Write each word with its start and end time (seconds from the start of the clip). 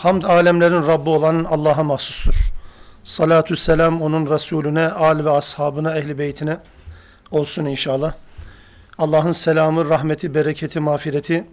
Hamd 0.00 0.22
alemlerin 0.22 0.86
Rabbi 0.86 1.10
olan 1.10 1.44
Allah'a 1.44 1.82
mahsustur. 1.82 2.52
Salatü 3.04 3.56
selam 3.56 4.02
onun 4.02 4.30
Resulüne, 4.30 4.88
al 4.88 5.24
ve 5.24 5.30
ashabına, 5.30 5.98
ehli 5.98 6.18
beytine 6.18 6.58
olsun 7.30 7.64
inşallah. 7.64 8.12
Allah'ın 8.98 9.32
selamı, 9.32 9.88
rahmeti, 9.88 10.34
bereketi, 10.34 10.80
mağfireti 10.80 11.44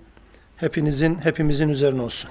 hepinizin, 0.57 1.15
hepimizin 1.15 1.69
üzerine 1.69 2.01
olsun. 2.01 2.29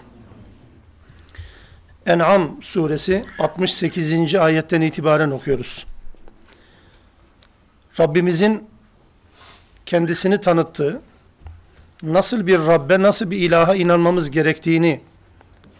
En'am 2.07 2.63
suresi 2.63 3.25
68. 3.39 4.35
ayetten 4.35 4.81
itibaren 4.81 5.31
okuyoruz. 5.31 5.87
Rabbimizin 8.01 8.69
kendisini 9.87 10.41
tanıttığı, 10.41 11.01
nasıl 12.03 12.47
bir 12.47 12.59
Rabbe, 12.59 13.03
nasıl 13.03 13.31
bir 13.31 13.39
ilaha 13.39 13.75
inanmamız 13.75 14.31
gerektiğini 14.31 15.01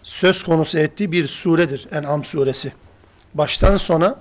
söz 0.07 0.43
konusu 0.43 0.77
ettiği 0.77 1.11
bir 1.11 1.27
suredir 1.27 1.87
En'am 1.91 2.23
suresi. 2.23 2.73
Baştan 3.33 3.77
sona 3.77 4.19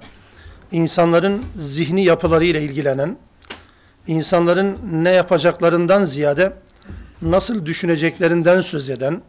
insanların 0.73 1.45
zihni 1.57 2.05
yapılarıyla 2.05 2.61
ilgilenen, 2.61 3.17
insanların 4.07 4.79
ne 4.93 5.11
yapacaklarından 5.11 6.05
ziyade 6.05 6.53
nasıl 7.23 7.67
düşüneceklerinden 7.67 8.61
söz 8.61 8.91
eden, 8.91 9.23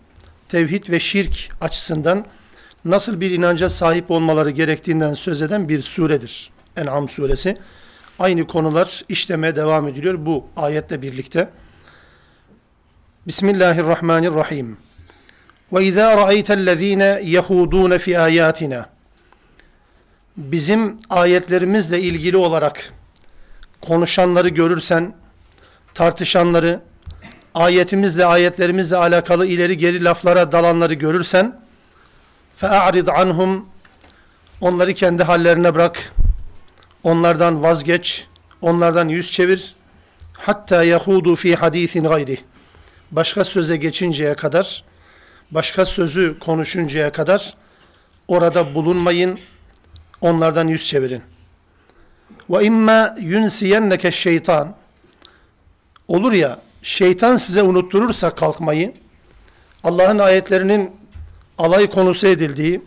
tevhid 0.50 0.90
ve 0.90 1.00
şirk 1.00 1.50
açısından 1.62 2.26
nasıl 2.86 3.22
bir 3.22 3.32
inanca 3.32 3.70
sahip 3.70 4.12
olmaları 4.12 4.50
gerektiğinden 4.50 5.14
söz 5.14 5.42
eden 5.42 5.70
bir 5.70 5.82
suredir 5.82 6.52
En'am 6.78 7.10
suresi. 7.10 7.58
Aynı 8.20 8.48
konular 8.48 9.04
işlemeye 9.10 9.56
devam 9.56 9.88
ediliyor 9.88 10.26
bu 10.26 10.48
ayetle 10.56 11.02
birlikte. 11.02 11.50
Bismillahirrahmanirrahim. 13.28 14.87
وَاِذَا 15.73 16.07
رَأَيْتَ 16.23 16.49
الَّذ۪ينَ 16.61 17.03
يَهُودُونَ 17.37 17.99
فِي 17.99 18.13
آيَاتِنَا 18.29 18.85
Bizim 20.37 20.99
ayetlerimizle 21.11 22.01
ilgili 22.01 22.37
olarak 22.37 22.93
konuşanları 23.81 24.49
görürsen, 24.49 25.15
tartışanları, 25.95 26.81
ayetimizle, 27.55 28.27
ayetlerimizle 28.27 28.97
alakalı 28.97 29.47
ileri 29.47 29.79
geri 29.79 30.05
laflara 30.05 30.53
dalanları 30.53 30.95
görürsen, 30.95 31.61
فَاَعْرِضْ 32.61 33.09
عَنْهُمْ 33.11 33.61
Onları 34.61 34.95
kendi 34.95 35.23
hallerine 35.23 35.75
bırak, 35.75 36.13
onlardan 37.05 37.63
vazgeç, 37.63 38.27
onlardan 38.61 39.09
yüz 39.09 39.33
çevir, 39.33 39.75
hatta 40.33 40.85
yahudu 40.85 41.37
fi 41.37 41.57
hadisin 41.57 42.05
gayri. 42.05 42.39
Başka 43.11 43.45
söze 43.45 43.77
geçinceye 43.77 44.35
kadar, 44.35 44.85
başka 45.52 45.86
sözü 45.86 46.40
konuşuncaya 46.40 47.12
kadar 47.12 47.54
orada 48.28 48.74
bulunmayın, 48.74 49.40
onlardan 50.22 50.68
yüz 50.68 50.88
çevirin. 50.88 51.22
Ve 52.50 52.66
imma 52.66 53.16
yunsiyenneke 53.20 54.12
şeytan 54.12 54.76
olur 56.08 56.32
ya 56.34 56.60
şeytan 56.82 57.36
size 57.36 57.64
unutturursa 57.64 58.36
kalkmayı 58.36 58.94
Allah'ın 59.84 60.20
ayetlerinin 60.20 60.92
alay 61.58 61.90
konusu 61.90 62.28
edildiği 62.28 62.82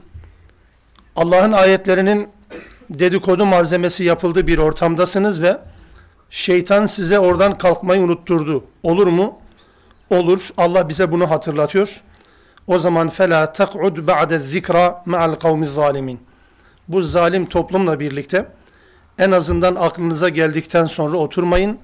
Allah'ın 1.16 1.52
ayetlerinin 1.52 2.28
dedikodu 2.90 3.46
malzemesi 3.46 4.04
yapıldığı 4.04 4.46
bir 4.46 4.58
ortamdasınız 4.58 5.42
ve 5.42 5.58
şeytan 6.30 6.86
size 6.86 7.18
oradan 7.18 7.58
kalkmayı 7.58 8.00
unutturdu. 8.00 8.64
Olur 8.82 9.06
mu? 9.06 9.38
Olur. 10.10 10.48
Allah 10.56 10.88
bize 10.88 11.12
bunu 11.12 11.30
hatırlatıyor. 11.30 12.02
O 12.67 12.79
zaman 12.79 13.09
fela 13.09 13.53
tak'ud 13.53 14.07
ba'de 14.07 14.39
zikra 14.39 15.03
ma'al 15.05 15.35
kavmi 15.35 15.67
zalimin. 15.67 16.19
Bu 16.87 17.03
zalim 17.03 17.45
toplumla 17.45 17.99
birlikte 17.99 18.45
en 19.17 19.31
azından 19.31 19.75
aklınıza 19.75 20.29
geldikten 20.29 20.85
sonra 20.85 21.17
oturmayın. 21.17 21.77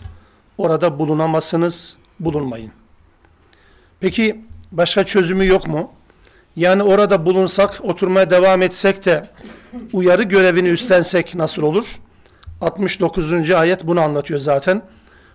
Orada 0.57 0.99
bulunamazsınız, 0.99 1.97
bulunmayın. 2.19 2.71
Peki 3.99 4.41
başka 4.71 5.03
çözümü 5.03 5.47
yok 5.47 5.67
mu? 5.67 5.91
Yani 6.55 6.83
orada 6.83 7.25
bulunsak, 7.25 7.79
oturmaya 7.83 8.29
devam 8.29 8.61
etsek 8.61 9.05
de 9.05 9.25
uyarı 9.93 10.23
görevini 10.23 10.67
üstlensek 10.67 11.35
nasıl 11.35 11.61
olur? 11.61 11.99
69. 12.61 13.51
ayet 13.51 13.87
bunu 13.87 14.01
anlatıyor 14.01 14.39
zaten. 14.39 14.81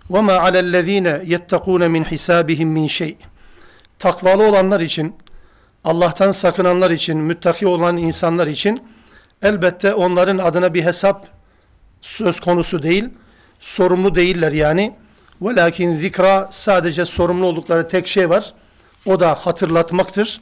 وَمَا 0.09 0.37
عَلَى 0.37 0.59
الَّذ۪ينَ 0.59 1.25
يَتَّقُونَ 1.25 1.83
مِنْ 1.83 2.03
حِسَابِهِمْ 2.03 2.73
مِنْ 2.77 2.89
şey. 2.89 3.17
Takvalı 3.99 4.43
olanlar 4.43 4.79
için, 4.79 5.15
Allah'tan 5.83 6.31
sakınanlar 6.31 6.91
için, 6.91 7.17
müttaki 7.17 7.67
olan 7.67 7.97
insanlar 7.97 8.47
için 8.47 8.81
elbette 9.41 9.93
onların 9.93 10.37
adına 10.37 10.73
bir 10.73 10.83
hesap 10.83 11.27
söz 12.01 12.39
konusu 12.39 12.83
değil, 12.83 13.09
sorumlu 13.59 14.15
değiller 14.15 14.51
yani. 14.51 14.95
Velakin 15.41 15.97
zikra 15.97 16.47
sadece 16.51 17.05
sorumlu 17.05 17.45
oldukları 17.45 17.87
tek 17.87 18.07
şey 18.07 18.29
var. 18.29 18.53
O 19.05 19.19
da 19.19 19.35
hatırlatmaktır. 19.35 20.41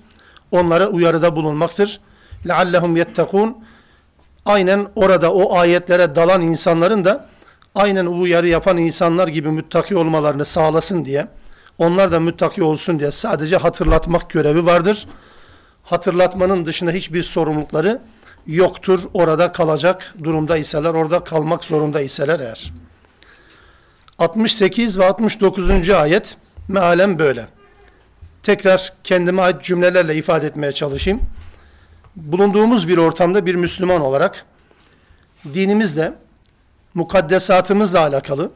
Onlara 0.51 0.87
uyarıda 0.87 1.35
bulunmaktır. 1.35 1.99
لَعَلَّهُمْ 2.45 3.03
يَتَّقُونَ 3.03 3.53
Aynen 4.45 4.87
orada 4.95 5.33
o 5.33 5.57
ayetlere 5.57 6.15
dalan 6.15 6.41
insanların 6.41 7.03
da 7.03 7.27
aynen 7.75 8.05
uyarı 8.05 8.47
yapan 8.47 8.77
insanlar 8.77 9.27
gibi 9.27 9.49
müttaki 9.49 9.97
olmalarını 9.97 10.45
sağlasın 10.45 11.05
diye, 11.05 11.27
onlar 11.80 12.12
da 12.12 12.20
müttaki 12.20 12.62
olsun 12.62 12.98
diye 12.98 13.10
sadece 13.10 13.56
hatırlatmak 13.56 14.30
görevi 14.30 14.66
vardır 14.66 15.06
hatırlatmanın 15.90 16.66
dışında 16.66 16.90
hiçbir 16.90 17.22
sorumlulukları 17.22 18.00
yoktur. 18.46 19.00
Orada 19.14 19.52
kalacak 19.52 20.14
durumda 20.24 20.56
iseler, 20.56 20.90
orada 20.90 21.24
kalmak 21.24 21.64
zorunda 21.64 22.00
iseler 22.00 22.40
eğer. 22.40 22.72
68 24.18 24.98
ve 24.98 25.04
69. 25.04 25.90
ayet 25.90 26.36
mealen 26.68 27.18
böyle. 27.18 27.46
Tekrar 28.42 28.92
kendime 29.04 29.42
ait 29.42 29.62
cümlelerle 29.62 30.14
ifade 30.16 30.46
etmeye 30.46 30.72
çalışayım. 30.72 31.20
Bulunduğumuz 32.16 32.88
bir 32.88 32.98
ortamda 32.98 33.46
bir 33.46 33.54
Müslüman 33.54 34.00
olarak 34.00 34.44
dinimizle, 35.54 36.12
mukaddesatımızla 36.94 38.00
alakalı, 38.00 38.50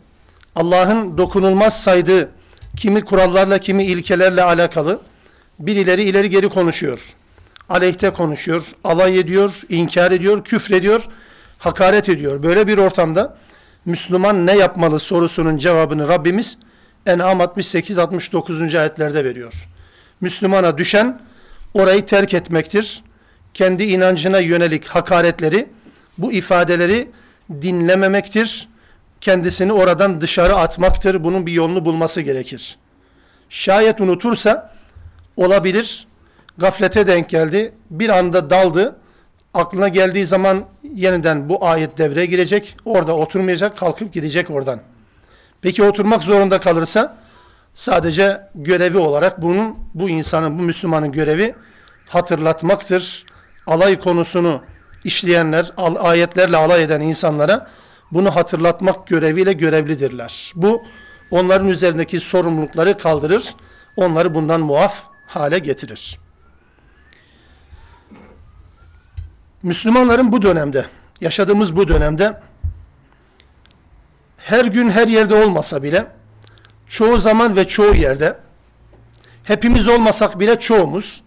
Allah'ın 0.56 1.18
dokunulmaz 1.18 1.82
saydığı 1.82 2.30
kimi 2.76 3.04
kurallarla, 3.04 3.58
kimi 3.58 3.84
ilkelerle 3.84 4.42
alakalı 4.42 5.00
birileri 5.58 6.02
ileri 6.02 6.30
geri 6.30 6.48
konuşuyor 6.48 7.14
aleyhte 7.68 8.10
konuşuyor, 8.10 8.64
alay 8.84 9.18
ediyor, 9.18 9.52
inkar 9.68 10.10
ediyor, 10.10 10.44
küfrediyor, 10.44 11.02
hakaret 11.58 12.08
ediyor. 12.08 12.42
Böyle 12.42 12.66
bir 12.66 12.78
ortamda 12.78 13.36
Müslüman 13.84 14.46
ne 14.46 14.56
yapmalı 14.56 14.98
sorusunun 14.98 15.56
cevabını 15.56 16.08
Rabbimiz 16.08 16.58
En'am 17.06 17.40
68-69. 17.40 18.78
ayetlerde 18.78 19.24
veriyor. 19.24 19.68
Müslümana 20.20 20.78
düşen 20.78 21.20
orayı 21.74 22.06
terk 22.06 22.34
etmektir. 22.34 23.02
Kendi 23.54 23.84
inancına 23.84 24.38
yönelik 24.38 24.86
hakaretleri, 24.86 25.68
bu 26.18 26.32
ifadeleri 26.32 27.08
dinlememektir. 27.62 28.68
Kendisini 29.24 29.72
oradan 29.72 30.20
dışarı 30.20 30.56
atmaktır. 30.56 31.24
Bunun 31.24 31.46
bir 31.46 31.52
yolunu 31.52 31.84
bulması 31.84 32.20
gerekir. 32.20 32.78
Şayet 33.48 34.00
unutursa 34.00 34.74
olabilir 35.36 36.06
gaflete 36.58 37.06
denk 37.06 37.28
geldi. 37.28 37.72
Bir 37.90 38.08
anda 38.08 38.50
daldı. 38.50 38.96
Aklına 39.54 39.88
geldiği 39.88 40.26
zaman 40.26 40.64
yeniden 40.94 41.48
bu 41.48 41.66
ayet 41.66 41.98
devreye 41.98 42.26
girecek. 42.26 42.76
Orada 42.84 43.16
oturmayacak, 43.16 43.78
kalkıp 43.78 44.12
gidecek 44.12 44.50
oradan. 44.50 44.80
Peki 45.62 45.82
oturmak 45.82 46.22
zorunda 46.22 46.60
kalırsa 46.60 47.16
sadece 47.74 48.40
görevi 48.54 48.98
olarak 48.98 49.42
bunun 49.42 49.76
bu 49.94 50.08
insanın, 50.08 50.58
bu 50.58 50.62
Müslümanın 50.62 51.12
görevi 51.12 51.54
hatırlatmaktır. 52.08 53.24
Alay 53.66 54.00
konusunu 54.00 54.62
işleyenler, 55.04 55.72
ayetlerle 55.98 56.56
alay 56.56 56.82
eden 56.82 57.00
insanlara 57.00 57.66
bunu 58.12 58.36
hatırlatmak 58.36 59.06
göreviyle 59.06 59.52
görevlidirler. 59.52 60.52
Bu 60.54 60.84
onların 61.30 61.68
üzerindeki 61.68 62.20
sorumlulukları 62.20 62.98
kaldırır, 62.98 63.54
onları 63.96 64.34
bundan 64.34 64.60
muaf 64.60 65.02
hale 65.26 65.58
getirir. 65.58 66.18
Müslümanların 69.62 70.32
bu 70.32 70.42
dönemde, 70.42 70.86
yaşadığımız 71.20 71.76
bu 71.76 71.88
dönemde 71.88 72.40
her 74.36 74.64
gün 74.64 74.90
her 74.90 75.08
yerde 75.08 75.34
olmasa 75.34 75.82
bile 75.82 76.06
çoğu 76.88 77.18
zaman 77.18 77.56
ve 77.56 77.66
çoğu 77.66 77.94
yerde 77.94 78.38
hepimiz 79.44 79.88
olmasak 79.88 80.40
bile 80.40 80.58
çoğumuz 80.58 81.22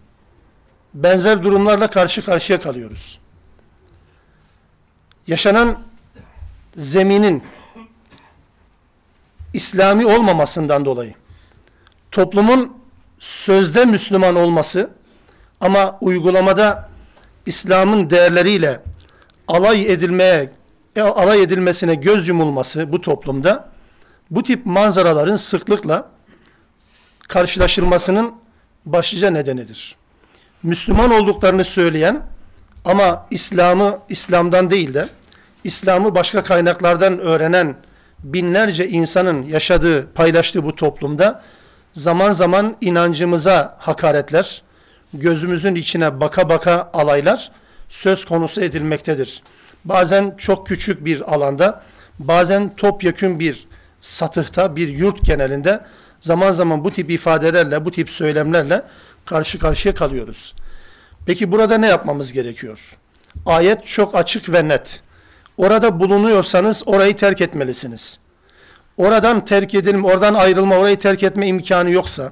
benzer 0.94 1.42
durumlarla 1.42 1.90
karşı 1.90 2.24
karşıya 2.24 2.60
kalıyoruz. 2.60 3.18
Yaşanan 5.26 5.78
zeminin 6.78 7.42
İslami 9.54 10.06
olmamasından 10.06 10.84
dolayı 10.84 11.14
toplumun 12.10 12.76
sözde 13.18 13.84
Müslüman 13.84 14.36
olması 14.36 14.90
ama 15.60 15.98
uygulamada 16.00 16.88
İslam'ın 17.46 18.10
değerleriyle 18.10 18.80
alay 19.48 19.92
edilmeye 19.92 20.50
e, 20.96 21.00
alay 21.00 21.42
edilmesine 21.42 21.94
göz 21.94 22.28
yumulması 22.28 22.92
bu 22.92 23.00
toplumda 23.00 23.68
bu 24.30 24.42
tip 24.42 24.66
manzaraların 24.66 25.36
sıklıkla 25.36 26.10
karşılaşılmasının 27.28 28.34
başlıca 28.86 29.30
nedenidir. 29.30 29.96
Müslüman 30.62 31.10
olduklarını 31.10 31.64
söyleyen 31.64 32.26
ama 32.84 33.26
İslam'ı 33.30 33.98
İslam'dan 34.08 34.70
değil 34.70 34.94
de 34.94 35.08
İslam'ı 35.64 36.14
başka 36.14 36.44
kaynaklardan 36.44 37.18
öğrenen 37.18 37.76
binlerce 38.24 38.88
insanın 38.88 39.42
yaşadığı, 39.42 40.12
paylaştığı 40.12 40.64
bu 40.64 40.76
toplumda 40.76 41.42
zaman 41.92 42.32
zaman 42.32 42.76
inancımıza 42.80 43.76
hakaretler, 43.78 44.62
gözümüzün 45.14 45.74
içine 45.74 46.20
baka 46.20 46.48
baka 46.48 46.90
alaylar 46.92 47.50
söz 47.88 48.24
konusu 48.24 48.60
edilmektedir. 48.60 49.42
Bazen 49.84 50.34
çok 50.38 50.66
küçük 50.66 51.04
bir 51.04 51.34
alanda, 51.34 51.82
bazen 52.18 52.76
topyekün 52.76 53.40
bir 53.40 53.68
satıhta, 54.00 54.76
bir 54.76 54.88
yurt 54.88 55.24
genelinde 55.24 55.80
zaman 56.20 56.50
zaman 56.50 56.84
bu 56.84 56.90
tip 56.90 57.10
ifadelerle, 57.10 57.84
bu 57.84 57.90
tip 57.90 58.10
söylemlerle 58.10 58.82
karşı 59.24 59.58
karşıya 59.58 59.94
kalıyoruz. 59.94 60.54
Peki 61.26 61.52
burada 61.52 61.78
ne 61.78 61.86
yapmamız 61.86 62.32
gerekiyor? 62.32 62.96
Ayet 63.46 63.86
çok 63.86 64.14
açık 64.14 64.52
ve 64.52 64.68
net. 64.68 65.02
Orada 65.58 66.00
bulunuyorsanız 66.00 66.82
orayı 66.86 67.16
terk 67.16 67.40
etmelisiniz. 67.40 68.18
Oradan 68.96 69.44
terk 69.44 69.74
edelim, 69.74 70.04
oradan 70.04 70.34
ayrılma, 70.34 70.76
orayı 70.76 70.98
terk 70.98 71.22
etme 71.22 71.46
imkanı 71.46 71.90
yoksa, 71.90 72.30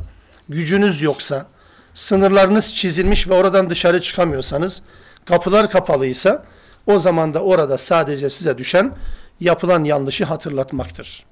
gücünüz 0.49 1.02
yoksa, 1.02 1.46
sınırlarınız 1.94 2.75
çizilmiş 2.75 3.28
ve 3.28 3.34
oradan 3.34 3.70
dışarı 3.70 4.02
çıkamıyorsanız, 4.02 4.82
kapılar 5.25 5.70
kapalıysa, 5.70 6.44
o 6.87 6.99
zaman 6.99 7.34
da 7.34 7.43
orada 7.43 7.78
sadece 7.78 8.31
size 8.31 8.58
düşen 8.58 8.93
yapılan 9.40 9.84
yanlışı 9.84 10.25
hatırlatmaktır. 10.25 11.25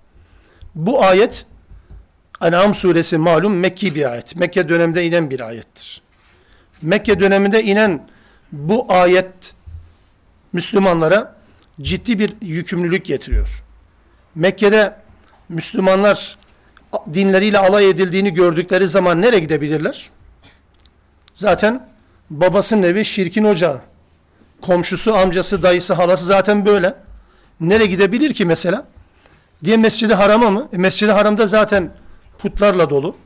Bu 0.74 1.04
ayet, 1.04 1.46
En'am 2.42 2.74
suresi 2.74 3.18
malum 3.18 3.56
Mekki 3.56 3.94
bir 3.94 4.12
ayet. 4.12 4.36
Mekke 4.36 4.68
döneminde 4.68 5.04
inen 5.04 5.30
bir 5.30 5.40
ayettir. 5.40 6.02
Mekke 6.82 7.20
döneminde 7.20 7.62
inen 7.62 8.08
bu 8.52 8.86
ayet 8.88 9.54
Müslümanlara 10.52 11.34
ciddi 11.82 12.18
bir 12.18 12.34
yükümlülük 12.40 13.04
getiriyor. 13.04 13.62
Mekke'de 14.34 14.96
Müslümanlar 15.48 16.38
dinleriyle 17.14 17.58
alay 17.58 17.90
edildiğini 17.90 18.34
gördükleri 18.34 18.88
zaman 18.88 19.22
nereye 19.22 19.38
gidebilirler? 19.38 20.10
Zaten 21.34 21.88
babasının 22.30 22.82
evi 22.82 23.04
şirkin 23.04 23.44
ocağı. 23.44 23.80
Komşusu, 24.62 25.14
amcası, 25.14 25.62
dayısı, 25.62 25.94
halası 25.94 26.24
zaten 26.24 26.66
böyle. 26.66 26.94
Nereye 27.60 27.86
gidebilir 27.86 28.34
ki 28.34 28.44
mesela? 28.44 28.86
Diye 29.64 29.76
Mescid-i 29.76 30.14
Haram'a 30.14 30.50
mı? 30.50 30.68
E, 30.72 30.76
Mescid-i 30.76 31.12
Haram'da 31.12 31.46
zaten 31.46 31.90
putlarla 32.38 32.90
dolu. 32.90 33.16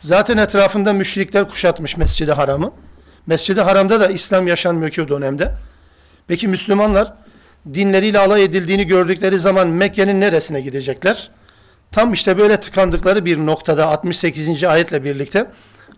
Zaten 0.00 0.36
etrafında 0.36 0.92
müşrikler 0.92 1.48
kuşatmış 1.48 1.96
Mescid-i 1.96 2.32
Haram'ı. 2.32 2.72
Mescid-i 3.26 3.60
Haram'da 3.60 4.00
da 4.00 4.08
İslam 4.08 4.48
yaşanmıyor 4.48 4.90
ki 4.90 5.02
o 5.02 5.08
dönemde. 5.08 5.54
Peki 6.28 6.48
Müslümanlar 6.48 7.12
dinleriyle 7.74 8.18
alay 8.18 8.44
edildiğini 8.44 8.86
gördükleri 8.86 9.38
zaman 9.38 9.68
Mekke'nin 9.68 10.20
neresine 10.20 10.60
gidecekler? 10.60 11.30
Tam 11.92 12.12
işte 12.12 12.38
böyle 12.38 12.60
tıkandıkları 12.60 13.24
bir 13.24 13.38
noktada 13.38 13.86
68. 13.86 14.64
ayetle 14.64 15.04
birlikte 15.04 15.46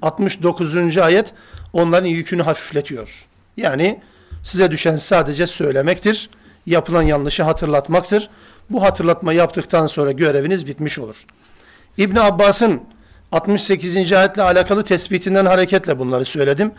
69. 0.03 0.99
ayet 0.99 1.33
onların 1.73 2.09
yükünü 2.09 2.43
hafifletiyor. 2.43 3.27
Yani 3.57 4.01
size 4.43 4.71
düşen 4.71 4.97
sadece 4.97 5.47
söylemektir. 5.47 6.31
Yapılan 6.67 7.03
yanlışı 7.03 7.43
hatırlatmaktır. 7.43 8.31
Bu 8.71 8.83
hatırlatma 8.83 9.33
yaptıktan 9.33 9.87
sonra 9.87 10.13
göreviniz 10.13 10.67
bitmiş 10.67 10.99
olur. 10.99 11.17
İbn 11.99 12.17
Abbas'ın 12.17 12.83
68. 13.33 14.13
ayetle 14.13 14.43
alakalı 14.43 14.85
tespitinden 14.85 15.47
hareketle 15.47 15.99
bunları 15.99 16.25
söyledim. 16.25 16.73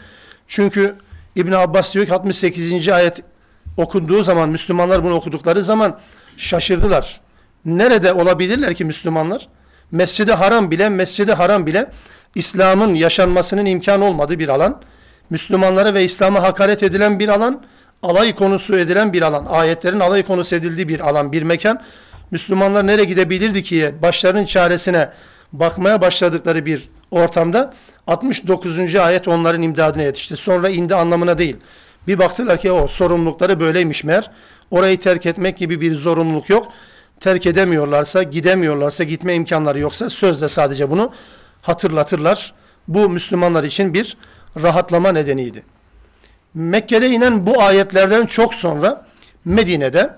Çünkü 0.48 0.96
İbn 1.36 1.52
Abbas 1.52 1.94
diyor 1.94 2.06
ki 2.06 2.14
68. 2.14 2.90
ayet 2.90 3.22
okunduğu 3.78 4.24
zaman 4.24 4.50
Müslümanlar 4.50 5.04
bunu 5.04 5.14
okudukları 5.14 5.64
zaman 5.64 6.00
şaşırdılar. 6.38 7.22
Nerede 7.66 8.14
olabilirler 8.14 8.74
ki 8.74 8.86
Müslümanlar? 8.86 9.48
Mescidi 9.92 10.34
Haram 10.34 10.72
bile, 10.72 10.90
Mescidi 10.90 11.34
Haram 11.34 11.66
bile 11.66 11.92
İslam'ın 12.36 12.96
yaşanmasının 12.96 13.66
imkan 13.66 14.02
olmadığı 14.02 14.40
bir 14.40 14.48
alan. 14.48 14.82
Müslümanlara 15.30 15.94
ve 15.94 16.04
İslam'a 16.04 16.44
hakaret 16.44 16.84
edilen 16.84 17.20
bir 17.20 17.30
alan, 17.30 17.64
alay 18.04 18.36
konusu 18.36 18.78
edilen 18.78 19.14
bir 19.14 19.22
alan, 19.22 19.46
ayetlerin 19.46 20.00
alay 20.00 20.24
konusu 20.24 20.56
edildiği 20.56 20.88
bir 20.88 21.00
alan, 21.00 21.32
bir 21.32 21.44
mekan. 21.44 21.82
Müslümanlar 22.32 22.88
nereye 22.88 23.06
gidebilirdi 23.06 23.64
ki 23.64 23.96
başlarının 24.02 24.46
çaresine 24.46 25.10
bakmaya 25.54 26.02
başladıkları 26.02 26.66
bir 26.66 26.90
ortamda 27.12 27.74
69. 28.08 28.96
ayet 28.96 29.28
onların 29.28 29.62
imdadına 29.62 30.04
yetişti. 30.04 30.38
Sonra 30.38 30.70
indi 30.70 30.96
anlamına 30.96 31.38
değil. 31.38 31.58
Bir 32.08 32.20
baktılar 32.20 32.62
ki 32.62 32.72
o 32.72 32.88
sorumlulukları 32.88 33.60
böyleymiş 33.60 34.04
meğer. 34.04 34.32
Orayı 34.72 35.00
terk 35.00 35.26
etmek 35.26 35.58
gibi 35.58 35.82
bir 35.82 35.96
zorunluluk 35.96 36.50
yok. 36.50 36.72
Terk 37.20 37.46
edemiyorlarsa, 37.46 38.24
gidemiyorlarsa, 38.24 39.04
gitme 39.04 39.36
imkanları 39.36 39.80
yoksa 39.80 40.10
sözle 40.10 40.48
sadece 40.48 40.90
bunu 40.90 41.12
hatırlatırlar. 41.62 42.54
Bu 42.88 43.10
Müslümanlar 43.10 43.64
için 43.64 43.94
bir 43.94 44.18
rahatlama 44.62 45.12
nedeniydi. 45.12 45.64
Mekke'de 46.54 47.10
inen 47.10 47.48
bu 47.48 47.62
ayetlerden 47.62 48.26
çok 48.26 48.56
sonra 48.56 49.06
Medine'de 49.46 50.10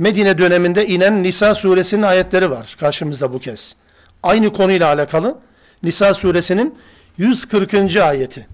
Medine 0.00 0.38
döneminde 0.38 0.86
inen 0.86 1.22
Nisa 1.22 1.54
suresinin 1.54 2.02
ayetleri 2.02 2.50
var 2.50 2.76
karşımızda 2.80 3.32
bu 3.32 3.38
kez. 3.38 3.76
Aynı 4.22 4.52
konuyla 4.52 4.88
alakalı 4.88 5.38
Nisa 5.82 6.14
suresinin 6.14 6.74
140. 7.18 7.96
ayeti. 7.96 8.46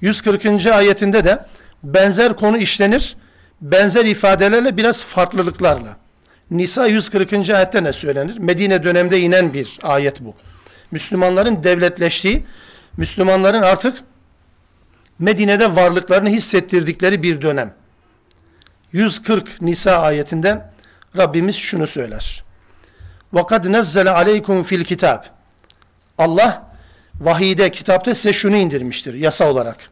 140. 0.00 0.66
ayetinde 0.66 1.24
de 1.24 1.38
benzer 1.83 2.35
konu 2.35 2.57
işlenir. 2.57 3.15
Benzer 3.61 4.05
ifadelerle 4.05 4.77
biraz 4.77 5.05
farklılıklarla. 5.05 5.97
Nisa 6.51 6.87
140. 6.87 7.33
ayette 7.49 7.83
ne 7.83 7.93
söylenir? 7.93 8.37
Medine 8.37 8.83
döneminde 8.83 9.19
inen 9.19 9.53
bir 9.53 9.79
ayet 9.83 10.21
bu. 10.21 10.35
Müslümanların 10.91 11.63
devletleştiği, 11.63 12.45
Müslümanların 12.97 13.61
artık 13.61 14.03
Medine'de 15.19 15.75
varlıklarını 15.75 16.29
hissettirdikleri 16.29 17.23
bir 17.23 17.41
dönem. 17.41 17.73
140 18.91 19.61
Nisa 19.61 19.97
ayetinde 19.97 20.65
Rabbimiz 21.17 21.55
şunu 21.55 21.87
söyler. 21.87 22.43
وَقَدْ 23.33 23.77
نَزَّلَ 23.77 24.09
عَلَيْكُمْ 24.09 24.63
fil 24.63 24.83
kitab. 24.83 25.23
Allah 26.17 26.71
vahide, 27.19 27.71
kitapta 27.71 28.15
size 28.15 28.33
şunu 28.33 28.55
indirmiştir 28.55 29.13
yasa 29.13 29.51
olarak. 29.51 29.89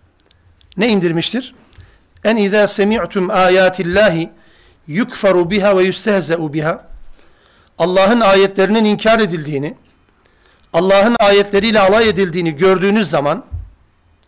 Ne 0.77 0.89
indirmiştir? 0.89 1.55
En 2.24 2.38
izâ 2.38 2.67
semi'tum 2.67 3.29
âyâtillâhi 3.29 4.29
yukfaru 4.88 5.50
biha 5.50 5.77
ve 5.77 5.83
yustehze'u 5.83 6.53
biha. 6.53 6.88
Allah'ın 7.77 8.21
ayetlerinin 8.21 8.86
inkar 8.86 9.19
edildiğini, 9.19 9.77
Allah'ın 10.74 11.15
ayetleriyle 11.19 11.79
alay 11.79 12.10
edildiğini 12.10 12.55
gördüğünüz 12.55 13.10
zaman 13.10 13.45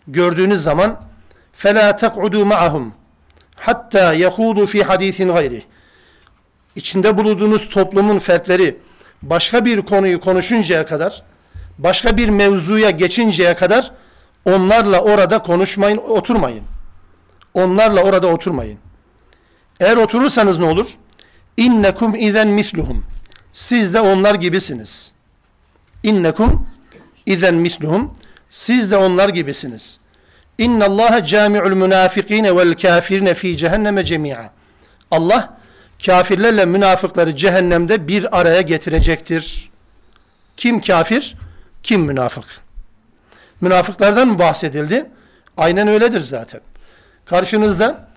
gördüğünüz 0.07 0.63
zaman 0.63 0.99
فَلَا 1.61 1.99
تَقْعُدُوا 1.99 2.53
مَعَهُمْ 2.53 2.91
hatta 3.55 4.13
yahudu 4.13 4.65
fi 4.65 4.83
hadisin 4.83 5.33
gayri. 5.33 5.63
İçinde 6.75 7.17
bulunduğunuz 7.17 7.69
toplumun 7.69 8.19
fertleri 8.19 8.77
başka 9.21 9.65
bir 9.65 9.81
konuyu 9.81 10.21
konuşuncaya 10.21 10.85
kadar, 10.85 11.23
başka 11.77 12.17
bir 12.17 12.29
mevzuya 12.29 12.89
geçinceye 12.89 13.55
kadar 13.55 13.91
onlarla 14.45 15.01
orada 15.01 15.39
konuşmayın, 15.39 15.97
oturmayın. 15.97 16.63
Onlarla 17.54 18.02
orada 18.02 18.26
oturmayın. 18.26 18.78
Eğer 19.80 19.96
oturursanız 19.96 20.58
ne 20.58 20.64
olur? 20.64 20.98
İnnekum 21.56 22.14
izen 22.14 22.48
misluhum. 22.48 23.04
Siz 23.52 23.94
de 23.94 24.00
onlar 24.00 24.34
gibisiniz. 24.34 25.12
İnnekum 26.02 26.66
izen 27.26 27.54
misluhum. 27.54 28.14
Siz 28.50 28.90
de 28.90 28.96
onlar 28.96 29.28
gibisiniz. 29.28 30.00
İnna 30.58 30.84
Allah 30.84 31.24
cami'ul 31.24 31.74
münafikine 31.74 32.56
vel 32.56 32.74
kafirine 32.74 33.34
fi 33.34 33.56
cehenneme 33.56 34.04
cemi'a. 34.04 34.50
Allah 35.10 35.58
kafirlerle 36.06 36.64
münafıkları 36.66 37.36
cehennemde 37.36 38.08
bir 38.08 38.40
araya 38.40 38.60
getirecektir. 38.60 39.70
Kim 40.56 40.80
kafir? 40.80 41.36
Kim 41.82 42.00
münafık? 42.00 42.44
Münafıklardan 43.60 44.38
bahsedildi? 44.38 45.10
Aynen 45.56 45.88
öyledir 45.88 46.20
zaten. 46.20 46.60
Karşınızda 47.30 48.08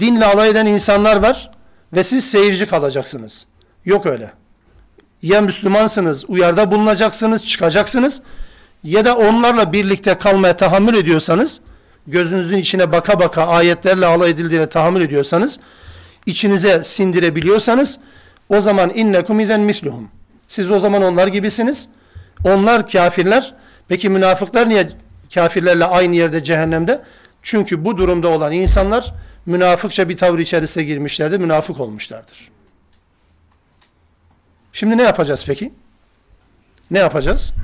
dinle 0.00 0.24
alay 0.24 0.50
eden 0.50 0.66
insanlar 0.66 1.16
var 1.16 1.50
ve 1.92 2.04
siz 2.04 2.30
seyirci 2.30 2.66
kalacaksınız. 2.66 3.46
Yok 3.84 4.06
öyle. 4.06 4.32
Ya 5.22 5.40
Müslümansınız, 5.40 6.24
uyarda 6.30 6.70
bulunacaksınız, 6.70 7.44
çıkacaksınız 7.44 8.22
ya 8.84 9.04
da 9.04 9.16
onlarla 9.16 9.72
birlikte 9.72 10.18
kalmaya 10.18 10.56
tahammül 10.56 10.94
ediyorsanız, 10.94 11.60
gözünüzün 12.06 12.58
içine 12.58 12.92
baka 12.92 13.20
baka 13.20 13.46
ayetlerle 13.46 14.06
alay 14.06 14.30
edildiğine 14.30 14.68
tahammül 14.68 15.02
ediyorsanız, 15.02 15.60
içinize 16.26 16.84
sindirebiliyorsanız, 16.84 18.00
o 18.48 18.60
zaman 18.60 18.90
innekum 18.94 19.40
izen 19.40 19.60
misluhum. 19.60 20.10
Siz 20.48 20.70
o 20.70 20.80
zaman 20.80 21.02
onlar 21.02 21.26
gibisiniz. 21.26 21.88
Onlar 22.44 22.90
kafirler. 22.90 23.54
Peki 23.88 24.08
münafıklar 24.08 24.68
niye 24.68 24.88
kafirlerle 25.34 25.84
aynı 25.84 26.16
yerde 26.16 26.44
cehennemde? 26.44 27.02
Çünkü 27.42 27.84
bu 27.84 27.98
durumda 27.98 28.28
olan 28.28 28.52
insanlar 28.52 29.14
münafıkça 29.46 30.08
bir 30.08 30.16
tavır 30.16 30.38
içerisine 30.38 30.84
girmişlerdir, 30.84 31.38
münafık 31.38 31.80
olmuşlardır. 31.80 32.50
Şimdi 34.72 34.96
ne 34.96 35.02
yapacağız 35.02 35.44
peki? 35.46 35.72
Ne 36.90 36.98
yapacağız? 36.98 37.54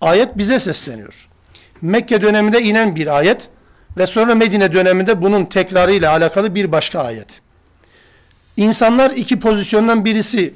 Ayet 0.00 0.38
bize 0.38 0.58
sesleniyor. 0.58 1.28
Mekke 1.82 2.22
döneminde 2.22 2.62
inen 2.62 2.96
bir 2.96 3.16
ayet 3.16 3.48
ve 3.96 4.06
sonra 4.06 4.34
Medine 4.34 4.72
döneminde 4.72 5.22
bunun 5.22 5.44
tekrarı 5.44 5.92
ile 5.92 6.08
alakalı 6.08 6.54
bir 6.54 6.72
başka 6.72 7.00
ayet. 7.00 7.40
İnsanlar 8.56 9.10
iki 9.10 9.40
pozisyondan 9.40 10.04
birisi 10.04 10.54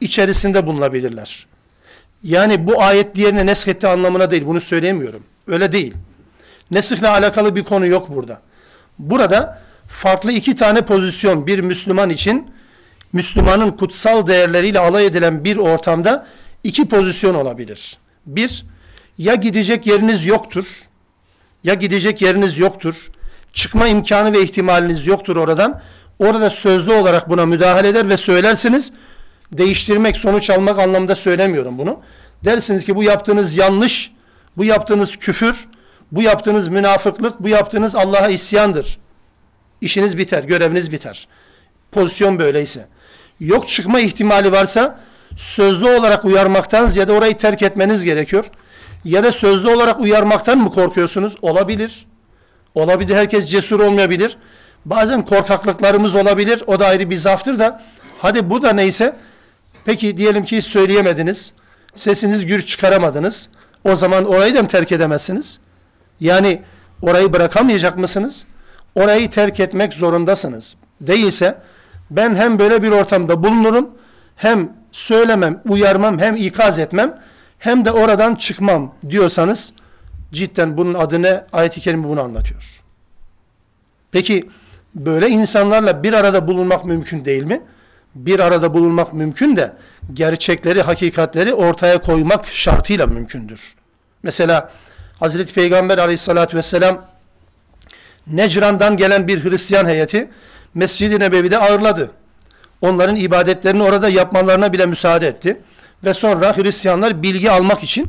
içerisinde 0.00 0.66
bulunabilirler. 0.66 1.46
Yani 2.22 2.66
bu 2.66 2.82
ayet 2.82 3.14
diğerine 3.14 3.46
neshetti 3.46 3.86
anlamına 3.86 4.30
değil. 4.30 4.46
Bunu 4.46 4.60
söyleyemiyorum. 4.60 5.22
Öyle 5.46 5.72
değil. 5.72 5.94
Nesihle 6.70 7.08
alakalı 7.08 7.56
bir 7.56 7.64
konu 7.64 7.86
yok 7.86 8.08
burada. 8.14 8.40
Burada 8.98 9.62
farklı 9.88 10.32
iki 10.32 10.56
tane 10.56 10.80
pozisyon 10.80 11.46
bir 11.46 11.58
Müslüman 11.58 12.10
için 12.10 12.50
Müslümanın 13.12 13.70
kutsal 13.70 14.26
değerleriyle 14.26 14.78
alay 14.78 15.06
edilen 15.06 15.44
bir 15.44 15.56
ortamda 15.56 16.26
iki 16.64 16.88
pozisyon 16.88 17.34
olabilir. 17.34 17.98
Bir, 18.26 18.64
ya 19.18 19.34
gidecek 19.34 19.86
yeriniz 19.86 20.26
yoktur, 20.26 20.66
ya 21.64 21.74
gidecek 21.74 22.22
yeriniz 22.22 22.58
yoktur, 22.58 23.10
çıkma 23.52 23.88
imkanı 23.88 24.32
ve 24.32 24.42
ihtimaliniz 24.42 25.06
yoktur 25.06 25.36
oradan. 25.36 25.80
Orada 26.18 26.50
sözlü 26.50 26.92
olarak 26.92 27.28
buna 27.28 27.46
müdahale 27.46 27.88
eder 27.88 28.08
ve 28.08 28.16
söylersiniz. 28.16 28.92
Değiştirmek, 29.52 30.16
sonuç 30.16 30.50
almak 30.50 30.78
anlamda 30.78 31.16
söylemiyorum 31.16 31.78
bunu. 31.78 32.00
Dersiniz 32.44 32.84
ki 32.84 32.96
bu 32.96 33.02
yaptığınız 33.02 33.56
yanlış, 33.56 34.12
bu 34.56 34.64
yaptığınız 34.64 35.16
küfür, 35.16 35.68
bu 36.12 36.22
yaptığınız 36.22 36.68
münafıklık, 36.68 37.40
bu 37.40 37.48
yaptığınız 37.48 37.96
Allah'a 37.96 38.28
isyandır. 38.28 38.98
İşiniz 39.80 40.18
biter, 40.18 40.44
göreviniz 40.44 40.92
biter. 40.92 41.28
Pozisyon 41.92 42.38
böyleyse. 42.38 42.88
Yok 43.40 43.68
çıkma 43.68 44.00
ihtimali 44.00 44.52
varsa 44.52 45.00
sözlü 45.36 45.88
olarak 45.88 46.24
uyarmaktan 46.24 46.86
ziyade 46.86 47.12
orayı 47.12 47.36
terk 47.36 47.62
etmeniz 47.62 48.04
gerekiyor. 48.04 48.44
Ya 49.04 49.24
da 49.24 49.32
sözlü 49.32 49.68
olarak 49.68 50.00
uyarmaktan 50.00 50.58
mı 50.58 50.72
korkuyorsunuz? 50.72 51.36
Olabilir. 51.42 52.06
Olabilir. 52.74 53.14
Herkes 53.14 53.46
cesur 53.46 53.80
olmayabilir. 53.80 54.36
Bazen 54.84 55.24
korkaklıklarımız 55.24 56.14
olabilir. 56.14 56.62
O 56.66 56.80
da 56.80 56.86
ayrı 56.86 57.10
bir 57.10 57.16
zaftır 57.16 57.58
da. 57.58 57.82
Hadi 58.18 58.50
bu 58.50 58.62
da 58.62 58.72
neyse. 58.72 59.16
Peki 59.84 60.16
diyelim 60.16 60.44
ki 60.44 60.62
söyleyemediniz. 60.62 61.52
Sesiniz 61.94 62.46
gür 62.46 62.62
çıkaramadınız. 62.62 63.48
O 63.84 63.96
zaman 63.96 64.24
orayı 64.24 64.54
da 64.54 64.62
mı 64.62 64.68
terk 64.68 64.92
edemezsiniz? 64.92 65.60
Yani 66.20 66.62
orayı 67.02 67.32
bırakamayacak 67.32 67.98
mısınız? 67.98 68.46
Orayı 68.94 69.30
terk 69.30 69.60
etmek 69.60 69.92
zorundasınız. 69.92 70.76
Değilse 71.00 71.58
ben 72.10 72.36
hem 72.36 72.58
böyle 72.58 72.82
bir 72.82 72.90
ortamda 72.90 73.44
bulunurum 73.44 73.90
hem 74.36 74.72
söylemem, 74.92 75.62
uyarmam, 75.68 76.18
hem 76.18 76.36
ikaz 76.36 76.78
etmem 76.78 77.20
hem 77.58 77.84
de 77.84 77.92
oradan 77.92 78.34
çıkmam 78.34 78.94
diyorsanız 79.10 79.72
cidden 80.32 80.76
bunun 80.76 80.94
adını 80.94 81.44
ayet-i 81.52 81.80
kerime 81.80 82.08
bunu 82.08 82.20
anlatıyor. 82.20 82.82
Peki 84.12 84.50
böyle 84.94 85.28
insanlarla 85.28 86.02
bir 86.02 86.12
arada 86.12 86.48
bulunmak 86.48 86.84
mümkün 86.84 87.24
değil 87.24 87.42
mi? 87.42 87.62
Bir 88.14 88.38
arada 88.38 88.74
bulunmak 88.74 89.12
mümkün 89.12 89.56
de 89.56 89.72
gerçekleri, 90.12 90.82
hakikatleri 90.82 91.54
ortaya 91.54 92.00
koymak 92.02 92.46
şartıyla 92.46 93.06
mümkündür. 93.06 93.74
Mesela 94.22 94.70
Hazreti 95.20 95.54
Peygamber 95.54 95.98
aleyhissalatü 95.98 96.56
vesselam 96.56 97.04
Necran'dan 98.26 98.96
gelen 98.96 99.28
bir 99.28 99.44
Hristiyan 99.44 99.86
heyeti 99.86 100.30
Mescid-i 100.74 101.20
Nebevi'de 101.20 101.58
ağırladı. 101.58 102.10
Onların 102.80 103.16
ibadetlerini 103.16 103.82
orada 103.82 104.08
yapmalarına 104.08 104.72
bile 104.72 104.86
müsaade 104.86 105.26
etti. 105.26 105.60
Ve 106.04 106.14
sonra 106.14 106.56
Hristiyanlar 106.56 107.22
bilgi 107.22 107.50
almak 107.50 107.82
için 107.82 108.06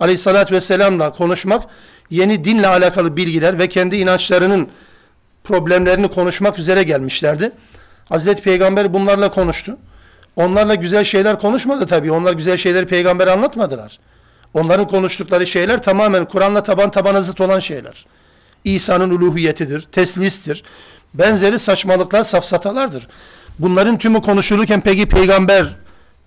aleyhissalatü 0.00 0.54
vesselamla 0.54 1.12
konuşmak, 1.12 1.62
yeni 2.10 2.44
dinle 2.44 2.66
alakalı 2.66 3.16
bilgiler 3.16 3.58
ve 3.58 3.68
kendi 3.68 3.96
inançlarının 3.96 4.68
problemlerini 5.44 6.08
konuşmak 6.08 6.58
üzere 6.58 6.82
gelmişlerdi. 6.82 7.52
Hazreti 8.08 8.42
Peygamber 8.42 8.94
bunlarla 8.94 9.30
konuştu. 9.30 9.76
Onlarla 10.36 10.74
güzel 10.74 11.04
şeyler 11.04 11.38
konuşmadı 11.38 11.86
tabii. 11.86 12.12
Onlar 12.12 12.32
güzel 12.32 12.56
şeyleri 12.56 12.86
peygamber 12.86 13.26
anlatmadılar. 13.26 13.98
Onların 14.54 14.88
konuştukları 14.88 15.46
şeyler 15.46 15.82
tamamen 15.82 16.24
Kur'an'la 16.24 16.62
taban 16.62 16.90
tabana 16.90 17.20
zıt 17.20 17.40
olan 17.40 17.58
şeyler. 17.58 18.06
İsa'nın 18.64 19.10
uluhiyetidir, 19.10 19.82
teslistir. 19.82 20.62
Benzeri 21.14 21.58
saçmalıklar, 21.58 22.22
safsatalardır. 22.22 23.08
Bunların 23.58 23.98
tümü 23.98 24.20
konuşulurken 24.22 24.80
peki 24.80 25.08
peygamber 25.08 25.66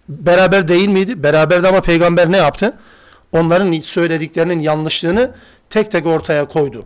beraber 0.09 0.67
değil 0.67 0.87
miydi? 0.87 1.23
Beraberdi 1.23 1.67
ama 1.67 1.81
peygamber 1.81 2.31
ne 2.31 2.37
yaptı? 2.37 2.73
Onların 3.31 3.81
söylediklerinin 3.81 4.59
yanlışlığını 4.59 5.31
tek 5.69 5.91
tek 5.91 6.05
ortaya 6.05 6.47
koydu. 6.47 6.85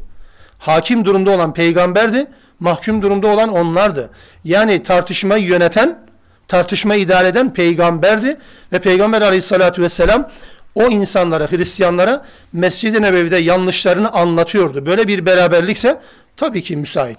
Hakim 0.59 1.05
durumda 1.05 1.31
olan 1.31 1.53
peygamberdi, 1.53 2.27
mahkum 2.59 3.01
durumda 3.01 3.27
olan 3.27 3.49
onlardı. 3.49 4.09
Yani 4.43 4.83
tartışmayı 4.83 5.43
yöneten, 5.43 5.99
tartışmayı 6.47 7.01
idare 7.01 7.27
eden 7.27 7.53
peygamberdi 7.53 8.37
ve 8.73 8.79
peygamber 8.79 9.21
aleyhissalatü 9.21 9.81
vesselam 9.81 10.29
o 10.75 10.83
insanlara, 10.83 11.51
Hristiyanlara 11.51 12.25
Mescid-i 12.53 13.01
Nebevi'de 13.01 13.37
yanlışlarını 13.37 14.11
anlatıyordu. 14.11 14.85
Böyle 14.85 15.07
bir 15.07 15.25
beraberlikse 15.25 16.01
tabii 16.37 16.61
ki 16.61 16.77
müsait. 16.77 17.17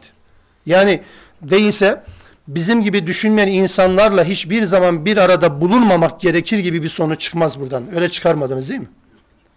Yani 0.67 1.03
değilse 1.43 2.03
bizim 2.49 2.83
gibi 2.83 3.07
düşünmeyen 3.07 3.49
insanlarla 3.49 4.25
hiçbir 4.25 4.65
zaman 4.65 5.05
bir 5.07 5.17
arada 5.17 5.61
bulunmamak 5.61 6.21
gerekir 6.21 6.59
gibi 6.59 6.83
bir 6.83 6.89
sonuç 6.89 7.21
çıkmaz 7.21 7.61
buradan. 7.61 7.95
Öyle 7.95 8.09
çıkarmadınız 8.09 8.69
değil 8.69 8.81
mi? 8.81 8.89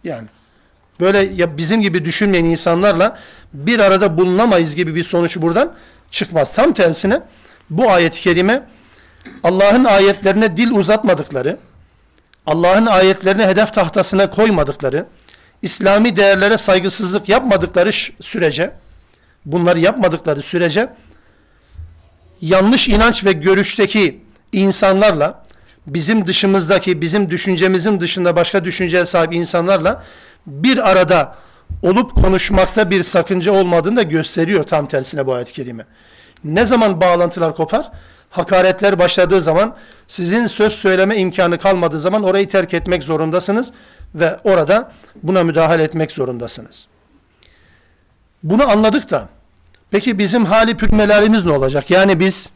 Yani 0.03 0.27
böyle 0.99 1.17
ya 1.17 1.57
bizim 1.57 1.81
gibi 1.81 2.05
düşünmeyen 2.05 2.45
insanlarla 2.45 3.19
bir 3.53 3.79
arada 3.79 4.17
bulunamayız 4.17 4.75
gibi 4.75 4.95
bir 4.95 5.03
sonuç 5.03 5.37
buradan 5.37 5.73
çıkmaz. 6.11 6.53
Tam 6.53 6.73
tersine 6.73 7.21
bu 7.69 7.91
ayet-i 7.91 8.21
kerime 8.21 8.63
Allah'ın 9.43 9.83
ayetlerine 9.83 10.57
dil 10.57 10.71
uzatmadıkları, 10.71 11.57
Allah'ın 12.45 12.85
ayetlerini 12.85 13.45
hedef 13.45 13.73
tahtasına 13.73 14.29
koymadıkları, 14.29 15.05
İslami 15.61 16.15
değerlere 16.15 16.57
saygısızlık 16.57 17.29
yapmadıkları 17.29 17.91
sürece, 18.21 18.71
bunları 19.45 19.79
yapmadıkları 19.79 20.41
sürece 20.41 20.89
yanlış 22.41 22.87
inanç 22.87 23.25
ve 23.25 23.31
görüşteki 23.31 24.21
insanlarla 24.51 25.45
bizim 25.87 26.27
dışımızdaki, 26.27 27.01
bizim 27.01 27.29
düşüncemizin 27.29 27.99
dışında 27.99 28.35
başka 28.35 28.65
düşünceye 28.65 29.05
sahip 29.05 29.33
insanlarla 29.33 30.03
bir 30.47 30.91
arada 30.91 31.35
olup 31.81 32.15
konuşmakta 32.15 32.89
bir 32.89 33.03
sakınca 33.03 33.51
olmadığını 33.51 33.95
da 33.95 34.01
gösteriyor 34.01 34.63
tam 34.63 34.87
tersine 34.87 35.27
bu 35.27 35.33
ayet-i 35.33 35.53
kerime. 35.53 35.85
Ne 36.43 36.65
zaman 36.65 37.01
bağlantılar 37.01 37.55
kopar? 37.55 37.91
Hakaretler 38.35 38.99
başladığı 38.99 39.41
zaman, 39.41 39.75
sizin 40.07 40.47
söz 40.47 40.73
söyleme 40.73 41.17
imkanı 41.17 41.57
kalmadığı 41.57 41.99
zaman 41.99 42.23
orayı 42.23 42.49
terk 42.49 42.73
etmek 42.73 43.03
zorundasınız 43.03 43.73
ve 44.15 44.39
orada 44.43 44.91
buna 45.23 45.43
müdahale 45.43 45.83
etmek 45.83 46.11
zorundasınız. 46.11 46.87
Bunu 48.43 48.69
anladık 48.69 49.11
da 49.11 49.29
Peki 49.91 50.19
bizim 50.19 50.45
hali 50.45 50.77
pürmelerimiz 50.77 51.45
ne 51.45 51.51
olacak? 51.51 51.91
Yani 51.91 52.19
biz 52.19 52.49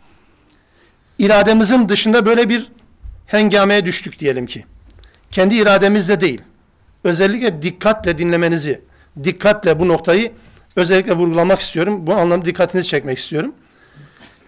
irademizin 1.19 1.89
dışında 1.89 2.25
böyle 2.25 2.49
bir 2.49 2.71
hengameye 3.25 3.85
düştük 3.85 4.19
diyelim 4.19 4.45
ki. 4.45 4.65
Kendi 5.29 5.55
irademizle 5.55 6.21
değil. 6.21 6.41
Özellikle 7.03 7.61
dikkatle 7.61 8.17
dinlemenizi, 8.17 8.81
dikkatle 9.23 9.79
bu 9.79 9.87
noktayı 9.87 10.31
özellikle 10.75 11.13
vurgulamak 11.13 11.59
istiyorum. 11.59 12.07
Bu 12.07 12.15
anlamda 12.15 12.45
dikkatinizi 12.45 12.87
çekmek 12.87 13.17
istiyorum. 13.17 13.53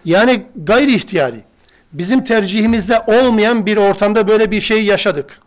Yani 0.04 0.46
gayri 0.56 0.94
ihtiyari, 0.94 1.44
bizim 1.92 2.24
tercihimizde 2.24 3.00
olmayan 3.06 3.66
bir 3.66 3.76
ortamda 3.76 4.28
böyle 4.28 4.50
bir 4.50 4.60
şey 4.60 4.84
yaşadık. 4.84 5.40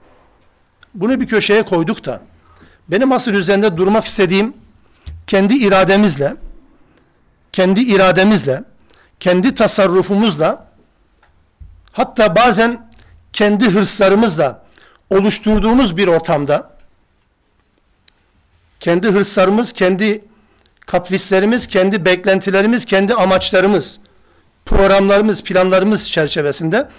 Bunu 0.94 1.22
bir 1.22 1.28
köşeye 1.28 1.64
koyduk 1.64 2.06
da, 2.06 2.22
benim 2.88 3.12
asıl 3.12 3.34
üzerinde 3.34 3.78
durmak 3.78 4.06
istediğim, 4.06 4.54
kendi 5.28 5.54
irademizle, 5.54 6.36
kendi 7.52 7.82
irademizle, 7.82 8.64
kendi 9.20 9.56
tasarrufumuzla, 9.56 10.68
hatta 11.92 12.36
bazen 12.36 12.90
kendi 13.34 13.70
hırslarımızla 13.70 14.66
oluşturduğumuz 15.10 15.98
bir 15.98 16.08
ortamda, 16.08 16.76
kendi 18.80 19.08
hırslarımız, 19.08 19.74
kendi 19.74 20.26
kaprislerimiz, 20.86 21.68
kendi 21.68 22.06
beklentilerimiz, 22.06 22.86
kendi 22.86 23.14
amaçlarımız, 23.14 24.00
programlarımız, 24.65 25.43
planlarımız 25.43 26.12
çerçevesinde 26.12 26.89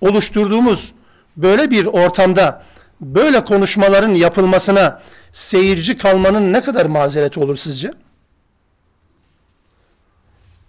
oluşturduğumuz 0.00 0.92
böyle 1.36 1.70
bir 1.70 1.86
ortamda 1.86 2.62
böyle 3.00 3.44
konuşmaların 3.44 4.14
yapılmasına 4.14 5.02
seyirci 5.32 5.98
kalmanın 5.98 6.52
ne 6.52 6.62
kadar 6.62 6.86
mazereti 6.86 7.40
olur 7.40 7.56
sizce? 7.56 7.90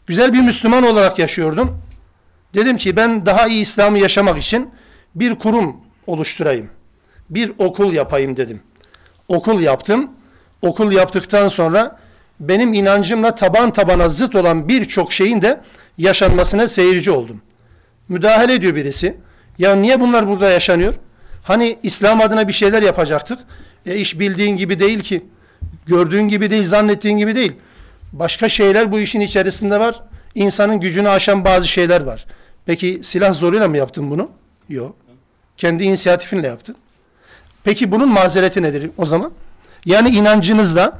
Güzel 0.07 0.33
bir 0.33 0.41
Müslüman 0.41 0.83
olarak 0.83 1.19
yaşıyordum. 1.19 1.81
Dedim 2.53 2.77
ki 2.77 2.95
ben 2.95 3.25
daha 3.25 3.47
iyi 3.47 3.61
İslam'ı 3.61 3.99
yaşamak 3.99 4.37
için 4.37 4.69
bir 5.15 5.35
kurum 5.35 5.77
oluşturayım. 6.07 6.69
Bir 7.29 7.51
okul 7.57 7.93
yapayım 7.93 8.37
dedim. 8.37 8.61
Okul 9.27 9.61
yaptım. 9.61 10.11
Okul 10.61 10.91
yaptıktan 10.91 11.47
sonra 11.47 11.99
benim 12.39 12.73
inancımla 12.73 13.35
taban 13.35 13.73
tabana 13.73 14.09
zıt 14.09 14.35
olan 14.35 14.69
birçok 14.69 15.13
şeyin 15.13 15.41
de 15.41 15.61
yaşanmasına 15.97 16.67
seyirci 16.67 17.11
oldum. 17.11 17.41
Müdahale 18.09 18.53
ediyor 18.53 18.75
birisi. 18.75 19.17
Ya 19.57 19.75
niye 19.75 19.99
bunlar 19.99 20.27
burada 20.27 20.49
yaşanıyor? 20.49 20.93
Hani 21.43 21.77
İslam 21.83 22.21
adına 22.21 22.47
bir 22.47 22.53
şeyler 22.53 22.81
yapacaktık. 22.81 23.39
E 23.85 23.95
iş 23.95 24.19
bildiğin 24.19 24.57
gibi 24.57 24.79
değil 24.79 24.99
ki. 24.99 25.25
Gördüğün 25.85 26.27
gibi 26.27 26.49
değil, 26.49 26.65
zannettiğin 26.65 27.17
gibi 27.17 27.35
değil. 27.35 27.51
Başka 28.13 28.49
şeyler 28.49 28.91
bu 28.91 28.99
işin 28.99 29.21
içerisinde 29.21 29.79
var. 29.79 30.03
İnsanın 30.35 30.79
gücünü 30.79 31.09
aşan 31.09 31.45
bazı 31.45 31.67
şeyler 31.67 32.01
var. 32.01 32.25
Peki 32.65 32.99
silah 33.01 33.33
zoruyla 33.33 33.67
mı 33.67 33.77
yaptın 33.77 34.11
bunu? 34.11 34.29
Yok. 34.69 34.95
Kendi 35.57 35.83
inisiyatifinle 35.83 36.47
yaptın. 36.47 36.75
Peki 37.63 37.91
bunun 37.91 38.09
mazereti 38.09 38.61
nedir 38.61 38.89
o 38.97 39.05
zaman? 39.05 39.31
Yani 39.85 40.09
inancınızla 40.09 40.99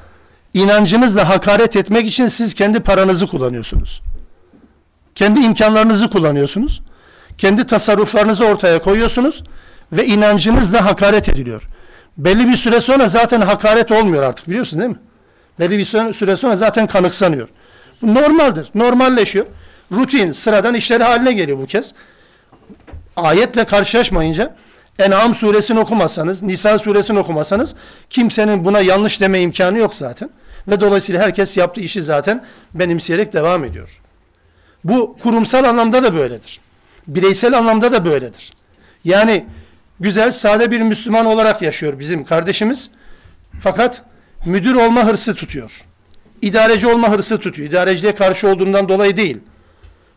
inancınızla 0.54 1.30
hakaret 1.30 1.76
etmek 1.76 2.08
için 2.08 2.28
siz 2.28 2.54
kendi 2.54 2.80
paranızı 2.80 3.28
kullanıyorsunuz. 3.28 4.02
Kendi 5.16 5.40
imkanlarınızı 5.40 6.10
kullanıyorsunuz. 6.10 6.82
Kendi 7.38 7.68
tasarruflarınızı 7.68 8.46
ortaya 8.46 8.82
koyuyorsunuz 8.82 9.44
ve 9.92 10.06
inancınızla 10.06 10.86
hakaret 10.86 11.30
ediliyor. 11.30 11.64
Belli 12.18 12.48
bir 12.48 12.58
süre 12.58 12.82
sonra 12.82 13.08
zaten 13.08 13.42
hakaret 13.42 13.92
olmuyor 13.92 14.24
artık 14.24 14.50
biliyorsun 14.50 14.80
değil 14.80 14.92
mi? 14.92 15.00
Belli 15.60 15.78
bir 15.78 15.86
süre 16.14 16.36
sonra 16.36 16.56
zaten 16.56 16.88
kanıksanıyor. 16.88 17.48
Bu 18.02 18.14
normaldir. 18.14 18.70
Normalleşiyor. 18.76 19.46
Rutin, 19.92 20.32
sıradan 20.32 20.74
işleri 20.74 21.04
haline 21.04 21.34
geliyor 21.34 21.58
bu 21.58 21.66
kez. 21.66 21.94
Ayetle 23.16 23.66
karşılaşmayınca 23.66 24.56
En'am 25.00 25.36
suresini 25.36 25.80
okumasanız, 25.80 26.44
Nisa 26.44 26.80
suresini 26.80 27.20
okumasanız 27.20 27.76
kimsenin 28.10 28.66
buna 28.66 28.80
yanlış 28.80 29.22
deme 29.22 29.42
imkanı 29.42 29.78
yok 29.78 29.96
zaten. 29.96 30.30
Ve 30.68 30.82
dolayısıyla 30.82 31.22
herkes 31.22 31.58
yaptığı 31.58 31.82
işi 31.82 32.04
zaten 32.04 32.44
benimseyerek 32.74 33.34
devam 33.34 33.64
ediyor. 33.64 34.02
Bu 34.86 35.18
kurumsal 35.24 35.64
anlamda 35.64 36.04
da 36.04 36.16
böyledir. 36.16 36.60
Bireysel 37.08 37.58
anlamda 37.58 37.92
da 37.92 38.06
böyledir. 38.06 38.54
Yani 39.06 39.46
güzel, 40.00 40.32
sade 40.32 40.72
bir 40.72 40.82
Müslüman 40.82 41.26
olarak 41.26 41.62
yaşıyor 41.62 42.00
bizim 42.00 42.26
kardeşimiz. 42.26 42.92
Fakat 43.62 44.02
müdür 44.46 44.76
olma 44.76 45.06
hırsı 45.08 45.36
tutuyor. 45.36 45.86
İdareci 46.42 46.88
olma 46.88 47.12
hırsı 47.12 47.40
tutuyor. 47.40 47.70
İdareciliğe 47.70 48.16
karşı 48.16 48.48
olduğundan 48.48 48.90
dolayı 48.90 49.18
değil. 49.18 49.38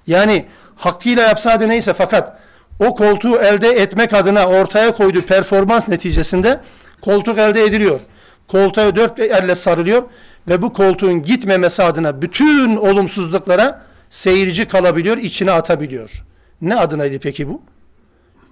Yani 0.07 0.45
hakkıyla 0.77 1.23
yapsa 1.23 1.53
hadi 1.53 1.69
neyse 1.69 1.95
fakat 1.95 2.39
o 2.81 2.95
koltuğu 2.95 3.37
elde 3.37 3.69
etmek 3.69 4.15
adına 4.15 4.47
ortaya 4.47 4.93
koyduğu 4.93 5.23
performans 5.23 5.89
neticesinde 5.89 6.61
koltuk 7.01 7.39
elde 7.39 7.65
ediliyor. 7.65 8.01
Koltuğa 8.49 8.97
dört 8.97 9.21
elle 9.21 9.55
sarılıyor 9.55 10.03
ve 10.49 10.63
bu 10.63 10.73
koltuğun 10.73 11.23
gitmemesi 11.23 11.83
adına 11.83 12.23
bütün 12.23 12.77
olumsuzluklara 12.77 13.88
seyirci 14.11 14.69
kalabiliyor, 14.69 15.17
içine 15.17 15.51
atabiliyor. 15.51 16.25
Ne 16.61 16.77
adınaydı 16.77 17.19
peki 17.19 17.49
bu? 17.49 17.63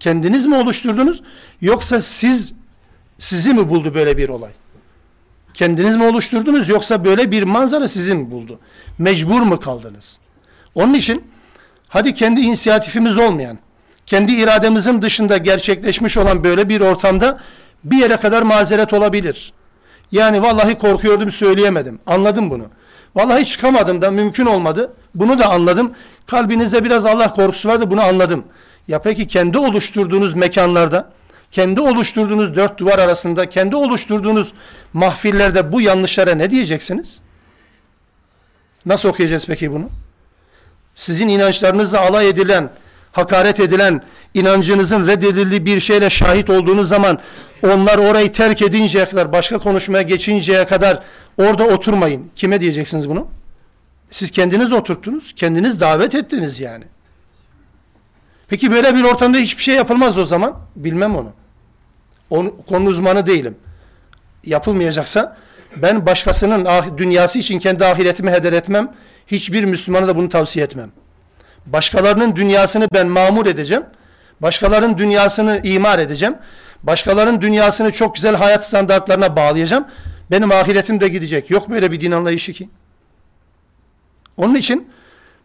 Kendiniz 0.01 0.47
mi 0.47 0.57
oluşturdunuz 0.57 1.23
yoksa 1.61 2.01
siz 2.01 2.55
sizi 3.19 3.55
mi 3.55 3.69
buldu 3.69 3.95
böyle 3.95 4.16
bir 4.16 4.29
olay? 4.29 4.53
Kendiniz 5.55 5.97
mi 5.97 6.05
oluşturdunuz 6.05 6.69
yoksa 6.69 7.05
böyle 7.05 7.31
bir 7.31 7.42
manzara 7.42 7.88
sizi 7.88 8.14
mi 8.14 8.31
buldu? 8.31 8.61
Mecbur 8.99 9.40
mu 9.40 9.61
kaldınız? 9.61 10.19
Onun 10.75 10.95
için 10.95 11.25
hadi 11.88 12.14
kendi 12.14 12.40
inisiyatifimiz 12.40 13.19
olmayan, 13.19 13.59
kendi 14.07 14.33
irademizin 14.33 15.03
dışında 15.03 15.37
gerçekleşmiş 15.37 16.16
olan 16.16 16.45
böyle 16.45 16.69
bir 16.69 16.81
ortamda 16.81 17.40
bir 17.85 17.97
yere 17.97 18.16
kadar 18.16 18.42
mazeret 18.42 18.92
olabilir. 18.92 19.53
Yani 20.12 20.42
vallahi 20.42 20.79
korkuyordum 20.79 21.33
söyleyemedim. 21.33 21.99
Anladım 22.07 22.51
bunu. 22.51 22.66
Vallahi 23.14 23.45
çıkamadım 23.45 24.03
da 24.03 24.11
mümkün 24.11 24.47
olmadı. 24.47 24.92
Bunu 25.16 25.38
da 25.38 25.50
anladım. 25.50 25.92
Kalbinizde 26.26 26.85
biraz 26.85 27.07
Allah 27.07 27.35
korkusu 27.35 27.68
vardı 27.68 27.90
bunu 27.90 28.02
anladım. 28.02 28.44
Ya 28.88 29.02
peki 29.02 29.29
kendi 29.29 29.59
oluşturduğunuz 29.59 30.35
mekanlarda, 30.35 31.11
kendi 31.52 31.81
oluşturduğunuz 31.81 32.55
dört 32.55 32.79
duvar 32.79 32.98
arasında, 32.98 33.50
kendi 33.50 33.76
oluşturduğunuz 33.76 34.52
mahfillerde 34.92 35.72
bu 35.72 35.81
yanlışlara 35.81 36.35
ne 36.35 36.50
diyeceksiniz? 36.50 37.20
Nasıl 38.87 39.09
okuyacağız 39.09 39.46
peki 39.46 39.72
bunu? 39.72 39.88
Sizin 40.94 41.29
inançlarınızla 41.29 42.00
alay 42.00 42.29
edilen, 42.29 42.70
hakaret 43.12 43.61
edilen, 43.61 44.02
inancınızın 44.35 45.07
reddedildiği 45.07 45.66
bir 45.66 45.81
şeyle 45.81 46.11
şahit 46.11 46.50
olduğunuz 46.50 46.88
zaman 46.88 47.18
onlar 47.62 47.98
orayı 47.98 48.33
terk 48.33 48.62
edinceye 48.62 49.09
kadar, 49.09 49.33
başka 49.33 49.59
konuşmaya 49.59 50.02
geçinceye 50.02 50.66
kadar 50.66 51.02
orada 51.38 51.64
oturmayın. 51.64 52.31
Kime 52.37 52.61
diyeceksiniz 52.61 53.09
bunu? 53.09 53.29
Siz 54.11 54.31
kendiniz 54.31 54.73
oturttunuz, 54.73 55.33
kendiniz 55.37 55.81
davet 55.81 56.14
ettiniz 56.14 56.61
yani. 56.61 56.85
Peki 58.49 58.73
böyle 58.73 58.95
bir 58.95 59.05
ortamda 59.05 59.38
hiçbir 59.38 59.62
şey 59.62 59.75
yapılmaz 59.75 60.19
o 60.19 60.25
zaman. 60.25 60.61
Bilmem 60.77 61.16
onu. 61.16 61.33
onu 62.31 62.57
konu 62.69 62.88
uzmanı 62.88 63.27
değilim. 63.27 63.57
Yapılmayacaksa 64.45 65.37
ben 65.77 66.07
başkasının 66.07 66.64
ah, 66.64 66.97
dünyası 66.97 67.38
için 67.38 67.59
kendi 67.59 67.85
ahiretimi 67.85 68.31
heder 68.31 68.53
etmem. 68.53 68.92
Hiçbir 69.27 69.64
Müslümana 69.64 70.09
da 70.09 70.16
bunu 70.16 70.29
tavsiye 70.29 70.64
etmem. 70.64 70.92
Başkalarının 71.66 72.37
dünyasını 72.37 72.88
ben 72.95 73.07
mamur 73.07 73.47
edeceğim. 73.47 73.85
Başkalarının 74.40 74.99
dünyasını 74.99 75.61
imar 75.64 75.99
edeceğim. 75.99 76.37
Başkalarının 76.83 77.40
dünyasını 77.40 77.92
çok 77.92 78.14
güzel 78.14 78.37
hayat 78.37 78.66
standartlarına 78.66 79.37
bağlayacağım. 79.37 79.87
Benim 80.31 80.51
ahiretim 80.51 81.01
de 81.01 81.09
gidecek. 81.09 81.51
Yok 81.51 81.71
böyle 81.71 81.92
bir 81.92 82.01
din 82.01 82.12
anlayışı 82.12 82.53
ki. 82.53 82.69
Onun 84.37 84.55
için 84.55 84.88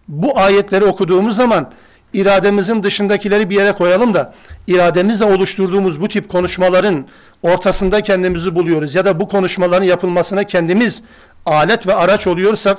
bu 0.07 0.39
ayetleri 0.39 0.85
okuduğumuz 0.85 1.35
zaman 1.35 1.71
irademizin 2.13 2.83
dışındakileri 2.83 3.49
bir 3.49 3.55
yere 3.55 3.71
koyalım 3.71 4.13
da 4.13 4.33
irademizle 4.67 5.25
oluşturduğumuz 5.25 6.01
bu 6.01 6.07
tip 6.07 6.29
konuşmaların 6.29 7.05
ortasında 7.43 8.01
kendimizi 8.01 8.55
buluyoruz 8.55 8.95
ya 8.95 9.05
da 9.05 9.19
bu 9.19 9.27
konuşmaların 9.27 9.85
yapılmasına 9.85 10.43
kendimiz 10.43 11.03
alet 11.45 11.87
ve 11.87 11.95
araç 11.95 12.27
oluyorsak 12.27 12.77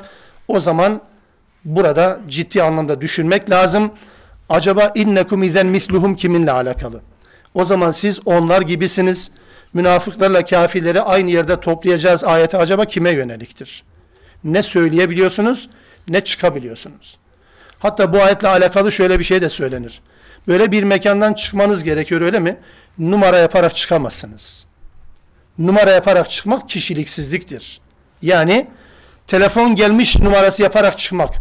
o 0.49 0.61
zaman 0.61 1.01
burada 1.65 2.21
ciddi 2.29 2.63
anlamda 2.63 3.01
düşünmek 3.01 3.51
lazım. 3.51 3.93
Acaba 4.49 4.93
innekum 4.95 5.43
izen 5.43 5.67
misluhum 5.67 6.17
kiminle 6.17 6.53
alakalı? 6.53 7.01
O 7.55 7.65
zaman 7.65 7.91
siz 7.91 8.21
onlar 8.25 8.61
gibisiniz. 8.61 9.31
Münafıklarla 9.75 10.45
kafirleri 10.45 11.01
aynı 11.01 11.31
yerde 11.31 11.61
toplayacağız 11.61 12.25
ayeti 12.25 12.57
acaba 12.57 12.85
kime 12.85 13.11
yöneliktir? 13.11 13.85
Ne 14.45 14.63
söyleyebiliyorsunuz 14.63 15.69
ne 16.09 16.25
çıkabiliyorsunuz. 16.25 17.19
Hatta 17.79 18.13
bu 18.13 18.23
ayetle 18.23 18.49
alakalı 18.49 18.93
şöyle 18.93 19.19
bir 19.19 19.25
şey 19.25 19.43
de 19.43 19.49
söylenir. 19.49 20.01
Böyle 20.49 20.73
bir 20.73 20.83
mekandan 20.83 21.35
çıkmanız 21.35 21.85
gerekiyor 21.85 22.21
öyle 22.21 22.39
mi? 22.39 22.57
Numara 22.99 23.37
yaparak 23.37 23.77
çıkamazsınız. 23.77 24.67
Numara 25.59 25.91
yaparak 25.91 26.31
çıkmak 26.31 26.69
kişiliksizliktir. 26.69 27.81
Yani 28.23 28.67
telefon 29.27 29.77
gelmiş 29.77 30.19
numarası 30.19 30.63
yaparak 30.63 30.99
çıkmak. 30.99 31.35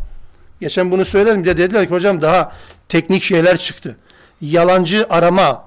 Geçen 0.62 0.92
bunu 0.92 1.06
söyledim 1.06 1.46
de 1.46 1.58
dediler 1.58 1.88
ki 1.88 1.94
hocam 1.94 2.22
daha 2.22 2.52
teknik 2.90 3.24
şeyler 3.24 3.58
çıktı. 3.58 3.98
Yalancı 4.42 5.06
arama 5.10 5.66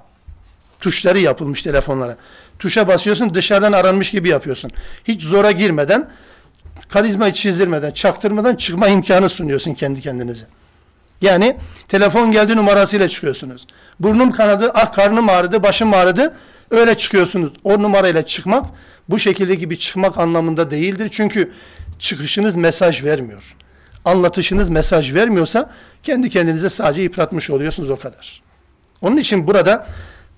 tuşları 0.81 1.19
yapılmış 1.19 1.63
telefonlara. 1.63 2.17
Tuşa 2.59 2.89
basıyorsun 2.89 3.35
dışarıdan 3.35 3.73
aranmış 3.73 4.11
gibi 4.11 4.29
yapıyorsun. 4.29 4.71
Hiç 5.05 5.23
zora 5.23 5.51
girmeden 5.51 6.11
karizmayı 6.95 7.33
çizdirmeden, 7.33 7.91
çaktırmadan 7.91 8.57
çıkma 8.57 8.89
imkanı 8.89 9.29
sunuyorsun 9.29 9.75
kendi 9.75 10.01
kendinize. 10.01 10.45
Yani 11.21 11.57
telefon 11.89 12.33
geldi 12.33 12.57
numarasıyla 12.57 13.09
çıkıyorsunuz. 13.09 13.67
Burnum 14.01 14.33
kanadı, 14.33 14.71
ah 14.75 14.93
karnım 14.93 15.29
ağrıdı, 15.29 15.63
başım 15.63 15.95
ağrıdı. 15.95 16.35
Öyle 16.71 16.97
çıkıyorsunuz. 16.97 17.53
O 17.65 17.83
numarayla 17.83 18.27
çıkmak 18.27 18.67
bu 19.09 19.19
şekildeki 19.19 19.71
bir 19.71 19.77
çıkmak 19.77 20.19
anlamında 20.19 20.71
değildir. 20.71 21.09
Çünkü 21.13 21.53
çıkışınız 21.99 22.57
mesaj 22.57 23.05
vermiyor. 23.05 23.57
Anlatışınız 24.05 24.69
mesaj 24.69 25.15
vermiyorsa 25.15 25.71
kendi 26.03 26.31
kendinize 26.31 26.71
sadece 26.71 27.03
yıpratmış 27.03 27.51
oluyorsunuz 27.51 27.91
o 27.91 27.97
kadar. 27.97 28.43
Onun 29.03 29.17
için 29.17 29.47
burada 29.47 29.87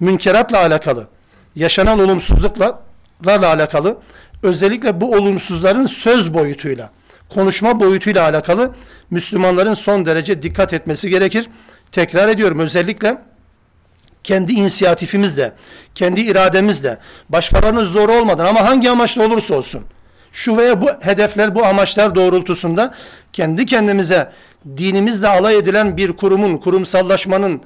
münkeratla 0.01 0.59
alakalı, 0.59 1.09
yaşanan 1.55 1.99
olumsuzluklarla 1.99 3.49
alakalı, 3.49 3.99
özellikle 4.43 5.01
bu 5.01 5.13
olumsuzların 5.13 5.87
söz 5.87 6.35
boyutuyla, 6.35 6.91
konuşma 7.29 7.81
boyutuyla 7.81 8.23
alakalı 8.23 8.75
Müslümanların 9.11 9.75
son 9.75 10.07
derece 10.07 10.43
dikkat 10.43 10.73
etmesi 10.73 11.11
gerekir. 11.11 11.49
Tekrar 11.93 12.29
ediyorum 12.29 12.59
özellikle 12.59 13.19
kendi 14.25 14.53
inisiyatifimizle, 14.53 15.53
kendi 15.95 16.21
irademizle, 16.21 16.99
başkalarının 17.29 17.85
zoru 17.85 18.13
olmadan 18.13 18.47
ama 18.47 18.65
hangi 18.65 18.91
amaçla 18.91 19.27
olursa 19.27 19.55
olsun, 19.55 19.83
şu 20.33 20.57
veya 20.57 20.81
bu 20.81 20.87
hedefler, 21.01 21.55
bu 21.55 21.65
amaçlar 21.65 22.15
doğrultusunda 22.15 22.95
kendi 23.33 23.67
kendimize 23.67 24.33
dinimizle 24.77 25.29
alay 25.29 25.59
edilen 25.59 25.97
bir 25.97 26.13
kurumun, 26.13 26.59
kurumsallaşmanın 26.59 27.63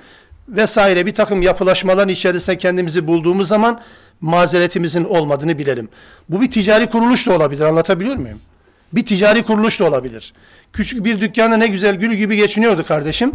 vesaire 0.49 1.07
bir 1.07 1.15
takım 1.15 1.43
yapılaşmaların 1.43 2.09
içerisinde 2.09 2.59
kendimizi 2.59 3.07
bulduğumuz 3.07 3.49
zaman 3.49 3.81
mazeretimizin 4.21 5.05
olmadığını 5.05 5.59
bilelim. 5.59 5.89
Bu 6.29 6.41
bir 6.41 6.51
ticari 6.51 6.91
kuruluş 6.91 7.27
da 7.27 7.37
olabilir, 7.37 7.65
anlatabiliyor 7.65 8.17
muyum? 8.17 8.39
Bir 8.93 9.07
ticari 9.07 9.43
kuruluş 9.43 9.81
da 9.81 9.85
olabilir. 9.85 10.33
Küçük 10.73 11.05
bir 11.05 11.21
dükkanda 11.21 11.57
ne 11.57 11.67
güzel 11.67 11.95
gül 11.95 12.15
gibi 12.15 12.37
geçiniyordu 12.37 12.87
kardeşim. 12.87 13.33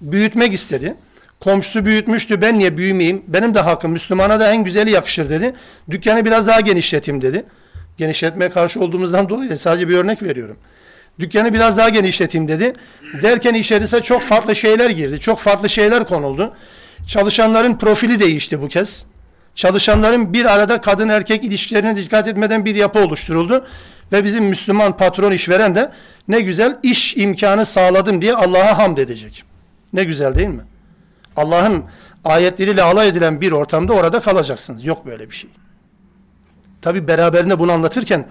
Büyütmek 0.00 0.52
istedi. 0.52 0.94
Komşusu 1.40 1.86
büyütmüştü 1.86 2.40
ben 2.40 2.58
niye 2.58 2.76
büyümeyeyim? 2.76 3.22
Benim 3.28 3.54
de 3.54 3.60
hakkım 3.60 3.92
Müslümana 3.92 4.40
da 4.40 4.52
en 4.52 4.64
güzeli 4.64 4.90
yakışır 4.90 5.30
dedi. 5.30 5.54
Dükkanı 5.90 6.24
biraz 6.24 6.46
daha 6.46 6.60
genişleteyim 6.60 7.22
dedi. 7.22 7.44
Genişletmeye 7.98 8.50
karşı 8.50 8.80
olduğumuzdan 8.80 9.28
dolayı 9.28 9.58
sadece 9.58 9.88
bir 9.88 9.96
örnek 9.96 10.22
veriyorum. 10.22 10.56
Dükkanı 11.18 11.54
biraz 11.54 11.76
daha 11.76 11.88
genişleteyim 11.88 12.48
dedi. 12.48 12.72
Derken 13.22 13.54
içerisine 13.54 14.00
çok 14.00 14.22
farklı 14.22 14.56
şeyler 14.56 14.90
girdi. 14.90 15.20
Çok 15.20 15.38
farklı 15.38 15.68
şeyler 15.68 16.04
konuldu. 16.04 16.54
Çalışanların 17.06 17.78
profili 17.78 18.20
değişti 18.20 18.62
bu 18.62 18.68
kez. 18.68 19.06
Çalışanların 19.54 20.32
bir 20.32 20.44
arada 20.44 20.80
kadın 20.80 21.08
erkek 21.08 21.44
ilişkilerine 21.44 21.96
dikkat 21.96 22.28
etmeden 22.28 22.64
bir 22.64 22.74
yapı 22.74 22.98
oluşturuldu. 22.98 23.66
Ve 24.12 24.24
bizim 24.24 24.44
Müslüman 24.44 24.96
patron 24.96 25.32
işveren 25.32 25.74
de 25.74 25.92
ne 26.28 26.40
güzel 26.40 26.78
iş 26.82 27.16
imkanı 27.16 27.66
sağladım 27.66 28.22
diye 28.22 28.34
Allah'a 28.34 28.78
hamd 28.78 28.98
edecek. 28.98 29.44
Ne 29.92 30.04
güzel 30.04 30.34
değil 30.34 30.48
mi? 30.48 30.62
Allah'ın 31.36 31.84
ayetleriyle 32.24 32.82
alay 32.82 33.08
edilen 33.08 33.40
bir 33.40 33.52
ortamda 33.52 33.92
orada 33.92 34.20
kalacaksınız. 34.20 34.84
Yok 34.84 35.06
böyle 35.06 35.30
bir 35.30 35.34
şey. 35.34 35.50
Tabi 36.82 37.08
beraberinde 37.08 37.58
bunu 37.58 37.72
anlatırken 37.72 38.26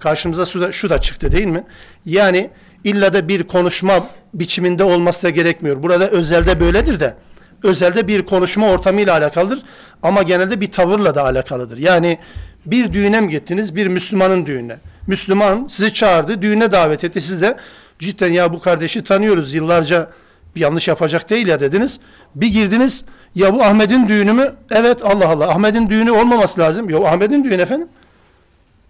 karşımıza 0.00 0.46
şu 0.46 0.60
da, 0.60 0.72
şu 0.72 0.90
da 0.90 1.00
çıktı 1.00 1.32
değil 1.32 1.46
mi? 1.46 1.64
Yani 2.06 2.50
illa 2.84 3.12
da 3.12 3.28
bir 3.28 3.42
konuşma 3.42 4.06
biçiminde 4.34 4.84
olması 4.84 5.22
da 5.22 5.30
gerekmiyor. 5.30 5.82
Burada 5.82 6.10
özelde 6.10 6.60
böyledir 6.60 7.00
de 7.00 7.14
özelde 7.62 8.08
bir 8.08 8.22
konuşma 8.22 8.68
ortamıyla 8.68 9.12
alakalıdır 9.12 9.62
ama 10.06 10.22
genelde 10.22 10.60
bir 10.60 10.72
tavırla 10.72 11.14
da 11.14 11.24
alakalıdır. 11.24 11.78
Yani 11.78 12.18
bir 12.66 12.92
düğüne 12.92 13.20
mi 13.20 13.30
gittiniz? 13.30 13.76
Bir 13.76 13.86
Müslümanın 13.86 14.46
düğününe. 14.46 14.76
Müslüman 15.06 15.66
sizi 15.68 15.94
çağırdı, 15.94 16.42
düğüne 16.42 16.72
davet 16.72 17.04
etti. 17.04 17.20
Siz 17.20 17.42
de 17.42 17.56
cidden 17.98 18.32
ya 18.32 18.52
bu 18.52 18.60
kardeşi 18.60 19.04
tanıyoruz 19.04 19.54
yıllarca 19.54 20.10
bir 20.56 20.60
yanlış 20.60 20.88
yapacak 20.88 21.30
değil 21.30 21.46
ya 21.46 21.60
dediniz. 21.60 22.00
Bir 22.34 22.48
girdiniz 22.48 23.04
ya 23.34 23.54
bu 23.54 23.62
Ahmet'in 23.62 24.08
düğünü 24.08 24.32
mü? 24.32 24.54
Evet 24.70 25.04
Allah 25.04 25.28
Allah 25.28 25.50
Ahmet'in 25.50 25.90
düğünü 25.90 26.10
olmaması 26.10 26.60
lazım. 26.60 26.90
Yok 26.90 27.06
Ahmet'in 27.06 27.44
düğünü 27.44 27.62
efendim. 27.62 27.88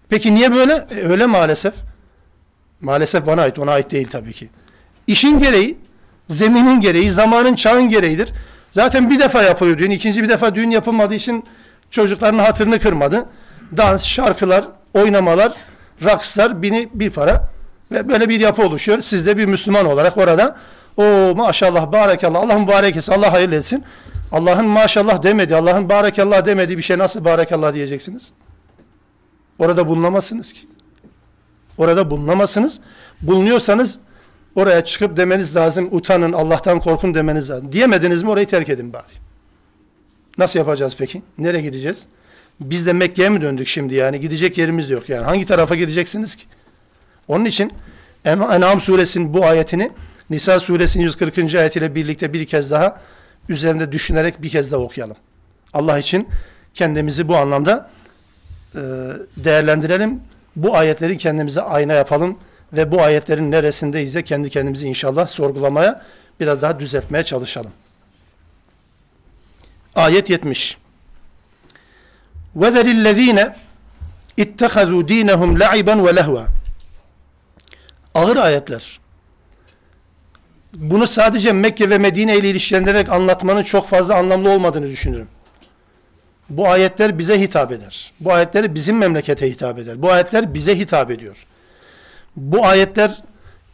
Peki 0.09 0.35
niye 0.35 0.55
böyle? 0.55 0.87
E, 0.91 1.09
öyle 1.09 1.27
maalesef. 1.27 1.75
Maalesef 2.81 3.27
bana 3.27 3.43
ait 3.43 3.59
ona 3.59 3.73
ait 3.73 3.91
değil 3.91 4.09
tabii 4.11 4.33
ki. 4.33 4.49
İşin 5.07 5.39
gereği, 5.39 5.79
zeminin 6.29 6.81
gereği, 6.81 7.11
zamanın 7.11 7.55
çağın 7.55 7.89
gereğidir. 7.89 8.33
Zaten 8.77 9.11
bir 9.11 9.21
defa 9.21 9.43
yapılıyor 9.43 9.79
düğün. 9.79 9.91
ikinci 9.91 10.23
bir 10.23 10.29
defa 10.29 10.55
düğün 10.55 10.71
yapılmadığı 10.71 11.15
için 11.15 11.45
çocukların 11.91 12.39
hatırını 12.39 12.79
kırmadı. 12.79 13.27
Dans, 13.77 14.07
şarkılar, 14.07 14.65
oynamalar, 14.95 15.53
rakslar 16.05 16.63
bini 16.63 16.89
bir 16.95 17.11
para 17.11 17.49
ve 17.93 18.09
böyle 18.09 18.29
bir 18.29 18.41
yapı 18.41 18.63
oluşuyor. 18.63 19.01
Siz 19.01 19.27
de 19.27 19.39
bir 19.39 19.47
Müslüman 19.47 19.87
olarak 19.87 20.17
orada 20.17 20.57
o 20.97 21.35
maşallah 21.37 21.93
barekallah 21.93 22.41
Allah 22.41 22.59
mübarek 22.59 22.97
etsin 22.97 23.13
Allah 23.13 23.33
hayırlı 23.33 23.55
etsin. 23.55 23.85
Allah'ın 24.33 24.67
maşallah 24.67 25.23
demedi 25.23 25.57
Allah'ın 25.57 25.89
barekallah 25.89 26.47
demediği 26.47 26.79
bir 26.79 26.83
şey 26.83 26.99
nasıl 26.99 27.25
barekallah 27.25 27.75
diyeceksiniz? 27.75 28.31
Orada 29.59 29.89
bulunamazsınız 29.89 30.53
ki. 30.53 30.61
Orada 31.79 32.11
bulunamazsınız. 32.11 32.81
Bulunuyorsanız 33.23 33.99
oraya 34.57 34.85
çıkıp 34.85 35.17
demeniz 35.17 35.57
lazım 35.57 35.89
utanın 35.91 36.33
Allah'tan 36.33 36.81
korkun 36.81 37.15
demeniz 37.15 37.51
lazım. 37.51 37.73
Diyemediniz 37.73 38.23
mi 38.23 38.31
orayı 38.31 38.47
terk 38.47 38.69
edin 38.69 38.93
bari. 38.93 39.13
Nasıl 40.39 40.59
yapacağız 40.59 40.97
peki? 40.99 41.23
Nereye 41.39 41.63
gideceğiz? 41.63 42.07
Biz 42.61 42.87
de 42.87 42.93
Mekke'ye 42.93 43.29
mi 43.29 43.43
döndük 43.43 43.67
şimdi 43.67 43.95
yani? 43.95 44.21
Gidecek 44.21 44.59
yerimiz 44.59 44.91
yok 44.91 45.09
yani. 45.09 45.25
Hangi 45.25 45.47
tarafa 45.47 45.75
gideceksiniz 45.75 46.37
ki? 46.37 46.45
Onun 47.29 47.45
için 47.45 47.73
En'am 48.25 48.81
suresinin 48.81 49.35
bu 49.35 49.45
ayetini 49.45 49.91
Nisa 50.31 50.61
suresinin 50.61 51.05
140. 51.05 51.55
ayetiyle 51.55 51.95
birlikte 51.95 52.33
bir 52.33 52.47
kez 52.47 52.71
daha 52.71 53.01
üzerinde 53.49 53.93
düşünerek 53.93 54.43
bir 54.43 54.51
kez 54.51 54.73
daha 54.73 54.81
okuyalım. 54.81 55.17
Allah 55.73 55.99
için 55.99 56.29
kendimizi 56.75 57.29
bu 57.29 57.37
anlamda 57.37 57.91
değerlendirelim. 59.37 60.21
Bu 60.57 60.77
ayetleri 60.77 61.19
kendimize 61.19 61.61
ayna 61.61 61.93
yapalım 61.93 62.39
ve 62.76 62.92
bu 62.92 63.02
ayetlerin 63.02 63.52
neresindeyiz 63.52 64.16
de 64.16 64.24
kendi 64.24 64.50
kendimizi 64.50 64.88
inşallah 64.88 65.28
sorgulamaya 65.28 66.02
biraz 66.40 66.62
daha 66.62 66.80
düzeltmeye 66.80 67.24
çalışalım. 67.24 67.72
Ayet 69.96 70.30
70. 70.30 70.78
وَذَرِ 72.58 72.86
الَّذ۪ينَ 72.86 73.54
اِتَّخَذُوا 74.38 75.08
د۪ينَهُمْ 75.08 75.60
لَعِبًا 75.64 76.10
وَلَهْوًا 76.10 76.46
Ağır 78.16 78.38
ayetler. 78.38 79.00
Bunu 80.74 81.08
sadece 81.08 81.52
Mekke 81.52 81.90
ve 81.90 81.98
Medine 81.98 82.38
ile 82.38 82.50
ilişkilendirerek 82.50 83.10
anlatmanın 83.10 83.64
çok 83.64 83.88
fazla 83.88 84.16
anlamlı 84.16 84.50
olmadığını 84.50 84.90
düşünüyorum. 84.90 85.28
Bu 86.50 86.68
ayetler 86.68 87.20
bize 87.20 87.42
hitap 87.42 87.72
eder. 87.72 88.14
Bu 88.20 88.34
ayetler 88.34 88.76
bizim 88.76 88.98
memlekete 88.98 89.52
hitap 89.52 89.80
eder. 89.80 90.02
Bu 90.02 90.12
ayetler 90.12 90.54
bize 90.54 90.80
hitap 90.80 91.12
ediyor. 91.12 91.46
Bu 92.36 92.66
ayetler 92.66 93.22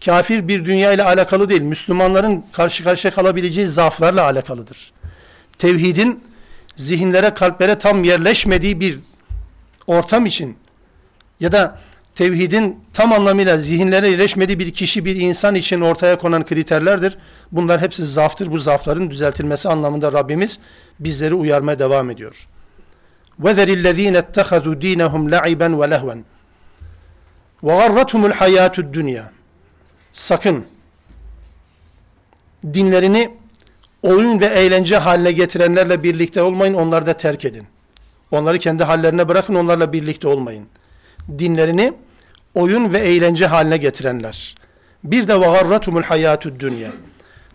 kafir 0.06 0.48
bir 0.48 0.66
dünya 0.66 0.92
ile 0.92 1.04
alakalı 1.04 1.50
değil. 1.50 1.62
Müslümanların 1.62 2.44
karşı 2.52 2.84
karşıya 2.84 3.14
kalabileceği 3.14 3.68
zaaflarla 3.68 4.24
alakalıdır. 4.24 4.92
Tevhidin 5.58 6.24
zihinlere, 6.76 7.34
kalplere 7.34 7.78
tam 7.78 8.04
yerleşmediği 8.04 8.80
bir 8.80 9.00
ortam 9.88 10.26
için 10.26 10.58
ya 11.40 11.52
da 11.52 11.80
tevhidin 12.16 12.80
tam 12.94 13.14
anlamıyla 13.14 13.58
zihinlere 13.58 14.10
yerleşmediği 14.10 14.60
bir 14.60 14.74
kişi, 14.74 15.06
bir 15.06 15.16
insan 15.16 15.56
için 15.56 15.82
ortaya 15.82 16.18
konan 16.18 16.46
kriterlerdir. 16.46 17.18
Bunlar 17.52 17.82
hepsi 17.82 18.06
zaaftır. 18.06 18.52
Bu 18.52 18.60
zaafların 18.60 19.10
düzeltilmesi 19.10 19.70
anlamında 19.70 20.14
Rabbimiz 20.14 20.60
bizleri 21.00 21.34
uyarmaya 21.34 21.80
devam 21.80 22.12
ediyor. 22.12 22.48
وَذَرِ 23.42 23.70
الَّذ۪ينَ 23.82 24.18
اتَّخَذُوا 24.18 24.76
د۪ينَهُمْ 24.84 25.36
لَعِبًا 25.36 25.70
وَلَهْوًا 25.76 26.24
ve 27.65 27.77
garratumul 27.77 28.31
hayatud 28.31 28.95
dünya. 28.95 29.31
Sakın 30.13 30.65
dinlerini 32.75 33.31
oyun 34.03 34.41
ve 34.41 34.47
eğlence 34.47 34.97
haline 34.97 35.33
getirenlerle 35.33 36.03
birlikte 36.03 36.43
olmayın, 36.43 36.75
onları 36.75 37.07
da 37.07 37.17
terk 37.17 37.45
edin. 37.45 37.67
Onları 38.31 38.59
kendi 38.59 38.85
hallerine 38.85 39.29
bırakın, 39.29 39.55
onlarla 39.55 39.93
birlikte 39.93 40.29
olmayın. 40.29 40.67
Dinlerini 41.39 41.93
oyun 42.55 42.93
ve 42.93 42.99
eğlence 42.99 43.47
haline 43.47 43.77
getirenler. 43.77 44.55
Bir 45.05 45.29
de 45.29 45.41
vagarratumul 45.41 46.03
hayatü 46.03 46.61
dünya. 46.61 46.91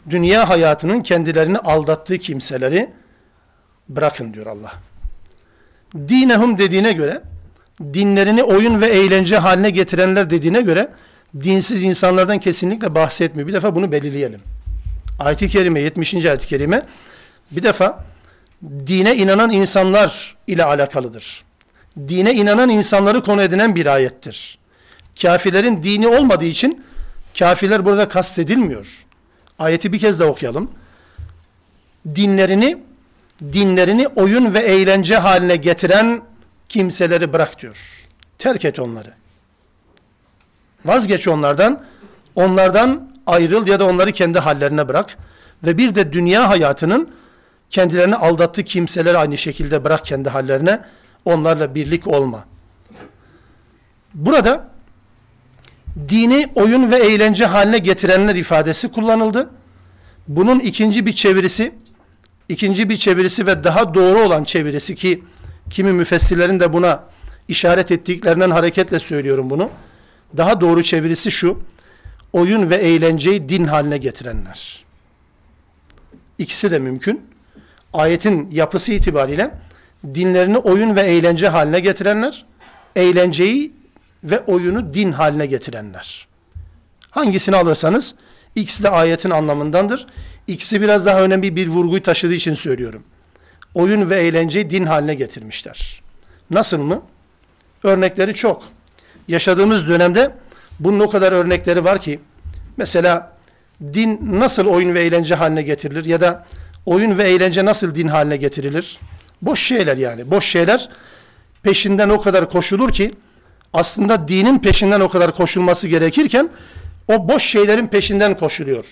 Dünya 0.10 0.50
hayatının 0.50 1.02
kendilerini 1.02 1.58
aldattığı 1.58 2.18
kimseleri 2.18 2.90
bırakın 3.90 4.34
diyor 4.34 4.46
Allah. 4.46 4.74
Dinehum 5.96 6.58
dediğine 6.58 6.92
göre 6.94 7.22
dinlerini 7.82 8.44
oyun 8.44 8.82
ve 8.82 8.88
eğlence 8.88 9.38
haline 9.38 9.70
getirenler 9.70 10.30
dediğine 10.30 10.62
göre 10.62 10.90
dinsiz 11.44 11.84
insanlardan 11.84 12.40
kesinlikle 12.40 12.96
bahsetmiyor. 12.96 13.48
Bir 13.48 13.54
defa 13.54 13.76
bunu 13.76 13.92
belirleyelim. 13.92 14.42
Ayet-i 15.20 15.50
Kerime 15.50 15.80
70. 15.80 16.14
ayet-i 16.14 16.48
Kerime 16.48 16.86
bir 17.52 17.64
defa 17.64 18.04
dine 18.64 19.16
inanan 19.16 19.52
insanlar 19.52 20.36
ile 20.48 20.64
alakalıdır. 20.64 21.44
Dine 22.08 22.34
inanan 22.34 22.70
insanları 22.70 23.24
konu 23.24 23.42
edinen 23.42 23.76
bir 23.76 23.86
ayettir. 23.86 24.58
Kafirlerin 25.22 25.84
dini 25.84 26.08
olmadığı 26.08 26.46
için 26.46 26.84
kafirler 27.40 27.86
burada 27.86 28.10
kastedilmiyor. 28.10 28.88
Ayeti 29.60 29.94
bir 29.94 30.00
kez 30.00 30.20
de 30.20 30.24
okuyalım. 30.24 30.72
Dinlerini 32.16 32.78
dinlerini 33.54 34.08
oyun 34.08 34.54
ve 34.54 34.60
eğlence 34.60 35.18
haline 35.18 35.56
getiren 35.56 36.22
kimseleri 36.70 37.34
bırak 37.34 37.62
diyor. 37.62 38.08
Terk 38.38 38.66
et 38.66 38.80
onları. 38.80 39.14
Vazgeç 40.86 41.28
onlardan. 41.28 41.84
Onlardan 42.36 43.12
ayrıl 43.28 43.68
ya 43.68 43.80
da 43.80 43.86
onları 43.86 44.12
kendi 44.12 44.40
hallerine 44.40 44.88
bırak. 44.88 45.18
Ve 45.64 45.78
bir 45.78 45.96
de 45.96 46.14
dünya 46.14 46.50
hayatının 46.50 47.10
kendilerini 47.70 48.16
aldattığı 48.16 48.64
kimseleri 48.64 49.18
aynı 49.18 49.38
şekilde 49.38 49.84
bırak 49.84 50.06
kendi 50.06 50.30
hallerine. 50.30 50.82
Onlarla 51.26 51.76
birlik 51.76 52.08
olma. 52.08 52.46
Burada 54.14 54.68
dini 56.10 56.50
oyun 56.56 56.92
ve 56.92 56.96
eğlence 56.98 57.46
haline 57.46 57.78
getirenler 57.78 58.36
ifadesi 58.36 58.92
kullanıldı. 58.92 59.50
Bunun 60.28 60.60
ikinci 60.60 61.06
bir 61.06 61.14
çevirisi, 61.14 61.76
ikinci 62.50 62.90
bir 62.90 62.98
çevirisi 62.98 63.46
ve 63.46 63.64
daha 63.64 63.94
doğru 63.94 64.20
olan 64.20 64.44
çevirisi 64.44 64.96
ki 64.96 65.24
kimi 65.70 65.94
müfessirlerin 65.94 66.60
de 66.60 66.74
buna 66.74 67.04
işaret 67.48 67.92
ettiklerinden 67.92 68.52
hareketle 68.52 69.00
söylüyorum 69.00 69.50
bunu. 69.50 69.70
Daha 70.38 70.62
doğru 70.62 70.84
çevirisi 70.84 71.32
şu, 71.32 71.60
oyun 72.34 72.70
ve 72.70 72.76
eğlenceyi 72.76 73.50
din 73.50 73.68
haline 73.68 73.98
getirenler. 73.98 74.86
İkisi 76.38 76.72
de 76.72 76.80
mümkün. 76.80 77.22
Ayetin 77.94 78.52
yapısı 78.52 78.94
itibariyle 78.94 79.52
dinlerini 80.06 80.58
oyun 80.58 80.96
ve 80.96 81.02
eğlence 81.02 81.48
haline 81.48 81.80
getirenler, 81.80 82.46
eğlenceyi 82.96 83.74
ve 84.24 84.40
oyunu 84.40 84.94
din 84.94 85.12
haline 85.12 85.46
getirenler. 85.46 86.28
Hangisini 87.10 87.56
alırsanız 87.56 88.16
ikisi 88.56 88.84
de 88.84 88.90
ayetin 88.90 89.30
anlamındandır. 89.30 90.08
İkisi 90.48 90.82
biraz 90.82 91.06
daha 91.06 91.22
önemli 91.22 91.56
bir 91.56 91.68
vurguyu 91.68 92.04
taşıdığı 92.04 92.34
için 92.34 92.56
söylüyorum. 92.56 93.04
Oyun 93.74 94.10
ve 94.10 94.16
eğlenceyi 94.16 94.70
din 94.70 94.86
haline 94.86 95.16
getirmişler. 95.16 96.02
Nasıl 96.50 96.82
mı? 96.82 97.02
Örnekleri 97.84 98.34
çok. 98.34 98.64
Yaşadığımız 99.28 99.88
dönemde 99.88 100.32
bunun 100.80 101.00
o 101.00 101.10
kadar 101.10 101.32
örnekleri 101.32 101.84
var 101.84 102.02
ki 102.02 102.20
mesela 102.78 103.38
din 103.82 104.20
nasıl 104.40 104.66
oyun 104.66 104.94
ve 104.94 105.02
eğlence 105.02 105.36
haline 105.36 105.62
getirilir 105.62 106.06
ya 106.06 106.22
da 106.22 106.46
oyun 106.86 107.18
ve 107.18 107.24
eğlence 107.24 107.66
nasıl 107.66 107.96
din 107.96 108.08
haline 108.08 108.38
getirilir? 108.38 108.98
Boş 109.42 109.64
şeyler 109.64 109.98
yani. 109.98 110.32
Boş 110.32 110.46
şeyler 110.46 110.90
peşinden 111.64 112.10
o 112.10 112.22
kadar 112.22 112.50
koşulur 112.50 112.92
ki 112.92 113.12
aslında 113.74 114.28
dinin 114.28 114.60
peşinden 114.60 115.00
o 115.00 115.10
kadar 115.10 115.36
koşulması 115.36 115.88
gerekirken 115.88 116.50
o 117.08 117.30
boş 117.30 117.44
şeylerin 117.44 117.88
peşinden 117.88 118.38
koşuluyor. 118.38 118.86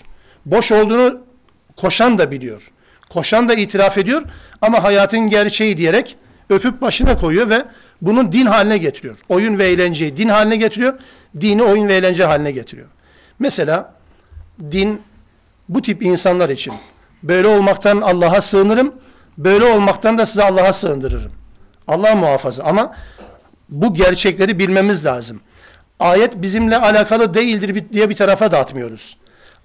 Boş 0.46 0.72
olduğunu 0.72 1.20
koşan 1.76 2.18
da 2.18 2.30
biliyor. 2.30 2.70
Koşan 3.08 3.48
da 3.48 3.54
itiraf 3.54 3.98
ediyor 3.98 4.22
ama 4.62 4.82
hayatın 4.84 5.30
gerçeği 5.30 5.76
diyerek 5.76 6.16
öpüp 6.50 6.80
başına 6.80 7.18
koyuyor 7.18 7.50
ve 7.50 7.64
bunun 8.02 8.32
din 8.32 8.46
haline 8.46 8.78
getiriyor. 8.78 9.16
Oyun 9.28 9.58
ve 9.58 9.64
eğlenceyi 9.64 10.16
din 10.16 10.28
haline 10.28 10.56
getiriyor. 10.56 10.98
Dini 11.40 11.62
oyun 11.62 11.88
ve 11.88 11.94
eğlence 11.94 12.24
haline 12.24 12.50
getiriyor. 12.50 12.88
Mesela 13.38 13.94
din 14.70 15.02
bu 15.68 15.82
tip 15.82 16.02
insanlar 16.02 16.48
için 16.48 16.74
böyle 17.22 17.48
olmaktan 17.48 18.00
Allah'a 18.00 18.40
sığınırım, 18.40 18.94
böyle 19.38 19.64
olmaktan 19.64 20.18
da 20.18 20.26
size 20.26 20.42
Allah'a 20.42 20.72
sığındırırım. 20.72 21.32
Allah 21.88 22.14
muhafaza 22.14 22.64
ama 22.64 22.96
bu 23.68 23.94
gerçekleri 23.94 24.58
bilmemiz 24.58 25.04
lazım. 25.04 25.40
Ayet 26.00 26.42
bizimle 26.42 26.76
alakalı 26.76 27.34
değildir 27.34 27.84
diye 27.92 28.10
bir 28.10 28.16
tarafa 28.16 28.50
dağıtmıyoruz. 28.50 29.16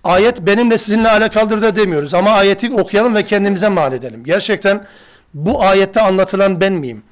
Ayet 0.04 0.42
benimle 0.42 0.78
sizinle 0.78 1.10
alakalıdır 1.10 1.62
da 1.62 1.76
demiyoruz. 1.76 2.14
Ama 2.14 2.32
ayeti 2.32 2.74
okuyalım 2.74 3.16
ve 3.16 3.24
kendimize 3.24 3.70
mal 3.70 3.94
edelim. 3.94 4.24
Gerçekten 4.24 4.86
bu 5.34 5.64
ayette 5.64 6.02
anlatılan 6.02 6.62
ben 6.62 6.74
miyim? 6.74 7.04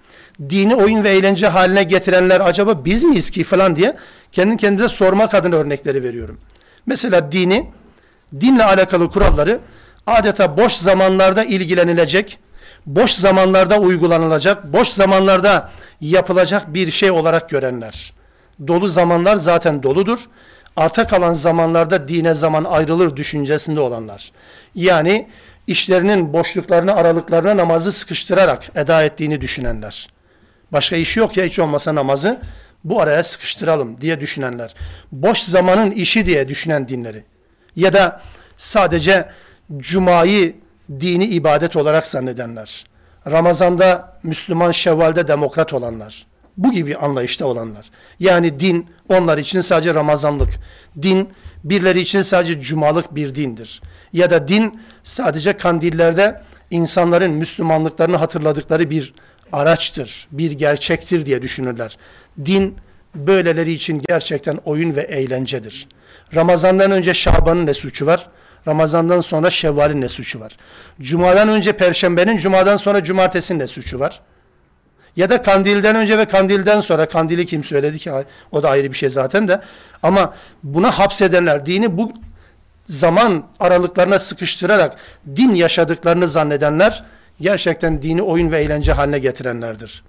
Dini 0.49 0.75
oyun 0.75 1.03
ve 1.03 1.09
eğlence 1.09 1.47
haline 1.47 1.83
getirenler 1.83 2.41
acaba 2.41 2.85
biz 2.85 3.03
miyiz 3.03 3.29
ki 3.29 3.43
falan 3.43 3.75
diye 3.75 3.95
kendi 4.31 4.57
kendine 4.57 4.89
sormak 4.89 5.33
adına 5.33 5.55
örnekleri 5.55 6.03
veriyorum. 6.03 6.39
Mesela 6.85 7.31
dini, 7.31 7.69
dinle 8.41 8.63
alakalı 8.63 9.11
kuralları 9.11 9.59
adeta 10.07 10.57
boş 10.57 10.73
zamanlarda 10.73 11.43
ilgilenilecek, 11.43 12.39
boş 12.85 13.11
zamanlarda 13.11 13.79
uygulanılacak, 13.79 14.73
boş 14.73 14.87
zamanlarda 14.87 15.69
yapılacak 16.01 16.73
bir 16.73 16.91
şey 16.91 17.11
olarak 17.11 17.49
görenler. 17.49 18.13
Dolu 18.67 18.87
zamanlar 18.87 19.37
zaten 19.37 19.83
doludur. 19.83 20.19
Arta 20.79 21.07
kalan 21.07 21.33
zamanlarda 21.33 22.07
dine 22.07 22.33
zaman 22.33 22.63
ayrılır 22.63 23.15
düşüncesinde 23.15 23.79
olanlar. 23.79 24.31
Yani 24.75 25.27
işlerinin 25.67 26.33
boşluklarını, 26.33 26.95
aralıklarına 26.95 27.57
namazı 27.57 27.91
sıkıştırarak 27.91 28.71
eda 28.75 29.03
ettiğini 29.03 29.41
düşünenler. 29.41 30.09
Başka 30.71 30.95
işi 30.95 31.19
yok 31.19 31.37
ya 31.37 31.45
hiç 31.45 31.59
olmasa 31.59 31.95
namazı 31.95 32.41
bu 32.83 33.01
araya 33.01 33.23
sıkıştıralım 33.23 34.01
diye 34.01 34.19
düşünenler. 34.21 34.75
Boş 35.11 35.39
zamanın 35.39 35.91
işi 35.91 36.25
diye 36.25 36.47
düşünen 36.47 36.87
dinleri. 36.87 37.23
Ya 37.75 37.93
da 37.93 38.21
sadece 38.57 39.29
cumayı 39.77 40.55
dini 40.99 41.25
ibadet 41.25 41.75
olarak 41.75 42.07
zannedenler. 42.07 42.85
Ramazanda 43.31 44.19
Müslüman, 44.23 44.71
Şevval'de 44.71 45.27
demokrat 45.27 45.73
olanlar. 45.73 46.28
Bu 46.59 46.71
gibi 46.71 46.95
anlayışta 46.95 47.45
olanlar. 47.45 47.89
Yani 48.19 48.59
din 48.59 48.87
onlar 49.09 49.37
için 49.37 49.61
sadece 49.61 49.93
Ramazanlık. 49.93 50.49
Din 51.01 51.29
birileri 51.63 51.99
için 52.01 52.21
sadece 52.21 52.59
cumalık 52.59 53.15
bir 53.15 53.35
dindir. 53.35 53.81
Ya 54.13 54.29
da 54.29 54.47
din 54.47 54.81
sadece 55.03 55.57
kandillerde 55.57 56.41
insanların 56.71 57.31
Müslümanlıklarını 57.31 58.17
hatırladıkları 58.17 58.89
bir 58.89 59.13
araçtır, 59.51 60.27
bir 60.31 60.51
gerçektir 60.51 61.25
diye 61.25 61.41
düşünürler. 61.41 61.97
Din 62.45 62.75
böyleleri 63.15 63.71
için 63.71 64.01
gerçekten 64.07 64.59
oyun 64.65 64.95
ve 64.95 65.01
eğlencedir. 65.01 65.87
Ramazandan 66.35 66.91
önce 66.91 67.13
Şaban'ın 67.13 67.65
ne 67.65 67.73
suçu 67.73 68.05
var? 68.05 68.27
Ramazandan 68.67 69.21
sonra 69.21 69.49
Şevval'in 69.49 70.01
ne 70.01 70.09
suçu 70.09 70.39
var? 70.39 70.57
Cuma'dan 71.01 71.49
önce 71.49 71.77
Perşembe'nin, 71.77 72.37
Cuma'dan 72.37 72.77
sonra 72.77 73.03
Cumartesi'nin 73.03 73.59
ne 73.59 73.67
suçu 73.67 73.99
var? 73.99 74.21
Ya 75.19 75.29
da 75.29 75.41
kandilden 75.41 75.95
önce 75.95 76.17
ve 76.17 76.25
kandilden 76.25 76.79
sonra, 76.79 77.05
kandili 77.05 77.45
kim 77.45 77.63
söyledi 77.63 77.99
ki 77.99 78.11
o 78.51 78.63
da 78.63 78.69
ayrı 78.69 78.91
bir 78.91 78.97
şey 78.97 79.09
zaten 79.09 79.47
de. 79.47 79.61
Ama 80.03 80.33
buna 80.63 80.99
hapsedenler, 80.99 81.65
dini 81.65 81.97
bu 81.97 82.13
zaman 82.85 83.43
aralıklarına 83.59 84.19
sıkıştırarak 84.19 84.95
din 85.35 85.53
yaşadıklarını 85.53 86.27
zannedenler, 86.27 87.03
gerçekten 87.41 88.01
dini 88.01 88.21
oyun 88.21 88.51
ve 88.51 88.61
eğlence 88.61 88.91
haline 88.91 89.19
getirenlerdir. 89.19 90.03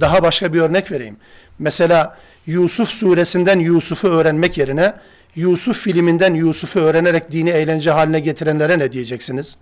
Daha 0.00 0.22
başka 0.22 0.52
bir 0.52 0.60
örnek 0.60 0.90
vereyim. 0.92 1.16
Mesela 1.58 2.16
Yusuf 2.46 2.88
suresinden 2.88 3.58
Yusuf'u 3.58 4.08
öğrenmek 4.08 4.58
yerine 4.58 4.94
Yusuf 5.36 5.80
filminden 5.80 6.34
Yusuf'u 6.34 6.80
öğrenerek 6.80 7.30
dini 7.30 7.50
eğlence 7.50 7.90
haline 7.90 8.20
getirenlere 8.20 8.78
ne 8.78 8.92
diyeceksiniz? 8.92 9.56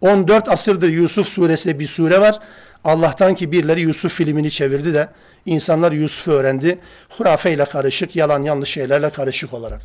14 0.00 0.48
asırdır 0.48 0.88
Yusuf 0.88 1.28
suresi 1.28 1.78
bir 1.78 1.86
sure 1.86 2.20
var. 2.20 2.38
Allah'tan 2.84 3.34
ki 3.34 3.52
birileri 3.52 3.80
Yusuf 3.80 4.12
filmini 4.12 4.50
çevirdi 4.50 4.94
de 4.94 5.08
insanlar 5.46 5.92
Yusuf'u 5.92 6.32
öğrendi. 6.32 6.78
Hurafeyle 7.08 7.64
karışık, 7.64 8.16
yalan 8.16 8.42
yanlış 8.42 8.70
şeylerle 8.70 9.10
karışık 9.10 9.52
olarak. 9.52 9.80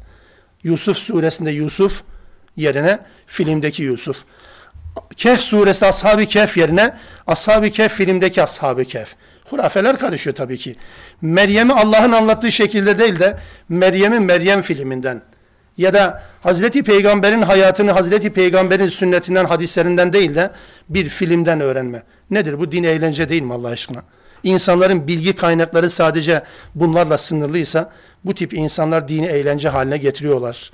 Yusuf 0.63 0.97
suresinde 0.97 1.51
Yusuf 1.51 2.03
yerine 2.58 2.99
filmdeki 3.27 3.84
Yusuf. 3.84 4.23
Kehf 5.17 5.39
suresi 5.39 5.86
Ashab-ı 5.86 6.25
Kehf 6.25 6.58
yerine 6.58 6.95
Ashab-ı 7.27 7.69
Kehf 7.69 7.93
filmdeki 7.93 8.43
Ashab-ı 8.43 8.86
Kehf. 8.86 9.15
Hurafeler 9.49 9.97
karışıyor 9.97 10.36
tabii 10.36 10.58
ki. 10.58 10.75
Meryem'i 11.21 11.73
Allah'ın 11.73 12.12
anlattığı 12.12 12.51
şekilde 12.51 12.99
değil 12.99 13.19
de 13.19 13.38
Meryem'i 13.69 14.19
Meryem 14.19 14.62
filminden 14.62 15.21
ya 15.77 15.93
da 15.93 16.23
Hazreti 16.41 16.84
Peygamber'in 16.84 17.41
hayatını 17.41 17.91
Hazreti 17.91 18.34
Peygamber'in 18.34 18.89
sünnetinden, 18.89 19.45
hadislerinden 19.45 20.13
değil 20.13 20.36
de 20.36 20.51
bir 20.89 21.10
filmden 21.10 21.62
öğrenme. 21.62 22.03
Nedir 22.31 22.59
bu? 22.59 22.71
Din 22.71 22.83
eğlence 22.83 23.29
değil 23.29 23.41
mi 23.41 23.53
Allah 23.53 23.67
aşkına? 23.67 24.03
İnsanların 24.43 25.07
bilgi 25.07 25.35
kaynakları 25.35 25.89
sadece 25.89 26.43
bunlarla 26.75 27.17
sınırlıysa 27.17 27.91
bu 28.25 28.35
tip 28.35 28.53
insanlar 28.53 29.07
dini 29.07 29.25
eğlence 29.25 29.69
haline 29.69 29.97
getiriyorlar. 29.97 30.71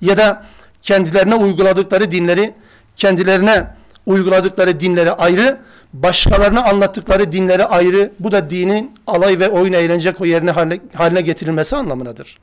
Ya 0.00 0.16
da 0.16 0.46
kendilerine 0.82 1.34
uyguladıkları 1.34 2.10
dinleri, 2.10 2.54
kendilerine 2.96 3.66
uyguladıkları 4.06 4.80
dinleri 4.80 5.12
ayrı, 5.12 5.58
başkalarına 5.92 6.64
anlattıkları 6.64 7.32
dinleri 7.32 7.64
ayrı. 7.64 8.12
Bu 8.20 8.32
da 8.32 8.50
dinin 8.50 8.94
alay 9.06 9.38
ve 9.38 9.48
oyun 9.48 9.72
eğlence 9.72 10.14
yerine 10.24 10.50
haline, 10.50 10.80
haline 10.94 11.20
getirilmesi 11.20 11.76
anlamınadır. 11.76 12.38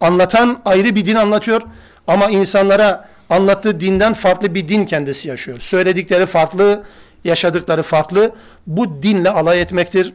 Anlatan 0.00 0.60
ayrı 0.64 0.94
bir 0.94 1.06
din 1.06 1.16
anlatıyor 1.16 1.62
ama 2.06 2.30
insanlara 2.30 3.08
anlattığı 3.30 3.80
dinden 3.80 4.14
farklı 4.14 4.54
bir 4.54 4.68
din 4.68 4.86
kendisi 4.86 5.28
yaşıyor. 5.28 5.60
Söyledikleri 5.60 6.26
farklı, 6.26 6.82
yaşadıkları 7.24 7.82
farklı. 7.82 8.32
Bu 8.66 9.02
dinle 9.02 9.30
alay 9.30 9.60
etmektir. 9.60 10.12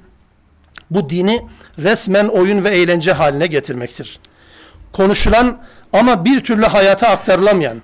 bu 0.89 1.10
dini 1.10 1.45
resmen 1.80 2.28
oyun 2.28 2.63
ve 2.63 2.69
eğlence 2.69 3.12
haline 3.12 3.48
getirmektir. 3.48 4.19
Konuşulan 4.93 5.58
ama 5.93 6.26
bir 6.26 6.43
türlü 6.43 6.65
hayata 6.65 7.08
aktarılamayan, 7.08 7.82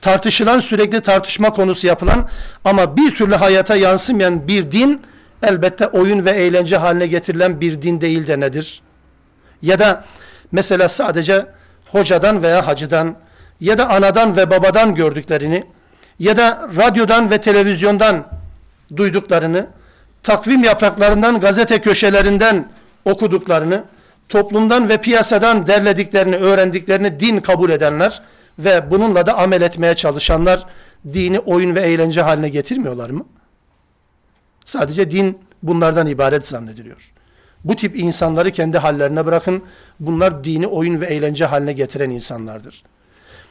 tartışılan 0.00 0.60
sürekli 0.60 1.00
tartışma 1.00 1.50
konusu 1.50 1.86
yapılan 1.86 2.28
ama 2.64 2.96
bir 2.96 3.14
türlü 3.14 3.34
hayata 3.34 3.76
yansımayan 3.76 4.48
bir 4.48 4.72
din 4.72 5.02
elbette 5.42 5.86
oyun 5.86 6.24
ve 6.24 6.30
eğlence 6.30 6.76
haline 6.76 7.06
getirilen 7.06 7.60
bir 7.60 7.82
din 7.82 8.00
değil 8.00 8.26
de 8.26 8.40
nedir? 8.40 8.82
Ya 9.62 9.78
da 9.78 10.04
mesela 10.52 10.88
sadece 10.88 11.46
hocadan 11.86 12.42
veya 12.42 12.66
hacıdan 12.66 13.16
ya 13.60 13.78
da 13.78 13.88
anadan 13.88 14.36
ve 14.36 14.50
babadan 14.50 14.94
gördüklerini 14.94 15.64
ya 16.18 16.36
da 16.36 16.68
radyodan 16.76 17.30
ve 17.30 17.40
televizyondan 17.40 18.39
duyduklarını, 18.96 19.66
takvim 20.22 20.64
yapraklarından, 20.64 21.40
gazete 21.40 21.80
köşelerinden 21.80 22.68
okuduklarını, 23.04 23.84
toplumdan 24.28 24.88
ve 24.88 24.96
piyasadan 24.96 25.66
derlediklerini, 25.66 26.36
öğrendiklerini 26.36 27.20
din 27.20 27.40
kabul 27.40 27.70
edenler 27.70 28.22
ve 28.58 28.90
bununla 28.90 29.26
da 29.26 29.38
amel 29.38 29.62
etmeye 29.62 29.94
çalışanlar 29.94 30.66
dini 31.12 31.38
oyun 31.38 31.74
ve 31.74 31.80
eğlence 31.80 32.22
haline 32.22 32.48
getirmiyorlar 32.48 33.10
mı? 33.10 33.26
Sadece 34.64 35.10
din 35.10 35.38
bunlardan 35.62 36.06
ibaret 36.06 36.48
zannediliyor. 36.48 37.12
Bu 37.64 37.76
tip 37.76 37.98
insanları 37.98 38.50
kendi 38.50 38.78
hallerine 38.78 39.26
bırakın. 39.26 39.62
Bunlar 40.00 40.44
dini 40.44 40.66
oyun 40.66 41.00
ve 41.00 41.06
eğlence 41.06 41.44
haline 41.44 41.72
getiren 41.72 42.10
insanlardır. 42.10 42.82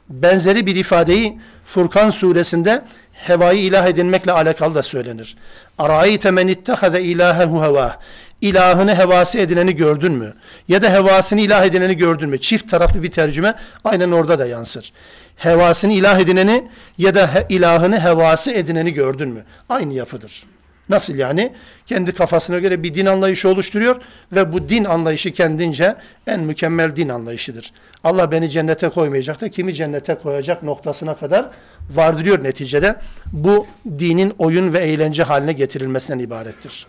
Benzeri 0.10 0.66
bir 0.66 0.76
ifadeyi 0.76 1.40
Furkan 1.66 2.10
suresinde 2.10 2.86
hevayı 3.28 3.60
ilah 3.60 3.88
edinmekle 3.88 4.32
alakalı 4.32 4.76
da 4.76 4.84
söylenir. 4.84 5.38
Arayte 5.78 6.32
men 6.32 6.48
ittehade 6.48 7.04
ilahehu 7.04 7.64
heva. 7.64 8.00
İlahını 8.42 8.96
hevası 8.96 9.40
edineni 9.40 9.76
gördün 9.76 10.12
mü? 10.12 10.34
Ya 10.68 10.82
da 10.82 10.94
hevasını 10.94 11.42
ilah 11.42 11.66
edineni 11.66 11.98
gördün 11.98 12.30
mü? 12.30 12.42
Çift 12.42 12.72
taraflı 12.72 13.04
bir 13.04 13.12
tercüme 13.12 13.54
aynen 13.84 14.12
orada 14.12 14.40
da 14.40 14.46
yansır. 14.46 14.94
Hevasını 15.36 15.94
ilah 15.94 16.20
edineni 16.20 16.68
ya 16.98 17.16
da 17.16 17.30
ilahını 17.50 18.04
hevası 18.04 18.52
edineni 18.52 18.94
gördün 18.94 19.30
mü? 19.30 19.44
Aynı 19.70 19.94
yapıdır. 19.94 20.44
Nasıl 20.89 21.15
yani? 21.15 21.53
Kendi 21.87 22.13
kafasına 22.13 22.59
göre 22.59 22.83
bir 22.83 22.95
din 22.95 23.07
anlayışı 23.07 23.49
oluşturuyor 23.49 23.97
ve 24.33 24.53
bu 24.53 24.69
din 24.69 24.85
anlayışı 24.85 25.33
kendince 25.33 25.95
en 26.27 26.41
mükemmel 26.41 26.97
din 26.97 27.09
anlayışıdır. 27.09 27.73
Allah 28.05 28.31
beni 28.31 28.51
cennete 28.51 28.89
koymayacak 28.89 29.41
da 29.41 29.49
kimi 29.51 29.75
cennete 29.75 30.15
koyacak 30.15 30.63
noktasına 30.63 31.17
kadar 31.17 31.51
vardırıyor 31.91 32.45
neticede. 32.45 32.97
Bu 33.33 33.67
dinin 33.87 34.35
oyun 34.39 34.73
ve 34.73 34.79
eğlence 34.79 35.23
haline 35.23 35.53
getirilmesinden 35.53 36.19
ibarettir. 36.19 36.87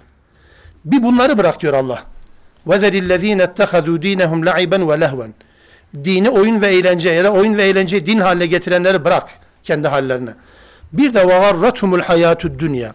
Bir 0.86 1.04
bunları 1.04 1.38
bırak 1.38 1.62
diyor 1.62 1.73
Allah. 1.73 2.04
وَذَرِ 2.67 2.91
الَّذ۪ينَ 2.91 3.41
اتَّخَذُوا 3.41 3.99
د۪ينَهُمْ 3.99 4.49
لَعِبًا 4.49 4.75
وَلَهْوًا 4.75 5.30
Dini 6.04 6.30
oyun 6.30 6.62
ve 6.62 6.67
eğlence 6.67 7.10
ya 7.10 7.23
da 7.23 7.32
oyun 7.32 7.58
ve 7.58 7.63
eğlence 7.63 8.06
din 8.06 8.19
haline 8.19 8.45
getirenleri 8.45 9.06
bırak 9.06 9.30
kendi 9.63 9.88
hallerine. 9.88 10.34
Bir 10.93 11.13
de 11.13 11.19
وَغَرَّتْهُمُ 11.19 12.01
الْحَيَاتُ 12.01 12.41
الدُّنْيَا 12.41 12.91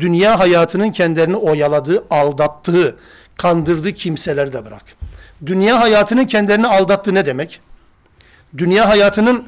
Dünya 0.00 0.38
hayatının 0.38 0.90
kendilerini 0.90 1.36
oyaladığı, 1.36 2.04
aldattığı, 2.10 2.96
kandırdığı 3.36 3.92
kimseleri 3.92 4.52
de 4.52 4.64
bırak. 4.66 4.84
Dünya 5.46 5.80
hayatının 5.80 6.26
kendilerini 6.26 6.66
aldattığı 6.66 7.14
ne 7.14 7.26
demek? 7.26 7.60
Dünya 8.58 8.88
hayatının 8.88 9.44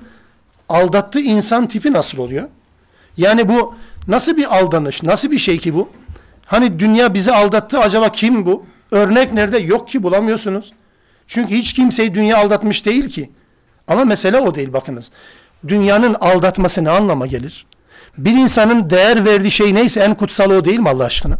aldattığı 0.68 1.20
insan 1.20 1.68
tipi 1.68 1.92
nasıl 1.92 2.18
oluyor? 2.18 2.48
Yani 3.16 3.48
bu 3.48 3.74
nasıl 4.08 4.36
bir 4.36 4.56
aldanış, 4.58 5.02
nasıl 5.02 5.30
bir 5.30 5.38
şey 5.38 5.58
ki 5.58 5.74
bu? 5.74 5.88
Hani 6.46 6.78
dünya 6.80 7.14
bizi 7.14 7.32
aldattı 7.32 7.78
acaba 7.78 8.12
kim 8.12 8.46
bu? 8.46 8.66
Örnek 8.90 9.32
nerede? 9.32 9.58
Yok 9.58 9.88
ki 9.88 10.02
bulamıyorsunuz. 10.02 10.72
Çünkü 11.26 11.54
hiç 11.54 11.72
kimseyi 11.72 12.14
dünya 12.14 12.38
aldatmış 12.38 12.86
değil 12.86 13.08
ki. 13.08 13.30
Ama 13.88 14.04
mesele 14.04 14.38
o 14.38 14.54
değil 14.54 14.72
bakınız. 14.72 15.10
Dünyanın 15.68 16.14
aldatması 16.14 16.84
ne 16.84 16.90
anlama 16.90 17.26
gelir? 17.26 17.66
Bir 18.18 18.32
insanın 18.32 18.90
değer 18.90 19.24
verdiği 19.24 19.50
şey 19.50 19.74
neyse 19.74 20.00
en 20.00 20.14
kutsal 20.14 20.50
o 20.50 20.64
değil 20.64 20.78
mi 20.78 20.88
Allah 20.88 21.04
aşkına? 21.04 21.38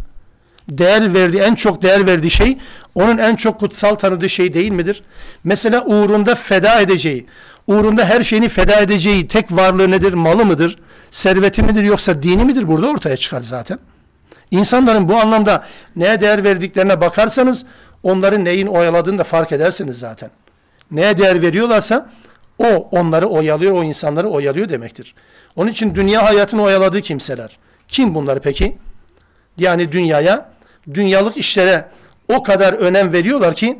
Değer 0.69 1.15
verdiği, 1.15 1.43
en 1.43 1.55
çok 1.55 1.83
değer 1.83 2.07
verdiği 2.07 2.31
şey 2.31 2.59
onun 2.95 3.19
en 3.19 3.37
çok 3.37 3.61
kutsal 3.61 3.95
tanıdığı 3.95 4.29
şey 4.29 4.55
değil 4.55 4.71
midir? 4.71 5.03
Mesela 5.45 5.85
uğrunda 5.85 6.35
feda 6.35 6.81
edeceği, 6.81 7.27
uğrunda 7.67 8.05
her 8.05 8.25
şeyini 8.25 8.49
feda 8.49 8.81
edeceği 8.81 9.29
tek 9.29 9.53
varlığı 9.53 9.91
nedir? 9.91 10.13
Malı 10.13 10.45
mıdır? 10.45 10.79
Serveti 11.11 11.63
midir 11.63 11.83
yoksa 11.83 12.23
dini 12.23 12.45
midir? 12.45 12.69
Burada 12.69 12.89
ortaya 12.89 13.17
çıkar 13.17 13.41
zaten. 13.41 13.79
İnsanların 14.51 15.09
bu 15.09 15.17
anlamda 15.17 15.65
neye 15.97 16.21
değer 16.21 16.45
verdiklerine 16.45 17.01
bakarsanız 17.01 17.67
onların 18.03 18.45
neyin 18.45 18.67
oyaladığını 18.67 19.19
da 19.19 19.25
fark 19.25 19.53
edersiniz 19.53 19.99
zaten. 19.99 20.31
Neye 20.91 21.19
değer 21.19 21.43
veriyorlarsa 21.43 22.11
o 22.59 22.89
onları 22.91 23.27
oyalıyor, 23.27 23.73
o 23.73 23.85
insanları 23.85 24.29
oyalıyor 24.29 24.69
demektir. 24.69 25.15
Onun 25.57 25.71
için 25.71 25.95
dünya 25.95 26.25
hayatını 26.25 26.63
oyaladığı 26.63 27.01
kimseler. 27.01 27.59
Kim 27.89 28.15
bunlar 28.15 28.43
peki? 28.43 28.77
Yani 29.59 29.93
dünyaya, 29.93 30.49
dünyalık 30.95 31.37
işlere 31.37 31.85
o 32.29 32.43
kadar 32.43 32.73
önem 32.73 33.13
veriyorlar 33.13 33.55
ki 33.55 33.79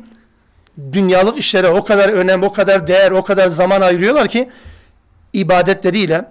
dünyalık 0.91 1.37
işlere 1.37 1.67
o 1.67 1.83
kadar 1.83 2.09
önem, 2.09 2.43
o 2.43 2.53
kadar 2.53 2.87
değer, 2.87 3.11
o 3.11 3.23
kadar 3.23 3.47
zaman 3.47 3.81
ayırıyorlar 3.81 4.27
ki 4.27 4.49
ibadetleriyle, 5.33 6.25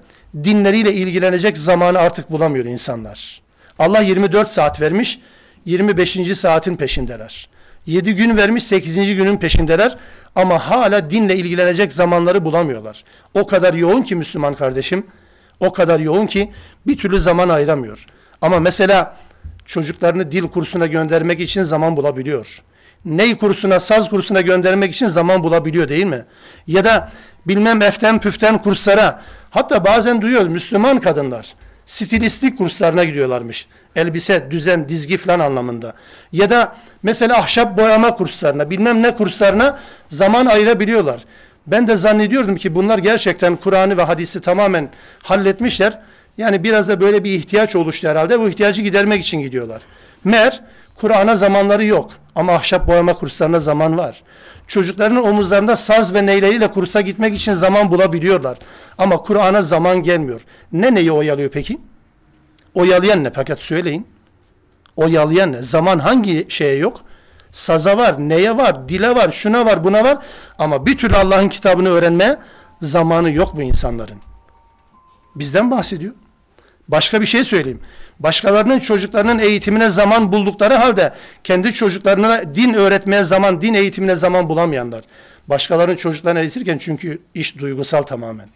dinleriyle 0.45 0.93
ilgilenecek 0.93 1.59
zamanı 1.59 1.99
artık 1.99 2.31
bulamıyor 2.31 2.65
insanlar. 2.65 3.41
Allah 3.79 4.01
24 4.01 4.49
saat 4.49 4.81
vermiş, 4.81 5.21
25. 5.65 6.39
saatin 6.39 6.77
peşindeler. 6.77 7.49
7 7.87 8.15
gün 8.15 8.37
vermiş, 8.37 8.65
8. 8.65 8.97
günün 8.97 9.37
peşindeler 9.37 9.97
ama 10.35 10.59
hala 10.71 11.11
dinle 11.11 11.37
ilgilenecek 11.37 11.93
zamanları 11.93 12.45
bulamıyorlar. 12.45 13.05
O 13.35 13.47
kadar 13.47 13.75
yoğun 13.75 14.03
ki 14.03 14.15
Müslüman 14.17 14.55
kardeşim, 14.55 15.07
o 15.61 15.73
kadar 15.73 16.01
yoğun 16.01 16.27
ki 16.27 16.53
bir 16.87 16.99
türlü 16.99 17.21
zaman 17.21 17.49
ayıramıyor. 17.49 18.07
Ama 18.41 18.59
mesela 18.61 19.17
çocuklarını 19.65 20.33
dil 20.33 20.43
kursuna 20.43 20.87
göndermek 20.87 21.41
için 21.41 21.63
zaman 21.63 21.97
bulabiliyor. 21.97 22.63
Ney 23.05 23.39
kursuna, 23.39 23.81
saz 23.81 24.11
kursuna 24.11 24.41
göndermek 24.41 24.95
için 24.95 25.07
zaman 25.07 25.43
bulabiliyor 25.43 25.89
değil 25.89 26.07
mi? 26.07 26.25
Ya 26.67 26.85
da 26.85 27.13
bilmem 27.47 27.83
eften 27.83 28.21
püften 28.21 28.63
kurslara, 28.63 29.23
hatta 29.51 29.85
bazen 29.85 30.23
duyuyoruz 30.23 30.49
Müslüman 30.49 31.01
kadınlar 31.01 31.55
stilistik 31.89 32.59
kurslarına 32.59 33.05
gidiyorlarmış. 33.05 33.67
Elbise, 33.97 34.51
düzen, 34.51 34.89
dizgi 34.89 35.17
falan 35.17 35.41
anlamında. 35.41 35.95
Ya 36.33 36.51
da 36.51 36.77
mesela 37.03 37.39
ahşap 37.39 37.79
boyama 37.79 38.17
kurslarına, 38.17 38.71
bilmem 38.71 39.03
ne 39.03 39.17
kurslarına 39.17 39.79
zaman 40.09 40.47
ayırabiliyorlar. 40.47 41.25
Ben 41.71 41.87
de 41.87 41.97
zannediyordum 41.97 42.57
ki 42.57 42.75
bunlar 42.75 42.99
gerçekten 42.99 43.57
Kur'an'ı 43.57 43.97
ve 43.97 44.03
hadisi 44.03 44.41
tamamen 44.41 44.89
halletmişler. 45.23 45.99
Yani 46.39 46.65
biraz 46.65 46.89
da 46.89 47.01
böyle 47.01 47.25
bir 47.25 47.33
ihtiyaç 47.33 47.77
oluştu 47.77 48.09
herhalde. 48.09 48.41
Bu 48.41 48.49
ihtiyacı 48.49 48.83
gidermek 48.83 49.23
için 49.23 49.41
gidiyorlar. 49.41 49.83
Mer, 50.25 50.61
Kur'an'a 50.97 51.37
zamanları 51.37 51.85
yok. 51.85 52.11
Ama 52.35 52.55
ahşap 52.55 52.89
boyama 52.89 53.15
kurslarına 53.15 53.61
zaman 53.61 53.99
var. 53.99 54.23
Çocuklarının 54.67 55.23
omuzlarında 55.23 55.77
saz 55.77 56.15
ve 56.15 56.27
neyleriyle 56.27 56.71
kursa 56.71 57.01
gitmek 57.01 57.35
için 57.35 57.53
zaman 57.53 57.91
bulabiliyorlar. 57.91 58.59
Ama 58.99 59.17
Kur'an'a 59.17 59.63
zaman 59.63 60.03
gelmiyor. 60.03 60.41
Ne 60.73 60.95
neyi 60.95 61.13
oyalıyor 61.13 61.51
peki? 61.51 61.79
Oyalayan 62.75 63.25
ne? 63.25 63.31
Fakat 63.31 63.59
söyleyin. 63.61 64.07
Oyalayan 64.97 65.53
ne? 65.53 65.63
Zaman 65.63 65.99
hangi 65.99 66.47
şeye 66.49 66.77
yok? 66.77 67.01
Saza 67.53 67.97
var, 67.97 68.17
neye 68.19 68.57
var, 68.57 68.89
dile 68.89 69.15
var, 69.15 69.33
şuna 69.33 69.67
var, 69.67 69.85
buna 69.85 70.05
var. 70.05 70.19
Ama 70.59 70.87
bir 70.87 70.99
türlü 70.99 71.17
Allah'ın 71.17 71.49
kitabını 71.49 71.89
öğrenmeye 71.89 72.39
zamanı 72.81 73.31
yok 73.31 73.57
bu 73.57 73.63
insanların. 73.63 74.21
Bizden 75.35 75.71
bahsediyor. 75.71 76.15
Başka 76.89 77.21
bir 77.21 77.27
şey 77.27 77.45
söyleyeyim. 77.45 77.81
Başkalarının 78.19 78.79
çocuklarının 78.79 79.39
eğitimine 79.39 79.91
zaman 79.91 80.33
buldukları 80.33 80.75
halde 80.75 81.13
kendi 81.45 81.73
çocuklarına 81.73 82.55
din 82.55 82.75
öğretmeye 82.75 83.25
zaman, 83.25 83.61
din 83.61 83.75
eğitimine 83.75 84.15
zaman 84.15 84.49
bulamayanlar. 84.49 85.05
Başkalarının 85.47 85.97
çocuklarını 85.97 86.41
eğitirken 86.41 86.79
çünkü 86.79 87.23
iş 87.35 87.59
duygusal 87.59 88.03
tamamen. 88.03 88.49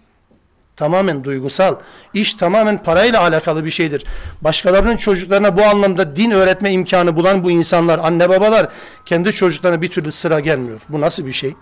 Tamamen 0.83 1.25
duygusal. 1.25 1.77
İş 2.15 2.35
tamamen 2.35 2.83
parayla 2.83 3.21
alakalı 3.21 3.65
bir 3.65 3.71
şeydir. 3.71 4.05
Başkalarının 4.41 4.97
çocuklarına 4.97 5.57
bu 5.57 5.63
anlamda 5.63 6.17
din 6.17 6.31
öğretme 6.31 6.73
imkanı 6.73 7.17
bulan 7.17 7.45
bu 7.45 7.51
insanlar, 7.51 7.99
anne 7.99 8.29
babalar 8.29 8.69
kendi 9.05 9.33
çocuklarına 9.33 9.83
bir 9.83 9.89
türlü 9.89 10.13
sıra 10.13 10.41
gelmiyor. 10.41 10.81
Bu 10.89 11.01
nasıl 11.01 11.27
bir 11.27 11.33
şey? 11.33 11.55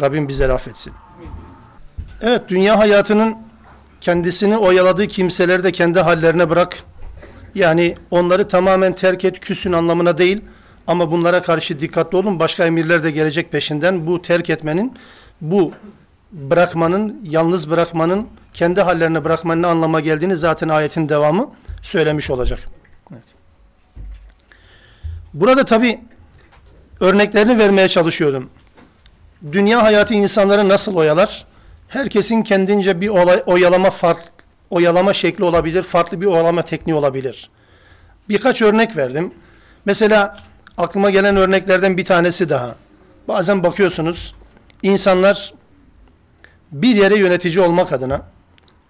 Rabbim 0.00 0.28
bize 0.28 0.52
affetsin. 0.52 0.92
Evet, 2.22 2.42
dünya 2.48 2.78
hayatının 2.78 3.36
kendisini 4.00 4.56
oyaladığı 4.56 5.06
kimseleri 5.06 5.64
de 5.64 5.72
kendi 5.72 6.00
hallerine 6.00 6.50
bırak. 6.50 6.78
Yani 7.54 7.96
onları 8.10 8.48
tamamen 8.48 8.92
terk 8.92 9.24
et, 9.24 9.40
küsün 9.40 9.72
anlamına 9.72 10.18
değil. 10.18 10.40
Ama 10.86 11.10
bunlara 11.10 11.42
karşı 11.42 11.80
dikkatli 11.80 12.16
olun. 12.16 12.38
Başka 12.38 12.66
emirler 12.66 13.02
de 13.02 13.10
gelecek 13.10 13.52
peşinden. 13.52 14.06
Bu 14.06 14.22
terk 14.22 14.50
etmenin, 14.50 14.96
bu 15.40 15.72
bırakmanın, 16.32 17.20
yalnız 17.24 17.70
bırakmanın, 17.70 18.26
kendi 18.54 18.80
hallerine 18.80 19.24
bırakmanın 19.24 19.62
ne 19.62 19.66
anlama 19.66 20.00
geldiğini 20.00 20.36
zaten 20.36 20.68
ayetin 20.68 21.08
devamı 21.08 21.50
söylemiş 21.82 22.30
olacak. 22.30 22.58
Evet. 23.12 23.24
Burada 25.34 25.64
tabi 25.64 26.00
örneklerini 27.00 27.58
vermeye 27.58 27.88
çalışıyordum. 27.88 28.50
Dünya 29.52 29.82
hayatı 29.82 30.14
insanları 30.14 30.68
nasıl 30.68 30.96
oyalar? 30.96 31.44
Herkesin 31.88 32.42
kendince 32.42 33.00
bir 33.00 33.08
olay, 33.08 33.42
oyalama 33.46 33.90
fark, 33.90 34.22
oyalama 34.70 35.12
şekli 35.12 35.44
olabilir, 35.44 35.82
farklı 35.82 36.20
bir 36.20 36.26
oyalama 36.26 36.62
tekniği 36.62 36.96
olabilir. 36.96 37.50
Birkaç 38.28 38.62
örnek 38.62 38.96
verdim. 38.96 39.34
Mesela 39.84 40.36
aklıma 40.76 41.10
gelen 41.10 41.36
örneklerden 41.36 41.96
bir 41.96 42.04
tanesi 42.04 42.48
daha. 42.48 42.74
Bazen 43.28 43.62
bakıyorsunuz 43.62 44.34
insanlar 44.82 45.54
bir 46.72 46.96
yere 46.96 47.18
yönetici 47.18 47.60
olmak 47.60 47.92
adına 47.92 48.22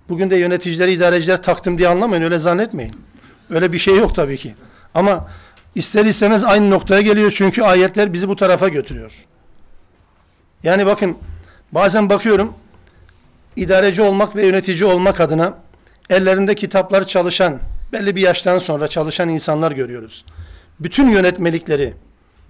bugün 0.08 0.30
de 0.30 0.36
yöneticileri, 0.36 0.92
idareciler 0.92 1.42
taktım 1.42 1.78
diye 1.78 1.88
anlamayın 1.88 2.22
öyle 2.22 2.38
zannetmeyin. 2.38 2.94
Öyle 3.50 3.72
bir 3.72 3.78
şey 3.78 3.96
yok 3.96 4.14
tabii 4.14 4.36
ki. 4.36 4.54
Ama 4.94 5.28
ister 5.74 6.04
istemez 6.04 6.44
aynı 6.44 6.70
noktaya 6.70 7.00
geliyor 7.00 7.32
çünkü 7.36 7.62
ayetler 7.62 8.12
bizi 8.12 8.28
bu 8.28 8.36
tarafa 8.36 8.68
götürüyor. 8.68 9.26
Yani 10.62 10.86
bakın 10.86 11.16
bazen 11.72 12.10
bakıyorum 12.10 12.54
idareci 13.56 14.02
olmak 14.02 14.36
ve 14.36 14.46
yönetici 14.46 14.84
olmak 14.84 15.20
adına 15.20 15.54
ellerinde 16.10 16.54
kitaplar 16.54 17.06
çalışan 17.06 17.58
belli 17.92 18.16
bir 18.16 18.20
yaştan 18.20 18.58
sonra 18.58 18.88
çalışan 18.88 19.28
insanlar 19.28 19.72
görüyoruz. 19.72 20.24
Bütün 20.80 21.08
yönetmelikleri, 21.08 21.94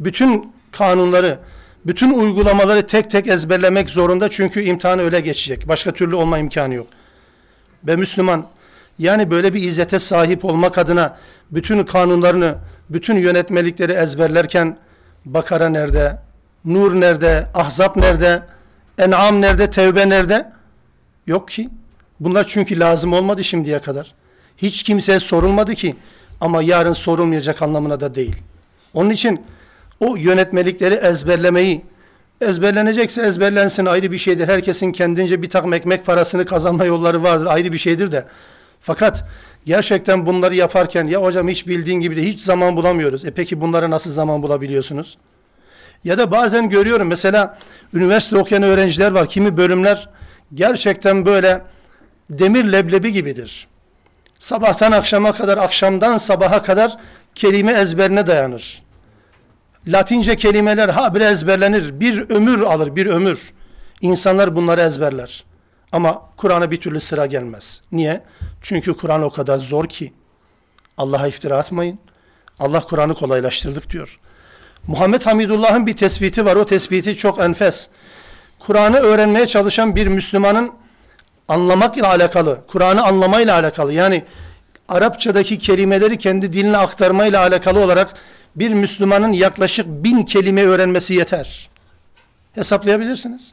bütün 0.00 0.52
kanunları, 0.72 1.38
bütün 1.86 2.18
uygulamaları 2.18 2.86
tek 2.86 3.10
tek 3.10 3.26
ezberlemek 3.26 3.90
zorunda 3.90 4.30
çünkü 4.30 4.62
imtihanı 4.62 5.02
öyle 5.02 5.20
geçecek. 5.20 5.68
Başka 5.68 5.92
türlü 5.92 6.14
olma 6.14 6.38
imkanı 6.38 6.74
yok. 6.74 6.86
Ve 7.84 7.96
Müslüman 7.96 8.46
yani 8.98 9.30
böyle 9.30 9.54
bir 9.54 9.62
izzete 9.62 9.98
sahip 9.98 10.44
olmak 10.44 10.78
adına 10.78 11.16
bütün 11.50 11.84
kanunlarını, 11.84 12.54
bütün 12.90 13.16
yönetmelikleri 13.16 13.92
ezberlerken 13.92 14.76
Bakara 15.24 15.68
nerede, 15.68 16.18
Nur 16.64 17.00
nerede, 17.00 17.46
Ahzab 17.54 17.96
nerede, 17.96 18.42
En'am 18.98 19.40
nerede, 19.40 19.70
Tevbe 19.70 20.08
nerede? 20.08 20.52
Yok 21.26 21.48
ki. 21.48 21.68
Bunlar 22.20 22.46
çünkü 22.48 22.80
lazım 22.80 23.12
olmadı 23.12 23.44
şimdiye 23.44 23.80
kadar. 23.80 24.14
Hiç 24.56 24.82
kimseye 24.82 25.20
sorulmadı 25.20 25.74
ki 25.74 25.96
ama 26.40 26.62
yarın 26.62 26.92
sorulmayacak 26.92 27.62
anlamına 27.62 28.00
da 28.00 28.14
değil. 28.14 28.36
Onun 28.94 29.10
için 29.10 29.44
o 30.00 30.16
yönetmelikleri 30.16 30.94
ezberlemeyi 30.94 31.82
ezberlenecekse 32.40 33.22
ezberlensin 33.22 33.86
ayrı 33.86 34.12
bir 34.12 34.18
şeydir. 34.18 34.48
Herkesin 34.48 34.92
kendince 34.92 35.42
bir 35.42 35.50
takım 35.50 35.72
ekmek 35.72 36.06
parasını 36.06 36.46
kazanma 36.46 36.84
yolları 36.84 37.22
vardır 37.22 37.46
ayrı 37.46 37.72
bir 37.72 37.78
şeydir 37.78 38.12
de. 38.12 38.24
Fakat 38.80 39.24
gerçekten 39.66 40.26
bunları 40.26 40.54
yaparken 40.54 41.06
ya 41.06 41.22
hocam 41.22 41.48
hiç 41.48 41.66
bildiğin 41.66 42.00
gibi 42.00 42.16
de 42.16 42.22
hiç 42.22 42.40
zaman 42.40 42.76
bulamıyoruz. 42.76 43.24
E 43.24 43.30
peki 43.30 43.60
bunlara 43.60 43.90
nasıl 43.90 44.12
zaman 44.12 44.42
bulabiliyorsunuz? 44.42 45.18
Ya 46.04 46.18
da 46.18 46.30
bazen 46.30 46.68
görüyorum 46.68 47.08
mesela 47.08 47.58
üniversite 47.94 48.36
okuyan 48.36 48.62
öğrenciler 48.62 49.10
var. 49.10 49.28
Kimi 49.28 49.56
bölümler 49.56 50.08
gerçekten 50.54 51.26
böyle 51.26 51.62
demir 52.30 52.64
leblebi 52.64 53.12
gibidir. 53.12 53.68
Sabahtan 54.38 54.92
akşama 54.92 55.32
kadar, 55.32 55.58
akşamdan 55.58 56.16
sabaha 56.16 56.62
kadar 56.62 56.96
kelime 57.34 57.72
ezberine 57.72 58.26
dayanır. 58.26 58.82
Latince 59.88 60.36
kelimeler 60.36 60.88
habire 60.88 61.24
ezberlenir. 61.24 62.00
Bir 62.00 62.30
ömür 62.30 62.60
alır, 62.60 62.96
bir 62.96 63.06
ömür. 63.06 63.52
İnsanlar 64.00 64.56
bunları 64.56 64.80
ezberler. 64.80 65.44
Ama 65.92 66.22
Kur'an'a 66.36 66.70
bir 66.70 66.80
türlü 66.80 67.00
sıra 67.00 67.26
gelmez. 67.26 67.80
Niye? 67.92 68.22
Çünkü 68.62 68.96
Kur'an 68.96 69.22
o 69.22 69.30
kadar 69.30 69.58
zor 69.58 69.86
ki. 69.86 70.12
Allah'a 70.98 71.26
iftira 71.26 71.56
atmayın. 71.56 71.98
Allah 72.58 72.80
Kur'an'ı 72.80 73.14
kolaylaştırdık 73.14 73.90
diyor. 73.90 74.18
Muhammed 74.86 75.22
Hamidullah'ın 75.22 75.86
bir 75.86 75.96
tespiti 75.96 76.44
var. 76.44 76.56
O 76.56 76.66
tespiti 76.66 77.16
çok 77.16 77.40
enfes. 77.40 77.90
Kur'an'ı 78.58 78.96
öğrenmeye 78.96 79.46
çalışan 79.46 79.96
bir 79.96 80.06
Müslümanın 80.06 80.72
anlamakla 81.48 82.08
alakalı, 82.08 82.60
Kur'an'ı 82.68 83.02
anlamayla 83.04 83.54
alakalı 83.54 83.92
yani 83.92 84.24
Arapçadaki 84.88 85.58
kelimeleri 85.58 86.18
kendi 86.18 86.52
diline 86.52 86.76
aktarmayla 86.76 87.40
alakalı 87.40 87.80
olarak 87.80 88.14
bir 88.56 88.70
Müslümanın 88.70 89.32
yaklaşık 89.32 89.86
bin 89.86 90.22
kelime 90.22 90.64
öğrenmesi 90.64 91.14
yeter. 91.14 91.68
Hesaplayabilirsiniz. 92.54 93.52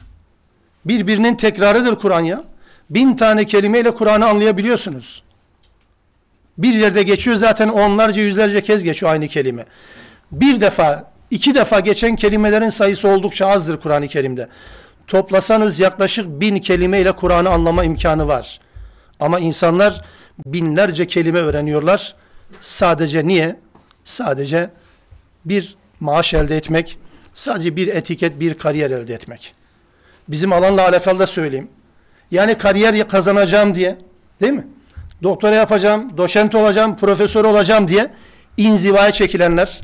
Birbirinin 0.84 1.34
tekrarıdır 1.34 1.96
Kur'an 1.96 2.20
ya. 2.20 2.44
Bin 2.90 3.16
tane 3.16 3.44
kelimeyle 3.44 3.94
Kur'an'ı 3.94 4.26
anlayabiliyorsunuz. 4.26 5.22
Bir 6.58 6.74
yerde 6.74 7.02
geçiyor 7.02 7.36
zaten 7.36 7.68
onlarca 7.68 8.22
yüzlerce 8.22 8.62
kez 8.62 8.84
geçiyor 8.84 9.12
aynı 9.12 9.28
kelime. 9.28 9.64
Bir 10.32 10.60
defa, 10.60 11.10
iki 11.30 11.54
defa 11.54 11.80
geçen 11.80 12.16
kelimelerin 12.16 12.70
sayısı 12.70 13.08
oldukça 13.08 13.46
azdır 13.48 13.76
Kur'an-ı 13.76 14.08
Kerim'de. 14.08 14.48
Toplasanız 15.06 15.80
yaklaşık 15.80 16.26
bin 16.28 16.58
kelimeyle 16.58 17.12
Kur'an'ı 17.12 17.50
anlama 17.50 17.84
imkanı 17.84 18.28
var. 18.28 18.60
Ama 19.20 19.38
insanlar 19.40 20.04
binlerce 20.46 21.06
kelime 21.06 21.38
öğreniyorlar. 21.38 22.14
Sadece 22.60 23.26
niye? 23.26 23.56
Sadece 24.04 24.70
bir 25.44 25.76
maaş 26.00 26.34
elde 26.34 26.56
etmek, 26.56 26.98
sadece 27.34 27.76
bir 27.76 27.88
etiket, 27.88 28.40
bir 28.40 28.54
kariyer 28.54 28.90
elde 28.90 29.14
etmek. 29.14 29.54
Bizim 30.28 30.52
alanla 30.52 30.82
alakalı 30.88 31.18
da 31.18 31.26
söyleyeyim. 31.26 31.68
Yani 32.30 32.58
kariyer 32.58 33.08
kazanacağım 33.08 33.74
diye, 33.74 33.98
değil 34.40 34.52
mi? 34.52 34.66
Doktora 35.22 35.54
yapacağım, 35.54 36.16
doçent 36.16 36.54
olacağım, 36.54 36.96
profesör 36.96 37.44
olacağım 37.44 37.88
diye 37.88 38.10
inzivaya 38.56 39.12
çekilenler, 39.12 39.80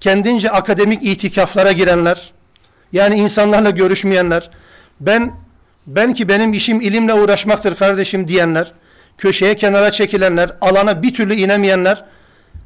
kendince 0.00 0.50
akademik 0.50 1.02
itikaflara 1.02 1.72
girenler, 1.72 2.32
yani 2.92 3.14
insanlarla 3.14 3.70
görüşmeyenler, 3.70 4.50
ben 5.00 5.34
ben 5.86 6.14
ki 6.14 6.28
benim 6.28 6.52
işim 6.52 6.80
ilimle 6.80 7.14
uğraşmaktır 7.14 7.74
kardeşim 7.74 8.28
diyenler, 8.28 8.72
köşeye 9.22 9.56
kenara 9.56 9.92
çekilenler, 9.92 10.56
alana 10.60 11.02
bir 11.02 11.14
türlü 11.14 11.34
inemeyenler 11.34 12.04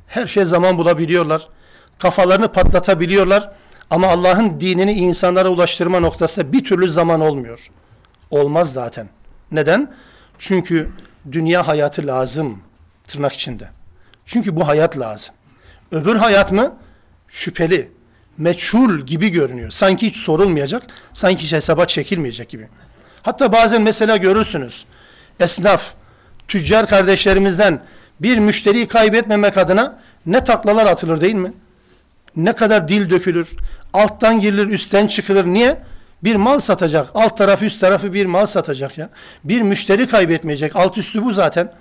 her 0.06 0.26
şey 0.26 0.44
zaman 0.44 0.78
bulabiliyorlar. 0.78 1.48
Kafalarını 1.98 2.52
patlatabiliyorlar. 2.52 3.50
Ama 3.90 4.08
Allah'ın 4.08 4.60
dinini 4.60 4.92
insanlara 4.92 5.48
ulaştırma 5.48 6.00
noktasında 6.00 6.52
bir 6.52 6.64
türlü 6.64 6.90
zaman 6.90 7.20
olmuyor. 7.20 7.70
Olmaz 8.30 8.72
zaten. 8.72 9.08
Neden? 9.52 9.94
Çünkü 10.38 10.88
dünya 11.32 11.68
hayatı 11.68 12.06
lazım 12.06 12.58
tırnak 13.08 13.32
içinde. 13.32 13.68
Çünkü 14.26 14.56
bu 14.56 14.68
hayat 14.68 14.98
lazım. 14.98 15.34
Öbür 15.92 16.16
hayat 16.16 16.52
mı? 16.52 16.74
Şüpheli, 17.28 17.90
meçhul 18.38 19.00
gibi 19.00 19.28
görünüyor. 19.28 19.70
Sanki 19.70 20.06
hiç 20.06 20.16
sorulmayacak, 20.16 20.82
sanki 21.12 21.42
hiç 21.42 21.52
hesaba 21.52 21.86
çekilmeyecek 21.86 22.48
gibi. 22.48 22.68
Hatta 23.22 23.52
bazen 23.52 23.82
mesela 23.82 24.16
görürsünüz. 24.16 24.84
Esnaf, 25.40 25.94
tüccar 26.48 26.88
kardeşlerimizden 26.88 27.80
bir 28.20 28.38
müşteriyi 28.38 28.88
kaybetmemek 28.88 29.58
adına 29.58 29.98
ne 30.26 30.44
taklalar 30.44 30.86
atılır 30.86 31.20
değil 31.20 31.34
mi? 31.34 31.52
Ne 32.36 32.52
kadar 32.52 32.88
dil 32.88 33.10
dökülür, 33.10 33.48
alttan 33.92 34.40
girilir, 34.40 34.66
üstten 34.66 35.06
çıkılır. 35.06 35.46
Niye? 35.46 35.78
Bir 36.24 36.36
mal 36.36 36.58
satacak, 36.58 37.10
alt 37.14 37.36
tarafı 37.36 37.64
üst 37.64 37.80
tarafı 37.80 38.12
bir 38.12 38.26
mal 38.26 38.46
satacak 38.46 38.98
ya. 38.98 39.08
Bir 39.44 39.62
müşteri 39.62 40.06
kaybetmeyecek, 40.06 40.76
alt 40.76 40.98
üstü 40.98 41.24
bu 41.24 41.32
zaten. 41.32 41.72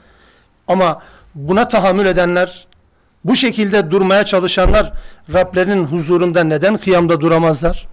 Ama 0.67 1.01
buna 1.35 1.67
tahammül 1.67 2.05
edenler, 2.05 2.67
bu 3.25 3.35
şekilde 3.35 3.91
durmaya 3.91 4.25
çalışanlar 4.25 4.91
Rablerinin 5.33 5.85
huzurunda 5.85 6.43
neden 6.43 6.77
kıyamda 6.77 7.21
duramazlar? 7.21 7.87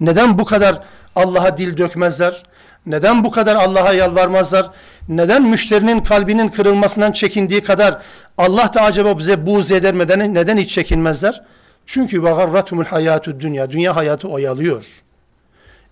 Neden 0.00 0.38
bu 0.38 0.44
kadar 0.44 0.80
Allah'a 1.16 1.56
dil 1.58 1.76
dökmezler? 1.76 2.42
Neden 2.86 3.24
bu 3.24 3.30
kadar 3.30 3.56
Allah'a 3.56 3.92
yalvarmazlar? 3.92 4.70
Neden 5.10 5.42
müşterinin 5.42 6.00
kalbinin 6.00 6.48
kırılmasından 6.48 7.12
çekindiği 7.12 7.64
kadar 7.64 8.02
Allah 8.38 8.74
da 8.74 8.82
acaba 8.82 9.18
bize 9.18 9.46
buğz 9.46 9.70
eder 9.70 9.94
mi? 9.94 10.34
Neden 10.34 10.56
hiç 10.56 10.70
çekinmezler? 10.70 11.42
Çünkü 11.86 12.22
vagarratumul 12.22 12.84
hayatü 12.84 13.40
dünya. 13.40 13.70
Dünya 13.70 13.96
hayatı 13.96 14.28
oyalıyor. 14.28 14.84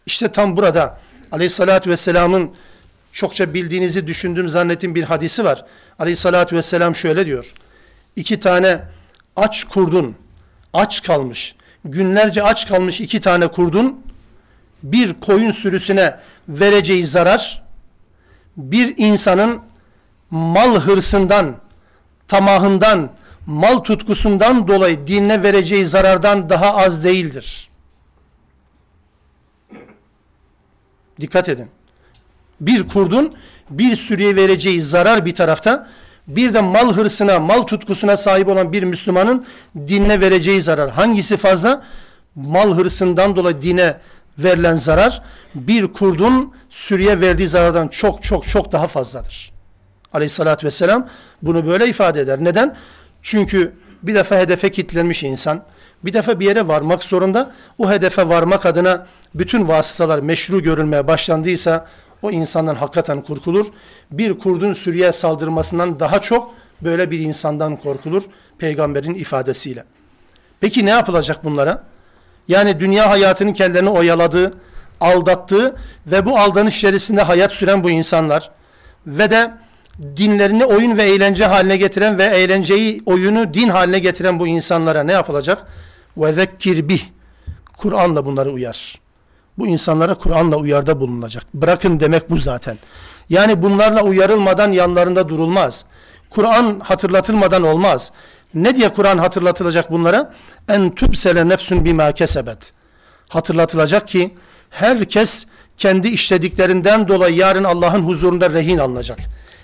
İşte 0.06 0.28
tam 0.28 0.56
burada 0.56 0.98
aleyhissalatü 1.32 1.90
vesselamın 1.90 2.50
çokça 3.12 3.54
bildiğinizi 3.54 4.06
düşündüğüm 4.06 4.48
zannettiğim 4.48 4.94
bir 4.94 5.04
hadisi 5.04 5.44
var. 5.44 5.64
Aleyhissalatü 5.98 6.56
vesselam 6.56 6.94
şöyle 6.94 7.26
diyor. 7.26 7.52
İki 8.16 8.40
tane 8.40 8.80
aç 9.36 9.64
kurdun, 9.64 10.16
aç 10.72 11.02
kalmış, 11.02 11.54
günlerce 11.84 12.42
aç 12.42 12.68
kalmış 12.68 13.00
iki 13.00 13.20
tane 13.20 13.48
kurdun, 13.48 14.00
bir 14.82 15.14
koyun 15.14 15.50
sürüsüne 15.50 16.16
vereceği 16.48 17.06
zarar, 17.06 17.67
bir 18.58 18.94
insanın 18.96 19.60
mal 20.30 20.80
hırsından, 20.80 21.56
tamahından, 22.28 23.10
mal 23.46 23.78
tutkusundan 23.78 24.68
dolayı 24.68 25.06
dinine 25.06 25.42
vereceği 25.42 25.86
zarardan 25.86 26.50
daha 26.50 26.76
az 26.76 27.04
değildir. 27.04 27.70
Dikkat 31.20 31.48
edin. 31.48 31.68
Bir 32.60 32.88
kurdun 32.88 33.32
bir 33.70 33.96
sürüye 33.96 34.36
vereceği 34.36 34.82
zarar 34.82 35.26
bir 35.26 35.34
tarafta, 35.34 35.88
bir 36.28 36.54
de 36.54 36.60
mal 36.60 36.92
hırsına, 36.92 37.40
mal 37.40 37.62
tutkusuna 37.62 38.16
sahip 38.16 38.48
olan 38.48 38.72
bir 38.72 38.82
Müslümanın 38.82 39.46
dinine 39.76 40.20
vereceği 40.20 40.62
zarar. 40.62 40.90
Hangisi 40.90 41.36
fazla? 41.36 41.82
Mal 42.34 42.76
hırsından 42.76 43.36
dolayı 43.36 43.62
dine 43.62 43.96
verilen 44.38 44.76
zarar 44.76 45.22
bir 45.54 45.92
kurdun 45.92 46.54
sürüye 46.70 47.20
verdiği 47.20 47.48
zarardan 47.48 47.88
çok 47.88 48.22
çok 48.22 48.46
çok 48.46 48.72
daha 48.72 48.88
fazladır. 48.88 49.52
Aleyhissalatü 50.12 50.66
vesselam 50.66 51.08
bunu 51.42 51.66
böyle 51.66 51.88
ifade 51.88 52.20
eder. 52.20 52.38
Neden? 52.44 52.76
Çünkü 53.22 53.72
bir 54.02 54.14
defa 54.14 54.36
hedefe 54.36 54.70
kilitlenmiş 54.70 55.22
insan, 55.22 55.62
bir 56.04 56.12
defa 56.12 56.40
bir 56.40 56.46
yere 56.46 56.68
varmak 56.68 57.04
zorunda. 57.04 57.52
O 57.78 57.90
hedefe 57.90 58.28
varmak 58.28 58.66
adına 58.66 59.06
bütün 59.34 59.68
vasıtalar 59.68 60.18
meşru 60.18 60.62
görülmeye 60.62 61.06
başlandıysa 61.06 61.86
o 62.22 62.30
insandan 62.30 62.74
hakikaten 62.74 63.22
korkulur. 63.22 63.66
Bir 64.10 64.38
kurdun 64.38 64.72
sürüye 64.72 65.12
saldırmasından 65.12 66.00
daha 66.00 66.20
çok 66.20 66.54
böyle 66.80 67.10
bir 67.10 67.18
insandan 67.18 67.76
korkulur 67.76 68.22
peygamberin 68.58 69.14
ifadesiyle. 69.14 69.84
Peki 70.60 70.86
ne 70.86 70.90
yapılacak 70.90 71.44
bunlara? 71.44 71.82
Yani 72.48 72.80
dünya 72.80 73.10
hayatının 73.10 73.52
kendilerini 73.52 73.90
oyaladığı, 73.90 74.52
aldattığı 75.00 75.76
ve 76.06 76.26
bu 76.26 76.38
aldanış 76.38 76.76
içerisinde 76.76 77.22
hayat 77.22 77.52
süren 77.52 77.84
bu 77.84 77.90
insanlar 77.90 78.50
ve 79.06 79.30
de 79.30 79.50
dinlerini 80.16 80.64
oyun 80.64 80.96
ve 80.96 81.02
eğlence 81.02 81.44
haline 81.44 81.76
getiren 81.76 82.18
ve 82.18 82.24
eğlenceyi 82.24 83.02
oyunu 83.06 83.54
din 83.54 83.68
haline 83.68 83.98
getiren 83.98 84.38
bu 84.38 84.46
insanlara 84.46 85.02
ne 85.02 85.12
yapılacak? 85.12 85.66
Ve 86.16 86.32
zekkir 86.32 86.88
bih. 86.88 87.02
Kur'an'la 87.76 88.26
bunları 88.26 88.50
uyar. 88.50 88.98
Bu 89.58 89.66
insanlara 89.66 90.14
Kur'an'la 90.14 90.56
uyarda 90.56 91.00
bulunacak. 91.00 91.44
Bırakın 91.54 92.00
demek 92.00 92.30
bu 92.30 92.38
zaten. 92.38 92.78
Yani 93.28 93.62
bunlarla 93.62 94.02
uyarılmadan 94.02 94.72
yanlarında 94.72 95.28
durulmaz. 95.28 95.84
Kur'an 96.30 96.80
hatırlatılmadan 96.80 97.62
olmaz. 97.62 98.12
Ne 98.54 98.76
diye 98.76 98.88
Kur'an 98.88 99.18
hatırlatılacak 99.18 99.90
bunlara? 99.90 100.34
En 100.68 100.90
tübsele 100.90 101.48
nefsün 101.48 101.84
bima 101.84 102.12
kesebet. 102.12 102.72
Hatırlatılacak 103.28 104.08
ki 104.08 104.34
herkes 104.70 105.46
kendi 105.78 106.08
işlediklerinden 106.08 107.08
dolayı 107.08 107.36
yarın 107.36 107.64
Allah'ın 107.64 108.02
huzurunda 108.02 108.50
rehin 108.50 108.78
alınacak. 108.78 109.18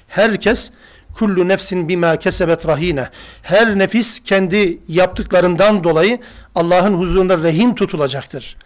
Herkes 0.09 0.73
kullu 1.15 1.49
nefsin 1.49 1.89
bima 1.89 2.17
kesebet 2.17 2.67
rahine. 2.67 3.09
Her 3.43 3.79
nefis 3.79 4.21
kendi 4.21 4.79
yaptıklarından 4.89 5.85
dolayı 5.85 6.19
Allah'ın 6.55 6.95
huzurunda 6.95 7.43
rehin 7.43 7.75
tutulacaktır. 7.75 8.57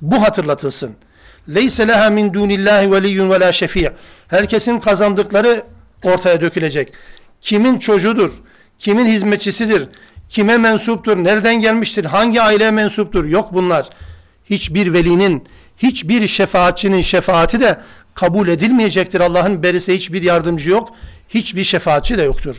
Bu 0.00 0.22
hatırlatılsın. 0.22 0.96
Leyse 1.48 1.88
leha 1.88 2.10
min 2.10 2.34
dunillahi 2.34 2.92
veliyyun 2.92 3.30
ve 3.30 3.40
la. 3.40 3.52
Herkesin 4.28 4.80
kazandıkları 4.80 5.64
ortaya 6.04 6.40
dökülecek. 6.40 6.92
Kimin 7.40 7.78
çocuğudur? 7.78 8.30
Kimin 8.78 9.06
hizmetçisidir? 9.06 9.88
Kime 10.28 10.58
mensuptur? 10.58 11.16
Nereden 11.16 11.54
gelmiştir? 11.54 12.04
Hangi 12.04 12.42
aileye 12.42 12.70
mensuptur? 12.70 13.24
Yok 13.24 13.54
bunlar. 13.54 13.90
Hiçbir 14.44 14.92
velinin, 14.92 15.48
hiçbir 15.82 16.28
şefaatçinin 16.28 17.02
şefaati 17.02 17.60
de 17.60 17.78
kabul 18.14 18.48
edilmeyecektir. 18.48 19.20
Allah'ın 19.20 19.62
berisi 19.62 19.94
hiçbir 19.94 20.22
yardımcı 20.22 20.70
yok. 20.70 20.92
Hiçbir 21.28 21.64
şefaatçi 21.64 22.18
de 22.18 22.22
yoktur. 22.22 22.56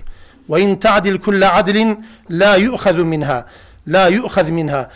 Ve 0.50 0.62
in 0.62 0.76
ta'dil 0.76 1.18
kulle 1.18 1.50
adlin 1.50 2.06
la 2.32 2.56
yu'khadu 2.56 3.06
minha. 3.06 3.46
La 3.88 4.08
yu'khad 4.08 4.50
minha. 4.50 4.90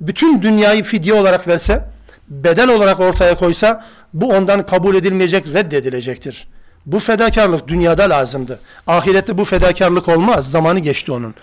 Bütün 0.00 0.42
dünyayı 0.42 0.82
fidye 0.82 1.14
olarak 1.14 1.48
verse, 1.48 1.84
bedel 2.28 2.68
olarak 2.68 3.00
ortaya 3.00 3.36
koysa 3.36 3.84
bu 4.14 4.28
ondan 4.28 4.66
kabul 4.66 4.94
edilmeyecek, 4.94 5.46
reddedilecektir. 5.46 6.46
Bu 6.86 6.98
fedakarlık 6.98 7.68
dünyada 7.68 8.10
lazımdı. 8.10 8.60
Ahirette 8.86 9.38
bu 9.38 9.44
fedakarlık 9.44 10.08
olmaz. 10.08 10.50
Zamanı 10.50 10.78
geçti 10.78 11.12
onun. 11.12 11.34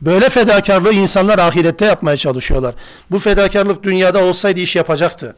Böyle 0.00 0.28
fedakarlığı 0.28 0.92
insanlar 0.92 1.38
ahirette 1.38 1.84
yapmaya 1.84 2.16
çalışıyorlar. 2.16 2.74
Bu 3.10 3.18
fedakarlık 3.18 3.82
dünyada 3.82 4.24
olsaydı 4.24 4.60
iş 4.60 4.76
yapacaktı. 4.76 5.36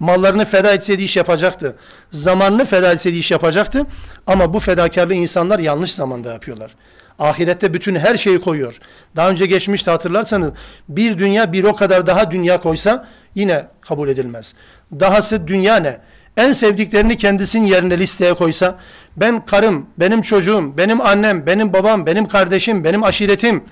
Mallarını 0.00 0.44
feda 0.44 0.72
etseydi 0.72 1.02
iş 1.02 1.16
yapacaktı. 1.16 1.76
Zamanını 2.10 2.64
feda 2.64 2.92
etseydi 2.92 3.16
iş 3.16 3.30
yapacaktı. 3.30 3.86
Ama 4.26 4.52
bu 4.52 4.58
fedakarlığı 4.58 5.14
insanlar 5.14 5.58
yanlış 5.58 5.94
zamanda 5.94 6.32
yapıyorlar. 6.32 6.74
Ahirette 7.18 7.74
bütün 7.74 7.94
her 7.94 8.16
şeyi 8.16 8.40
koyuyor. 8.40 8.78
Daha 9.16 9.30
önce 9.30 9.46
geçmişte 9.46 9.90
hatırlarsanız 9.90 10.52
bir 10.88 11.18
dünya 11.18 11.52
bir 11.52 11.64
o 11.64 11.76
kadar 11.76 12.06
daha 12.06 12.30
dünya 12.30 12.60
koysa 12.60 13.06
yine 13.34 13.66
kabul 13.80 14.08
edilmez. 14.08 14.54
Dahası 15.00 15.46
dünya 15.46 15.76
ne? 15.76 15.98
En 16.36 16.52
sevdiklerini 16.52 17.16
kendisinin 17.16 17.66
yerine 17.66 17.98
listeye 17.98 18.34
koysa 18.34 18.78
ben 19.16 19.46
karım, 19.46 19.86
benim 19.98 20.22
çocuğum, 20.22 20.72
benim 20.76 21.00
annem, 21.00 21.46
benim 21.46 21.72
babam, 21.72 22.06
benim 22.06 22.28
kardeşim, 22.28 22.84
benim 22.84 23.04
aşiretim, 23.04 23.64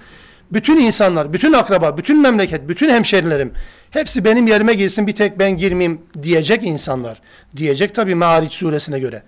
bütün 0.53 0.76
insanlar, 0.76 1.33
bütün 1.33 1.53
akraba, 1.53 1.97
bütün 1.97 2.22
memleket, 2.22 2.68
bütün 2.68 2.89
hemşerilerim 2.89 3.53
hepsi 3.91 4.24
benim 4.24 4.47
yerime 4.47 4.74
girsin 4.74 5.07
bir 5.07 5.12
tek 5.12 5.39
ben 5.39 5.57
girmeyeyim 5.57 6.01
diyecek 6.22 6.64
insanlar. 6.64 7.20
Diyecek 7.57 7.95
tabi 7.95 8.14
Ma'ariç 8.14 8.53
suresine 8.53 8.99
göre. 8.99 9.22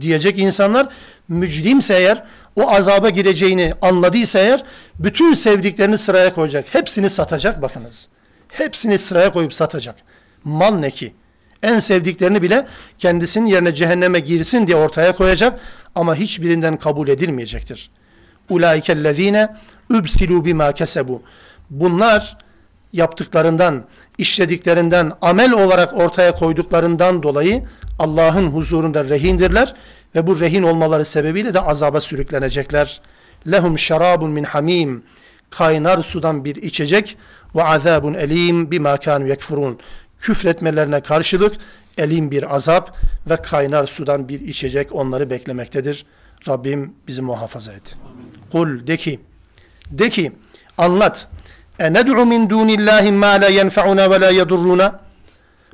Diyecek 0.00 0.38
insanlar 0.38 0.88
mücrimse 1.28 1.94
eğer 1.94 2.24
o 2.56 2.70
azaba 2.70 3.10
gireceğini 3.10 3.72
anladıysa 3.82 4.38
eğer 4.38 4.64
bütün 4.98 5.32
sevdiklerini 5.32 5.98
sıraya 5.98 6.34
koyacak. 6.34 6.74
Hepsini 6.74 7.10
satacak 7.10 7.62
bakınız. 7.62 8.08
Hepsini 8.48 8.98
sıraya 8.98 9.32
koyup 9.32 9.54
satacak. 9.54 9.96
Mal 10.44 10.74
ne 10.74 10.90
ki? 10.90 11.14
En 11.62 11.78
sevdiklerini 11.78 12.42
bile 12.42 12.66
kendisinin 12.98 13.46
yerine 13.46 13.74
cehenneme 13.74 14.20
girsin 14.20 14.66
diye 14.66 14.76
ortaya 14.76 15.16
koyacak 15.16 15.60
ama 15.94 16.14
hiçbirinden 16.14 16.76
kabul 16.76 17.08
edilmeyecektir. 17.08 17.90
Ulaikellezine 18.50 19.56
übsilu 19.90 20.44
bima 20.44 20.72
kesebu. 20.72 21.22
Bunlar 21.70 22.38
yaptıklarından, 22.92 23.84
işlediklerinden, 24.18 25.12
amel 25.20 25.52
olarak 25.52 25.94
ortaya 25.94 26.34
koyduklarından 26.34 27.22
dolayı 27.22 27.62
Allah'ın 27.98 28.46
huzurunda 28.46 29.04
rehindirler 29.04 29.74
ve 30.14 30.26
bu 30.26 30.40
rehin 30.40 30.62
olmaları 30.62 31.04
sebebiyle 31.04 31.54
de 31.54 31.60
azaba 31.60 32.00
sürüklenecekler. 32.00 33.00
Lehum 33.50 33.78
şarabun 33.78 34.30
min 34.30 34.44
hamim. 34.44 35.02
Kaynar 35.50 36.02
sudan 36.02 36.44
bir 36.44 36.56
içecek 36.56 37.16
ve 37.54 37.64
azabun 37.64 38.14
elim 38.14 38.70
bima 38.70 38.96
kanu 38.96 39.28
yekfurun. 39.28 39.78
Küfretmelerine 40.18 41.00
karşılık 41.00 41.56
elim 41.98 42.30
bir 42.30 42.54
azap 42.54 42.96
ve 43.30 43.36
kaynar 43.36 43.86
sudan 43.86 44.28
bir 44.28 44.40
içecek 44.40 44.94
onları 44.94 45.30
beklemektedir. 45.30 46.06
Rabbim 46.48 46.94
bizi 47.06 47.22
muhafaza 47.22 47.72
et. 47.72 47.96
Kul 48.52 48.86
de 48.86 48.96
ki 48.96 49.20
de 49.90 50.10
ki 50.10 50.32
anlat. 50.78 51.28
E 51.78 51.92
ned'u 51.92 52.26
min 52.26 52.50
dunillahi 52.50 53.12
ma 53.12 53.40
la 53.40 53.48
yenfa'una 53.48 54.10
ve 54.10 54.20
la 54.20 54.30
yedurruna. 54.30 55.00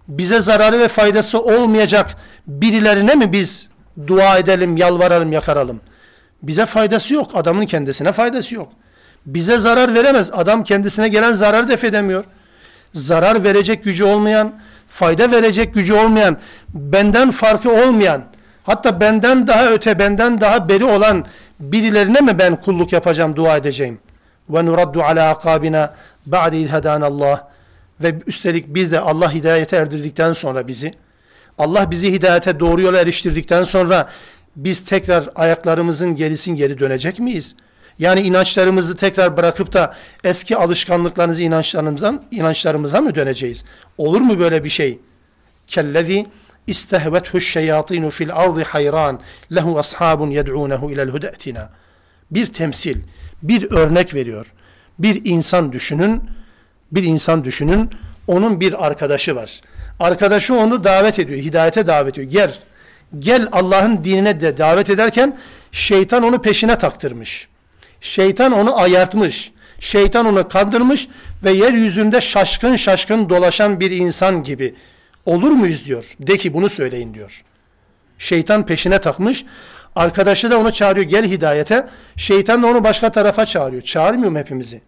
Bize 0.09 0.41
zararı 0.41 0.81
ve 0.81 0.89
faydası 0.89 1.41
olmayacak 1.41 2.17
birilerine 2.47 3.15
mi 3.15 3.33
biz 3.33 3.69
dua 4.07 4.39
edelim, 4.39 4.77
yalvaralım, 4.77 5.33
yakaralım? 5.33 5.81
Bize 6.43 6.67
faydası 6.67 7.15
yok. 7.15 7.31
Adamın 7.35 7.67
kendisine 7.67 8.13
faydası 8.13 8.55
yok. 8.55 8.69
Bize 9.27 9.59
zarar 9.59 9.95
veremez. 9.95 10.31
Adam 10.33 10.65
kendisine 10.65 11.09
gelen 11.09 11.33
zararı 11.33 11.69
def 11.69 11.85
edemiyor. 11.85 12.25
Zarar 12.95 13.45
verecek 13.45 13.85
gücü 13.85 14.05
olmayan, 14.05 14.53
fayda 14.89 15.31
verecek 15.31 15.75
gücü 15.75 15.93
olmayan, 15.93 16.37
benden 16.69 17.31
farkı 17.31 17.71
olmayan, 17.71 18.25
hatta 18.63 19.01
benden 19.01 19.47
daha 19.47 19.67
öte, 19.71 19.99
benden 19.99 20.41
daha 20.41 20.69
beri 20.69 20.85
olan 20.85 21.27
birilerine 21.61 22.21
mi 22.21 22.39
ben 22.39 22.57
kulluk 22.57 22.93
yapacağım, 22.93 23.37
dua 23.37 23.57
edeceğim? 23.57 23.99
Ve 24.51 24.65
nuraddu 24.67 25.03
ala 25.03 25.31
akabina 25.31 25.95
ba'de 26.27 27.05
Allah 27.05 27.51
ve 28.01 28.15
üstelik 28.27 28.75
biz 28.75 28.93
de 28.93 29.01
Allah 29.01 29.35
hidayete 29.35 29.77
erdirdikten 29.77 30.33
sonra 30.33 30.69
bizi 30.69 30.95
Allah 31.59 31.91
bizi 31.91 32.13
hidayete 32.13 32.61
doğru 32.61 32.81
yola 32.81 33.01
eriştirdikten 33.01 33.65
sonra 33.65 34.09
biz 34.57 34.85
tekrar 34.85 35.29
ayaklarımızın 35.35 36.17
gerisin 36.17 36.55
geri 36.55 36.79
dönecek 36.79 37.19
miyiz? 37.19 37.55
Yani 37.99 38.21
inançlarımızı 38.21 38.97
tekrar 38.97 39.37
bırakıp 39.37 39.73
da 39.73 39.95
eski 40.25 40.57
alışkanlıklarımızı 40.57 41.43
inançlarımıza, 41.43 42.15
inançlarımıza 42.31 43.01
mı 43.01 43.15
döneceğiz? 43.15 43.65
Olur 43.99 44.21
mu 44.21 44.39
böyle 44.39 44.65
bir 44.65 44.69
şey? 44.69 44.99
Kellezi 45.67 46.27
istehvethu 46.67 47.41
şeyatinu 47.41 48.11
fil 48.11 48.35
ardı 48.35 48.63
hayran 48.63 49.21
lehu 49.55 49.79
ashabun 49.79 50.31
yed'unehu 50.31 50.91
ilel 50.91 51.09
hudetina. 51.09 51.71
Bir 52.31 52.47
temsil, 52.47 52.97
bir 53.43 53.71
örnek 53.71 54.15
veriyor. 54.15 54.47
Bir 54.99 55.25
insan 55.25 55.73
düşünün, 55.73 56.23
bir 56.93 57.03
insan 57.03 57.45
düşünün, 57.45 57.91
onun 58.27 58.61
bir 58.61 58.87
arkadaşı 58.87 59.37
var. 59.37 59.61
Arkadaşı 60.01 60.55
onu 60.55 60.85
davet 60.85 61.19
ediyor, 61.19 61.39
hidayete 61.39 61.87
davet 61.87 62.19
ediyor. 62.19 62.31
Gel, 62.31 62.55
gel 63.19 63.49
Allah'ın 63.53 64.05
dinine 64.05 64.41
de 64.41 64.59
davet 64.59 64.91
ederken 64.91 65.37
şeytan 65.73 66.23
onu 66.23 66.43
peşine 66.43 66.79
taktırmış. 66.79 67.49
Şeytan 68.01 68.53
onu 68.53 68.79
ayartmış. 68.79 69.53
Şeytan 69.81 70.27
onu 70.27 70.49
kandırmış 70.49 71.09
ve 71.45 71.51
yeryüzünde 71.53 72.21
şaşkın 72.21 72.77
şaşkın 72.77 73.29
dolaşan 73.29 73.81
bir 73.81 73.91
insan 73.91 74.43
gibi 74.43 74.75
olur 75.27 75.51
muyuz 75.51 75.85
diyor. 75.85 76.17
De 76.21 76.37
ki 76.37 76.55
bunu 76.55 76.69
söyleyin 76.69 77.15
diyor. 77.15 77.43
Şeytan 78.19 78.67
peşine 78.67 79.01
takmış. 79.01 79.45
Arkadaşı 79.97 80.51
da 80.51 80.59
onu 80.59 80.73
çağırıyor 80.73 81.07
gel 81.07 81.25
hidayete. 81.25 81.89
Şeytan 82.17 82.63
da 82.63 82.67
onu 82.67 82.85
başka 82.85 83.11
tarafa 83.11 83.47
çağırıyor. 83.47 83.83
Çağırmıyor 83.83 84.33
mu 84.33 84.39
hepimizi? 84.39 84.81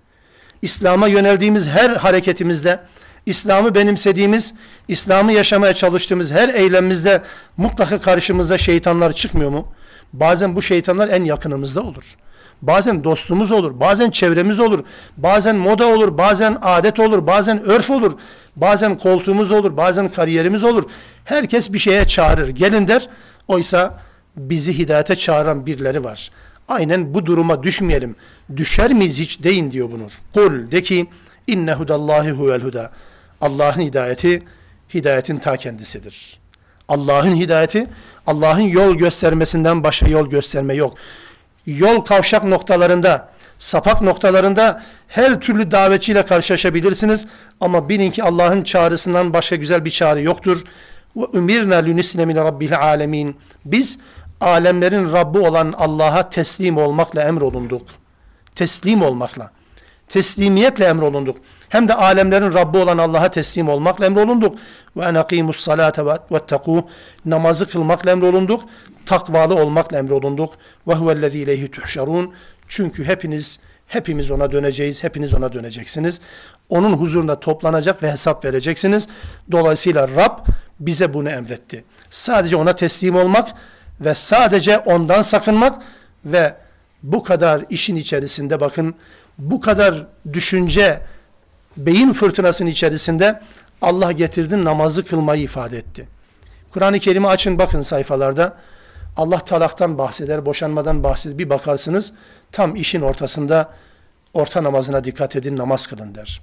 İslam'a 0.62 1.08
yöneldiğimiz 1.08 1.68
her 1.68 1.90
hareketimizde, 1.90 2.80
İslam'ı 3.26 3.74
benimsediğimiz, 3.74 4.54
İslam'ı 4.88 5.32
yaşamaya 5.32 5.74
çalıştığımız 5.74 6.32
her 6.32 6.48
eylemimizde 6.48 7.22
mutlaka 7.56 8.00
karşımıza 8.00 8.58
şeytanlar 8.58 9.12
çıkmıyor 9.12 9.50
mu? 9.50 9.68
Bazen 10.12 10.56
bu 10.56 10.62
şeytanlar 10.62 11.08
en 11.08 11.24
yakınımızda 11.24 11.82
olur. 11.82 12.04
Bazen 12.62 13.04
dostumuz 13.04 13.52
olur, 13.52 13.80
bazen 13.80 14.10
çevremiz 14.10 14.60
olur, 14.60 14.84
bazen 15.16 15.56
moda 15.56 15.86
olur, 15.86 16.18
bazen 16.18 16.58
adet 16.62 17.00
olur, 17.00 17.26
bazen 17.26 17.62
örf 17.64 17.90
olur, 17.90 18.12
bazen 18.56 18.94
koltuğumuz 18.94 19.52
olur, 19.52 19.76
bazen 19.76 20.08
kariyerimiz 20.08 20.64
olur. 20.64 20.84
Herkes 21.24 21.72
bir 21.72 21.78
şeye 21.78 22.06
çağırır, 22.06 22.48
gelin 22.48 22.88
der. 22.88 23.08
Oysa 23.48 23.98
bizi 24.36 24.78
hidayete 24.78 25.16
çağıran 25.16 25.66
birileri 25.66 26.04
var. 26.04 26.30
Aynen 26.68 27.14
bu 27.14 27.26
duruma 27.26 27.62
düşmeyelim. 27.62 28.16
Düşer 28.56 28.92
miyiz 28.92 29.20
hiç 29.20 29.42
deyin 29.42 29.72
diyor 29.72 29.92
bunu. 29.92 30.08
Kul 30.34 30.70
de 30.70 30.82
ki 30.82 31.06
inne 31.46 31.74
hudallahi 31.74 32.30
huvel 32.30 32.60
huda. 32.60 32.90
Allah'ın 33.40 33.80
hidayeti 33.80 34.42
hidayetin 34.94 35.38
ta 35.38 35.56
kendisidir. 35.56 36.38
Allah'ın 36.88 37.36
hidayeti 37.36 37.86
Allah'ın 38.26 38.60
yol 38.60 38.94
göstermesinden 38.94 39.84
başka 39.84 40.08
yol 40.08 40.30
gösterme 40.30 40.74
yok. 40.74 40.94
Yol 41.66 42.00
kavşak 42.00 42.44
noktalarında, 42.44 43.28
sapak 43.58 44.02
noktalarında 44.02 44.82
her 45.08 45.40
türlü 45.40 45.70
davetçiyle 45.70 46.26
karşılaşabilirsiniz. 46.26 47.26
Ama 47.60 47.88
bilin 47.88 48.10
ki 48.10 48.22
Allah'ın 48.22 48.62
çağrısından 48.62 49.32
başka 49.32 49.56
güzel 49.56 49.84
bir 49.84 49.90
çağrı 49.90 50.22
yoktur. 50.22 50.62
Ve 51.16 51.24
umirna 51.24 51.76
lunisne 51.76 52.24
min 52.24 52.36
rabbil 52.36 52.78
alemin. 52.78 53.36
Biz 53.64 53.98
alemlerin 54.42 55.12
Rabbi 55.12 55.38
olan 55.38 55.74
Allah'a 55.78 56.30
teslim 56.30 56.76
olmakla 56.76 57.22
emrolunduk. 57.22 57.82
Teslim 58.54 59.02
olmakla. 59.02 59.50
Teslimiyetle 60.08 60.84
emrolunduk. 60.84 61.36
Hem 61.68 61.88
de 61.88 61.94
alemlerin 61.94 62.52
Rabbi 62.52 62.78
olan 62.78 62.98
Allah'a 62.98 63.30
teslim 63.30 63.68
olmakla 63.68 64.06
emrolunduk. 64.06 64.58
Ve 64.96 65.04
en 65.04 65.14
akimus 65.14 65.60
salate 65.60 66.06
ve 66.06 66.46
teku. 66.46 66.88
Namazı 67.24 67.68
kılmakla 67.68 68.10
emrolunduk. 68.10 68.64
Takvalı 69.06 69.54
olmakla 69.54 69.98
emrolunduk. 69.98 70.54
Ve 70.88 70.94
huvellezî 70.94 71.38
ileyhi 71.38 71.70
tuhşarun. 71.70 72.34
Çünkü 72.68 73.04
hepiniz 73.04 73.60
hepimiz 73.86 74.30
ona 74.30 74.52
döneceğiz. 74.52 75.04
Hepiniz 75.04 75.34
ona 75.34 75.52
döneceksiniz. 75.52 76.20
Onun 76.68 76.92
huzurunda 76.92 77.40
toplanacak 77.40 78.02
ve 78.02 78.12
hesap 78.12 78.44
vereceksiniz. 78.44 79.08
Dolayısıyla 79.52 80.08
Rab 80.08 80.38
bize 80.80 81.14
bunu 81.14 81.30
emretti. 81.30 81.84
Sadece 82.10 82.56
ona 82.56 82.76
teslim 82.76 83.16
olmak 83.16 83.48
ve 84.04 84.14
sadece 84.14 84.78
ondan 84.78 85.22
sakınmak 85.22 85.82
ve 86.24 86.54
bu 87.02 87.22
kadar 87.22 87.64
işin 87.70 87.96
içerisinde 87.96 88.60
bakın 88.60 88.94
bu 89.38 89.60
kadar 89.60 90.06
düşünce 90.32 91.00
beyin 91.76 92.12
fırtınasının 92.12 92.70
içerisinde 92.70 93.40
Allah 93.82 94.12
getirdi 94.12 94.64
namazı 94.64 95.06
kılmayı 95.06 95.42
ifade 95.42 95.78
etti. 95.78 96.08
Kur'an-ı 96.72 96.98
Kerim'i 96.98 97.28
açın 97.28 97.58
bakın 97.58 97.82
sayfalarda. 97.82 98.56
Allah 99.16 99.38
talaktan 99.38 99.98
bahseder, 99.98 100.46
boşanmadan 100.46 101.02
bahseder. 101.04 101.38
Bir 101.38 101.50
bakarsınız 101.50 102.12
tam 102.52 102.76
işin 102.76 103.00
ortasında 103.00 103.70
orta 104.34 104.64
namazına 104.64 105.04
dikkat 105.04 105.36
edin, 105.36 105.56
namaz 105.56 105.86
kılın 105.86 106.14
der. 106.14 106.40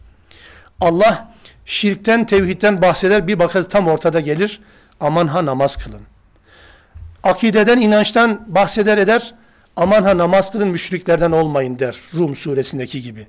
Allah 0.82 1.34
şirkten, 1.66 2.26
tevhidden 2.26 2.82
bahseder. 2.82 3.28
Bir 3.28 3.40
bakarız 3.40 3.70
tam 3.70 3.88
ortada 3.88 4.20
gelir. 4.20 4.62
Aman 5.00 5.28
ha 5.28 5.46
namaz 5.46 5.76
kılın. 5.78 6.02
Akideden, 7.24 7.78
inançtan 7.78 8.46
bahseder 8.48 8.98
eder. 8.98 9.34
Aman 9.76 10.04
ha 10.04 10.18
namaz 10.18 10.52
kılın, 10.52 10.68
müşriklerden 10.68 11.32
olmayın 11.32 11.80
der. 11.80 11.98
Rum 12.14 12.36
suresindeki 12.36 13.02
gibi. 13.02 13.28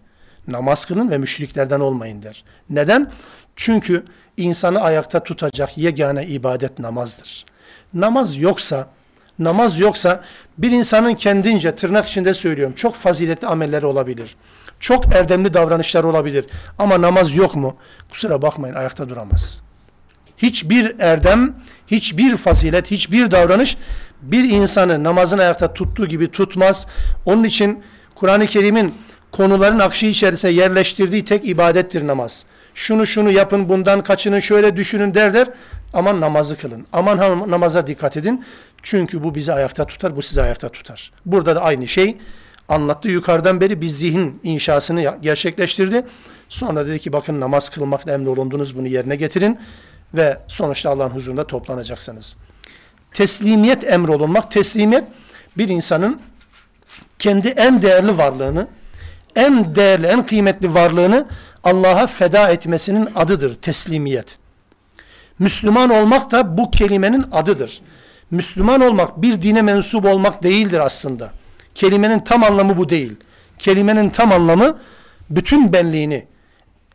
Namaz 0.49 0.85
kılın 0.85 1.11
ve 1.11 1.19
müşriklerden 1.19 1.81
olmayın 1.81 2.23
der. 2.23 2.45
Neden? 2.71 3.13
Çünkü 3.57 4.05
insanı 4.37 4.81
ayakta 4.81 5.23
tutacak 5.23 5.79
yegane 5.79 6.27
ibadet 6.27 6.79
namazdır. 6.79 7.47
Namaz 7.95 8.37
yoksa, 8.37 8.87
namaz 9.39 9.79
yoksa 9.79 10.25
bir 10.59 10.71
insanın 10.71 11.15
kendince 11.15 11.75
tırnak 11.75 12.07
içinde 12.07 12.35
söylüyorum 12.35 12.75
çok 12.75 12.95
faziletli 12.95 13.47
amelleri 13.47 13.87
olabilir. 13.87 14.37
Çok 14.81 15.15
erdemli 15.15 15.55
davranışlar 15.55 16.05
olabilir. 16.05 16.45
Ama 16.79 17.03
namaz 17.03 17.35
yok 17.35 17.57
mu? 17.57 17.77
Kusura 18.11 18.43
bakmayın 18.43 18.75
ayakta 18.75 19.09
duramaz. 19.09 19.63
Hiçbir 20.43 20.95
erdem, 20.99 21.55
hiçbir 21.87 22.37
fazilet, 22.37 22.91
hiçbir 22.91 23.31
davranış 23.31 23.77
bir 24.23 24.45
insanı 24.45 25.05
namazın 25.05 25.39
ayakta 25.39 25.75
tuttuğu 25.75 26.07
gibi 26.07 26.31
tutmaz. 26.31 26.87
Onun 27.25 27.45
için 27.45 27.83
Kur'an-ı 28.15 28.47
Kerim'in 28.47 28.95
konuların 29.33 29.79
akışı 29.79 30.07
içerisine 30.07 30.51
yerleştirdiği 30.51 31.25
tek 31.25 31.49
ibadettir 31.49 32.07
namaz. 32.07 32.45
Şunu 32.75 33.07
şunu 33.07 33.31
yapın, 33.31 33.69
bundan 33.69 34.03
kaçının, 34.03 34.41
şöyle 34.41 34.77
düşünün 34.77 35.15
derler. 35.15 35.49
Aman 35.93 36.21
namazı 36.21 36.59
kılın. 36.59 36.87
Aman 36.93 37.51
namaza 37.51 37.87
dikkat 37.87 38.17
edin. 38.17 38.45
Çünkü 38.83 39.25
bu 39.25 39.35
bizi 39.35 39.53
ayakta 39.53 39.85
tutar, 39.85 40.17
bu 40.17 40.23
sizi 40.23 40.43
ayakta 40.43 40.69
tutar. 40.69 41.13
Burada 41.27 41.57
da 41.57 41.63
aynı 41.63 41.89
şey 41.89 42.17
anlattı. 42.69 43.09
Yukarıdan 43.09 43.61
beri 43.61 43.81
bir 43.81 43.87
zihin 43.87 44.41
inşasını 44.43 45.19
gerçekleştirdi. 45.23 46.07
Sonra 46.49 46.87
dedi 46.87 46.99
ki 46.99 47.13
bakın 47.13 47.41
namaz 47.41 47.69
kılmakla 47.69 48.13
emrolundunuz 48.13 48.77
bunu 48.77 48.87
yerine 48.87 49.17
getirin 49.17 49.59
ve 50.15 50.39
sonuçta 50.49 50.91
Allah'ın 50.91 51.11
huzurunda 51.11 51.47
toplanacaksınız. 51.47 52.37
Teslimiyet 53.15 53.85
emrolunmak, 53.85 54.51
teslimiyet 54.51 55.05
bir 55.59 55.69
insanın 55.69 56.21
kendi 57.19 57.49
en 57.49 57.83
değerli 57.83 58.19
varlığını, 58.19 58.67
en 59.37 59.75
değerli, 59.75 60.07
en 60.07 60.27
kıymetli 60.27 60.75
varlığını 60.75 61.27
Allah'a 61.65 62.07
feda 62.07 62.49
etmesinin 62.49 63.09
adıdır 63.15 63.55
teslimiyet. 63.55 64.39
Müslüman 65.39 65.91
olmak 65.91 66.31
da 66.31 66.59
bu 66.59 66.71
kelimenin 66.71 67.25
adıdır. 67.33 67.83
Müslüman 68.31 68.81
olmak 68.81 69.23
bir 69.23 69.43
dine 69.43 69.63
mensup 69.63 70.05
olmak 70.05 70.43
değildir 70.43 70.79
aslında. 70.79 71.31
Kelimenin 71.75 72.21
tam 72.21 72.45
anlamı 72.45 72.79
bu 72.79 72.89
değil. 72.89 73.13
Kelimenin 73.59 74.11
tam 74.11 74.33
anlamı 74.33 74.79
bütün 75.31 75.73
benliğini 75.73 76.27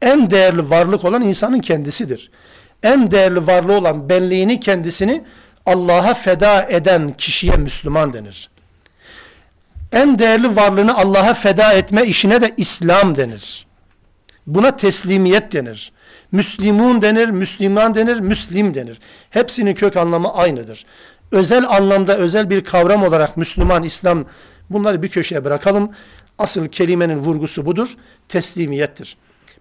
en 0.01 0.29
değerli 0.29 0.69
varlık 0.69 1.05
olan 1.05 1.21
insanın 1.21 1.59
kendisidir. 1.59 2.31
En 2.83 3.11
değerli 3.11 3.47
varlığı 3.47 3.73
olan 3.73 4.09
benliğini 4.09 4.59
kendisini 4.59 5.23
Allah'a 5.65 6.13
feda 6.13 6.63
eden 6.69 7.13
kişiye 7.17 7.57
Müslüman 7.57 8.13
denir. 8.13 8.49
En 9.91 10.19
değerli 10.19 10.55
varlığını 10.55 10.97
Allah'a 10.97 11.33
feda 11.33 11.73
etme 11.73 12.05
işine 12.05 12.41
de 12.41 12.53
İslam 12.57 13.17
denir. 13.17 13.65
Buna 14.47 14.77
teslimiyet 14.77 15.53
denir. 15.53 15.91
Müslimun 16.31 17.01
denir, 17.01 17.29
Müslüman 17.29 17.95
denir, 17.95 18.19
Müslim 18.19 18.73
denir. 18.73 18.99
Hepsinin 19.29 19.75
kök 19.75 19.97
anlamı 19.97 20.33
aynıdır. 20.33 20.85
Özel 21.31 21.69
anlamda 21.69 22.17
özel 22.17 22.49
bir 22.49 22.63
kavram 22.63 23.03
olarak 23.03 23.37
Müslüman, 23.37 23.83
İslam 23.83 24.25
bunları 24.69 25.03
bir 25.03 25.09
köşeye 25.09 25.45
bırakalım. 25.45 25.91
Asıl 26.37 26.67
kelimenin 26.67 27.17
vurgusu 27.17 27.65
budur. 27.65 27.89
Teslimiyettir. 28.29 29.17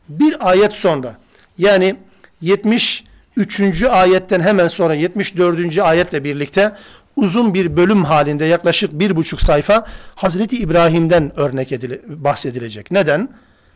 Bir 0.09 0.51
ayet 0.51 0.73
sonra 0.73 1.17
yani 1.59 1.97
73. 2.45 3.83
ayetten 3.83 4.41
hemen 4.41 4.69
sonra 4.69 4.95
74. 4.95 5.79
ayetle 5.79 6.25
birlikte 6.25 6.73
uzun 7.17 7.55
bir 7.55 7.77
bölüm 7.77 8.05
halinde 8.05 8.45
yaklaşık 8.45 8.93
bir 8.93 9.17
buçuk 9.17 9.43
sayfa 9.43 9.87
Hazreti 10.15 10.59
İbrahim'den 10.59 11.33
örnek 11.37 11.73
edile, 11.73 12.01
bahsedilecek. 12.07 12.91
Neden? 12.91 13.29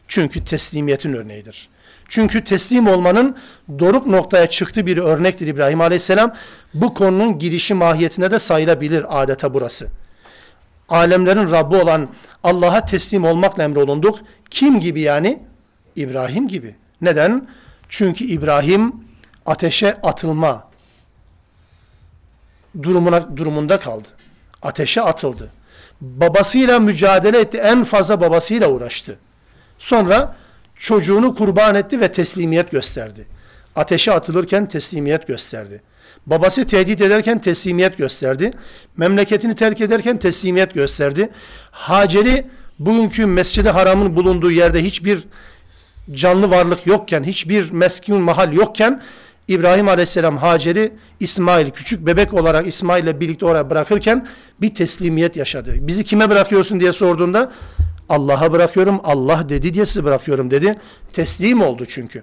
Çünkü 0.08 0.44
teslimiyetin 0.44 1.12
örneğidir. 1.12 1.68
Çünkü 2.08 2.44
teslim 2.44 2.88
olmanın 2.88 3.36
doruk 3.78 4.06
noktaya 4.06 4.50
çıktığı 4.50 4.86
bir 4.86 4.96
örnektir 4.96 5.46
İbrahim 5.46 5.80
Aleyhisselam. 5.80 6.34
Bu 6.74 6.94
konunun 6.94 7.38
girişi 7.38 7.74
mahiyetine 7.74 8.30
de 8.30 8.38
sayılabilir 8.38 9.22
adeta 9.22 9.54
burası. 9.54 9.88
Alemlerin 10.88 11.50
Rabbi 11.50 11.76
olan 11.76 12.08
Allah'a 12.42 12.84
teslim 12.84 13.24
olmakla 13.24 13.62
emrolunduk. 13.62 14.18
Kim 14.50 14.80
gibi 14.80 15.00
yani? 15.00 15.42
İbrahim 15.96 16.48
gibi. 16.48 16.74
Neden? 17.00 17.48
Çünkü 17.88 18.24
İbrahim 18.24 18.94
ateşe 19.46 20.00
atılma 20.02 20.68
durumuna 22.82 23.36
durumunda 23.36 23.80
kaldı. 23.80 24.08
Ateşe 24.62 25.02
atıldı. 25.02 25.50
Babasıyla 26.00 26.78
mücadele 26.78 27.38
etti. 27.40 27.58
En 27.58 27.84
fazla 27.84 28.20
babasıyla 28.20 28.70
uğraştı. 28.70 29.18
Sonra 29.78 30.36
çocuğunu 30.76 31.34
kurban 31.34 31.74
etti 31.74 32.00
ve 32.00 32.12
teslimiyet 32.12 32.70
gösterdi. 32.70 33.26
Ateşe 33.76 34.12
atılırken 34.12 34.68
teslimiyet 34.68 35.26
gösterdi. 35.26 35.82
Babası 36.26 36.66
tehdit 36.66 37.00
ederken 37.00 37.38
teslimiyet 37.38 37.98
gösterdi. 37.98 38.50
Memleketini 38.96 39.54
terk 39.54 39.80
ederken 39.80 40.16
teslimiyet 40.16 40.74
gösterdi. 40.74 41.30
Hacer'i 41.70 42.46
bugünkü 42.78 43.26
Mescid-i 43.26 43.70
Haram'ın 43.70 44.16
bulunduğu 44.16 44.50
yerde 44.50 44.84
hiçbir 44.84 45.24
canlı 46.12 46.50
varlık 46.50 46.86
yokken, 46.86 47.22
hiçbir 47.22 47.70
meskin 47.70 48.16
mahal 48.16 48.52
yokken 48.52 49.02
İbrahim 49.48 49.88
Aleyhisselam 49.88 50.36
Hacer'i 50.36 50.92
İsmail 51.20 51.70
küçük 51.70 52.06
bebek 52.06 52.34
olarak 52.34 52.66
İsmail 52.66 53.04
ile 53.04 53.20
birlikte 53.20 53.46
oraya 53.46 53.70
bırakırken 53.70 54.26
bir 54.60 54.74
teslimiyet 54.74 55.36
yaşadı. 55.36 55.74
Bizi 55.80 56.04
kime 56.04 56.30
bırakıyorsun 56.30 56.80
diye 56.80 56.92
sorduğunda 56.92 57.52
Allah'a 58.08 58.52
bırakıyorum, 58.52 59.00
Allah 59.04 59.48
dedi 59.48 59.74
diye 59.74 59.86
sizi 59.86 60.04
bırakıyorum 60.04 60.50
dedi. 60.50 60.78
Teslim 61.12 61.62
oldu 61.62 61.86
çünkü. 61.88 62.22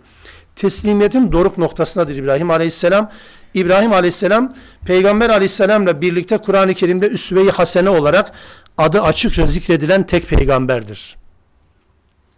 Teslimiyetin 0.55 1.31
doruk 1.31 1.57
noktasındadır 1.57 2.15
İbrahim 2.15 2.51
Aleyhisselam. 2.51 3.11
İbrahim 3.53 3.93
Aleyhisselam 3.93 4.53
Peygamber 4.85 5.29
Aleyhisselam'la 5.29 6.01
birlikte 6.01 6.37
Kur'an-ı 6.37 6.73
Kerim'de 6.73 7.07
üsve-i 7.07 7.49
hasene 7.49 7.89
olarak 7.89 8.31
adı 8.77 9.01
açıkça 9.01 9.45
zikredilen 9.45 10.07
tek 10.07 10.27
peygamberdir. 10.27 11.15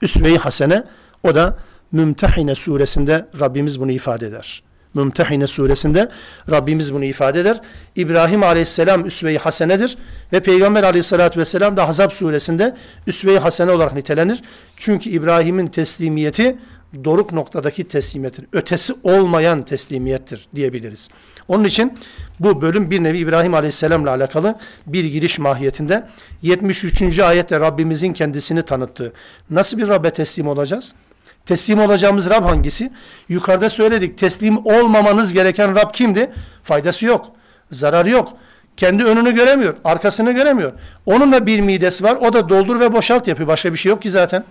Üsve-i 0.01 0.37
hasene 0.37 0.83
o 1.23 1.35
da 1.35 1.57
Mümtehine 1.91 2.55
suresinde 2.55 3.25
Rabbimiz 3.39 3.79
bunu 3.79 3.91
ifade 3.91 4.27
eder. 4.27 4.63
Mümtehine 4.93 5.47
suresinde 5.47 6.09
Rabbimiz 6.49 6.93
bunu 6.93 7.05
ifade 7.05 7.39
eder. 7.39 7.61
İbrahim 7.95 8.43
aleyhisselam 8.43 9.05
üsve-i 9.05 9.37
hasenedir 9.37 9.97
ve 10.33 10.39
Peygamber 10.39 10.83
aleyhissalatü 10.83 11.39
vesselam 11.39 11.77
da 11.77 11.87
Hazab 11.87 12.11
suresinde 12.11 12.75
üsve-i 13.07 13.37
hasene 13.37 13.71
olarak 13.71 13.93
nitelenir. 13.93 14.41
Çünkü 14.77 15.09
İbrahim'in 15.09 15.67
teslimiyeti 15.67 16.57
doruk 17.03 17.33
noktadaki 17.33 17.83
teslimiyettir. 17.83 18.45
Ötesi 18.53 18.93
olmayan 19.03 19.63
teslimiyettir 19.65 20.47
diyebiliriz. 20.55 21.09
Onun 21.47 21.63
için 21.63 21.97
bu 22.39 22.61
bölüm 22.61 22.91
bir 22.91 23.03
nevi 23.03 23.17
İbrahim 23.17 23.53
Aleyhisselam'la 23.53 24.09
alakalı 24.09 24.55
bir 24.87 25.05
giriş 25.05 25.39
mahiyetinde 25.39 26.07
73. 26.41 27.19
ayette 27.19 27.59
Rabbimizin 27.59 28.13
kendisini 28.13 28.61
tanıttığı. 28.61 29.13
Nasıl 29.49 29.77
bir 29.77 29.87
Rabbe 29.87 30.09
teslim 30.09 30.47
olacağız? 30.47 30.93
Teslim 31.46 31.80
olacağımız 31.80 32.30
Rab 32.30 32.44
hangisi? 32.44 32.92
Yukarıda 33.28 33.68
söyledik. 33.68 34.18
Teslim 34.18 34.66
olmamanız 34.66 35.32
gereken 35.32 35.74
Rab 35.74 35.92
kimdi? 35.92 36.32
Faydası 36.64 37.06
yok. 37.06 37.26
Zararı 37.70 38.10
yok. 38.10 38.32
Kendi 38.76 39.04
önünü 39.04 39.34
göremiyor. 39.34 39.74
Arkasını 39.84 40.32
göremiyor. 40.32 40.72
Onun 41.06 41.32
da 41.32 41.46
bir 41.46 41.60
midesi 41.60 42.04
var. 42.04 42.16
O 42.20 42.32
da 42.32 42.48
doldur 42.48 42.80
ve 42.80 42.92
boşalt 42.92 43.28
yapıyor. 43.28 43.48
Başka 43.48 43.72
bir 43.72 43.78
şey 43.78 43.90
yok 43.90 44.02
ki 44.02 44.10
zaten. 44.10 44.44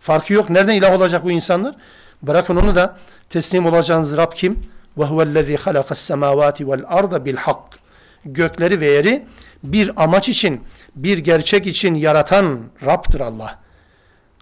Farkı 0.00 0.32
yok. 0.32 0.50
Nereden 0.50 0.74
ilah 0.74 0.96
olacak 0.96 1.24
bu 1.24 1.30
insanlar? 1.30 1.74
Bırakın 2.22 2.56
onu 2.56 2.74
da 2.74 2.96
teslim 3.30 3.66
olacağınız 3.66 4.16
Rab 4.16 4.32
kim? 4.34 4.66
وَهُوَ 4.98 5.32
الَّذ۪ي 5.32 5.56
خَلَقَ 5.56 5.88
السَّمَاوَاتِ 5.88 6.64
وَالْاَرْضَ 6.64 7.28
بِالْحَقِّ 7.28 7.62
Gökleri 8.24 8.80
ve 8.80 8.86
yeri 8.86 9.26
bir 9.62 10.02
amaç 10.02 10.28
için, 10.28 10.60
bir 10.96 11.18
gerçek 11.18 11.66
için 11.66 11.94
yaratan 11.94 12.60
Rab'dır 12.86 13.20
Allah. 13.20 13.58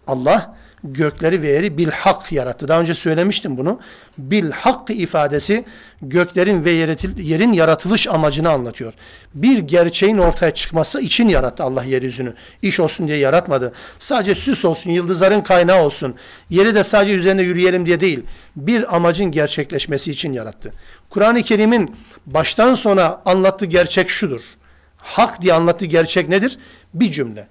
Allah 0.07 0.57
gökleri 0.84 1.42
ve 1.42 1.48
yeri 1.48 1.78
bil 1.78 1.90
hak 1.90 2.32
yarattı. 2.32 2.68
Daha 2.68 2.82
önce 2.82 2.96
söylemiştim 2.96 3.58
bunu. 3.58 3.80
Bil 4.18 4.52
hak 4.52 4.90
ifadesi 4.90 5.66
göklerin 6.02 6.66
ve 6.66 6.72
yerin 7.18 7.54
yaratılış 7.54 8.08
amacını 8.08 8.50
anlatıyor. 8.50 8.94
Bir 9.34 9.58
gerçeğin 9.58 10.18
ortaya 10.18 10.54
çıkması 10.54 11.02
için 11.02 11.30
yarattı 11.30 11.64
Allah 11.64 11.84
yeryüzünü. 11.84 12.34
İş 12.62 12.80
olsun 12.80 13.08
diye 13.08 13.18
yaratmadı. 13.18 13.74
Sadece 14.00 14.36
süs 14.36 14.66
olsun, 14.66 14.92
yıldızların 14.92 15.42
kaynağı 15.42 15.84
olsun. 15.84 16.16
Yeri 16.50 16.76
de 16.76 16.84
sadece 16.84 17.14
üzerinde 17.14 17.44
yürüyelim 17.44 17.86
diye 17.86 18.00
değil. 18.00 18.24
Bir 18.56 18.96
amacın 18.96 19.32
gerçekleşmesi 19.32 20.12
için 20.12 20.34
yarattı. 20.34 20.74
Kur'an-ı 21.10 21.44
Kerim'in 21.44 21.96
baştan 22.26 22.74
sona 22.74 23.22
anlattığı 23.26 23.66
gerçek 23.66 24.10
şudur. 24.10 24.42
Hak 24.98 25.42
diye 25.42 25.54
anlattığı 25.54 25.86
gerçek 25.86 26.30
nedir? 26.30 26.58
Bir 26.94 27.12
cümle. 27.12 27.48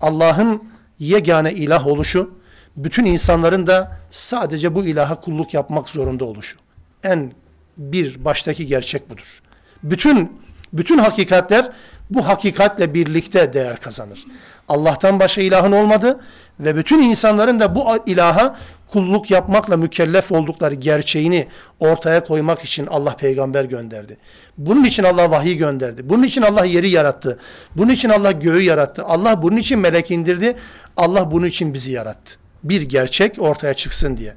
Allah'ın 0.00 0.62
yegane 0.98 1.52
ilah 1.52 1.86
oluşu, 1.86 2.30
bütün 2.76 3.04
insanların 3.04 3.66
da 3.66 3.96
sadece 4.10 4.74
bu 4.74 4.84
ilaha 4.84 5.20
kulluk 5.20 5.54
yapmak 5.54 5.88
zorunda 5.88 6.24
oluşu. 6.24 6.56
En 7.04 7.32
bir 7.76 8.24
baştaki 8.24 8.66
gerçek 8.66 9.10
budur. 9.10 9.42
Bütün 9.82 10.44
bütün 10.72 10.98
hakikatler 10.98 11.70
bu 12.10 12.28
hakikatle 12.28 12.94
birlikte 12.94 13.52
değer 13.52 13.80
kazanır. 13.80 14.24
Allah'tan 14.68 15.20
başka 15.20 15.40
ilahın 15.40 15.72
olmadı 15.72 16.20
ve 16.60 16.76
bütün 16.76 17.02
insanların 17.02 17.60
da 17.60 17.74
bu 17.74 17.86
ilaha 18.06 18.56
kulluk 18.88 19.30
yapmakla 19.30 19.76
mükellef 19.76 20.32
oldukları 20.32 20.74
gerçeğini 20.74 21.48
ortaya 21.80 22.24
koymak 22.24 22.64
için 22.64 22.86
Allah 22.86 23.16
peygamber 23.16 23.64
gönderdi. 23.64 24.16
Bunun 24.58 24.84
için 24.84 25.04
Allah 25.04 25.30
vahiy 25.30 25.56
gönderdi. 25.56 26.08
Bunun 26.08 26.22
için 26.22 26.42
Allah 26.42 26.64
yeri 26.64 26.90
yarattı. 26.90 27.38
Bunun 27.76 27.92
için 27.92 28.08
Allah 28.08 28.32
göğü 28.32 28.62
yarattı. 28.62 29.04
Allah 29.04 29.42
bunun 29.42 29.56
için 29.56 29.78
melek 29.78 30.10
indirdi. 30.10 30.56
Allah 30.96 31.30
bunun 31.30 31.46
için 31.46 31.74
bizi 31.74 31.92
yarattı 31.92 32.43
bir 32.64 32.82
gerçek 32.82 33.38
ortaya 33.38 33.74
çıksın 33.74 34.16
diye. 34.16 34.34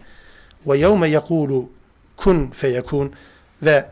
Ve 0.68 0.78
yevme 0.78 1.10
yekulu 1.10 1.70
kun 2.18 2.50
feyekun 2.50 3.14
ve 3.62 3.86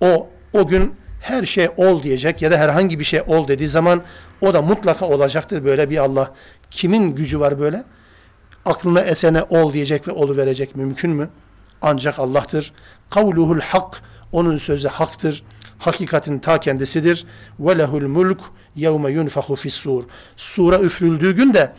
o 0.00 0.28
o 0.52 0.66
gün 0.66 0.94
her 1.20 1.46
şey 1.46 1.68
ol 1.76 2.02
diyecek 2.02 2.42
ya 2.42 2.50
da 2.50 2.58
herhangi 2.58 2.98
bir 2.98 3.04
şey 3.04 3.22
ol 3.26 3.48
dediği 3.48 3.68
zaman 3.68 4.02
o 4.40 4.54
da 4.54 4.62
mutlaka 4.62 5.08
olacaktır 5.08 5.64
böyle 5.64 5.90
bir 5.90 5.98
Allah. 5.98 6.32
Kimin 6.70 7.14
gücü 7.14 7.40
var 7.40 7.60
böyle? 7.60 7.84
Aklına 8.64 9.00
esene 9.00 9.42
ol 9.42 9.72
diyecek 9.72 10.08
ve 10.08 10.12
olu 10.12 10.36
verecek 10.36 10.76
mümkün 10.76 11.10
mü? 11.10 11.28
Ancak 11.82 12.18
Allah'tır. 12.18 12.72
Kavluhul 13.10 13.60
hak 13.60 14.02
onun 14.32 14.56
sözü 14.56 14.88
haktır. 14.88 15.42
Hakikatin 15.78 16.38
ta 16.38 16.60
kendisidir. 16.60 17.26
Ve 17.60 17.78
lehul 17.78 18.08
mulk 18.08 18.40
yevme 18.76 19.10
yunfahu 19.10 19.56
fissur. 19.56 20.04
Sura 20.36 20.78
üfrüldüğü 20.78 21.36
gün 21.36 21.54
de 21.54 21.72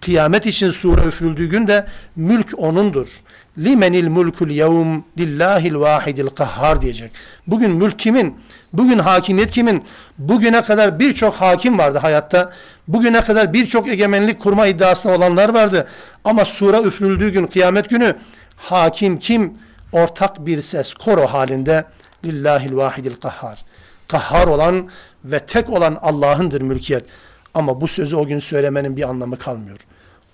Kıyamet 0.00 0.46
için 0.46 0.70
sure 0.70 1.08
üfürüldüğü 1.08 1.46
günde 1.46 1.86
mülk 2.16 2.54
onundur. 2.58 3.08
Limenil 3.58 4.08
mulkul 4.08 4.50
yevm 4.50 5.00
lillahil 5.18 5.74
vahidil 5.74 6.26
kahhar 6.26 6.82
diyecek. 6.82 7.12
Bugün 7.46 7.70
mülk 7.70 7.98
kimin? 7.98 8.36
Bugün 8.72 8.98
hakimiyet 8.98 9.50
kimin? 9.50 9.84
Bugüne 10.18 10.62
kadar 10.62 10.98
birçok 10.98 11.34
hakim 11.34 11.78
vardı 11.78 11.98
hayatta. 11.98 12.52
Bugüne 12.88 13.20
kadar 13.20 13.52
birçok 13.52 13.88
egemenlik 13.88 14.40
kurma 14.40 14.66
iddiasında 14.66 15.14
olanlar 15.14 15.54
vardı. 15.54 15.88
Ama 16.24 16.44
sure 16.44 16.82
üfürüldüğü 16.88 17.30
gün 17.30 17.46
kıyamet 17.46 17.90
günü 17.90 18.16
hakim 18.56 19.18
kim? 19.18 19.54
Ortak 19.92 20.46
bir 20.46 20.60
ses 20.60 20.94
koro 20.94 21.26
halinde 21.26 21.84
lillahil 22.24 22.76
vahidil 22.76 23.14
kahhar. 23.14 23.64
Kahhar 24.08 24.46
olan 24.46 24.88
ve 25.24 25.38
tek 25.38 25.70
olan 25.70 25.98
Allah'ındır 26.02 26.60
mülkiyet. 26.60 27.04
Ama 27.56 27.80
bu 27.80 27.88
sözü 27.88 28.16
o 28.16 28.26
gün 28.26 28.38
söylemenin 28.38 28.96
bir 28.96 29.08
anlamı 29.08 29.38
kalmıyor. 29.38 29.78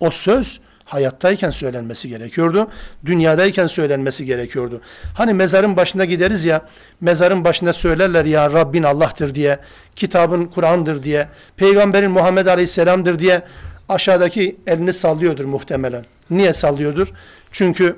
O 0.01 0.11
söz 0.11 0.61
hayattayken 0.85 1.51
söylenmesi 1.51 2.09
gerekiyordu. 2.09 2.71
Dünyadayken 3.07 3.67
söylenmesi 3.67 4.27
gerekiyordu. 4.27 4.81
Hani 5.15 5.35
mezarın 5.35 5.77
başında 5.77 6.05
gideriz 6.05 6.45
ya, 6.45 6.63
mezarın 7.01 7.45
başında 7.45 7.73
söylerler 7.73 8.25
ya 8.25 8.51
Rabbin 8.51 8.83
Allah'tır 8.83 9.35
diye, 9.35 9.59
kitabın 9.97 10.47
Kur'an'dır 10.47 11.03
diye, 11.03 11.29
peygamberin 11.57 12.11
Muhammed 12.11 12.47
Aleyhisselam'dır 12.47 13.19
diye 13.19 13.43
aşağıdaki 13.89 14.57
elini 14.67 14.93
sallıyordur 14.93 15.45
muhtemelen. 15.45 16.05
Niye 16.31 16.53
sallıyordur? 16.53 17.09
Çünkü 17.53 17.97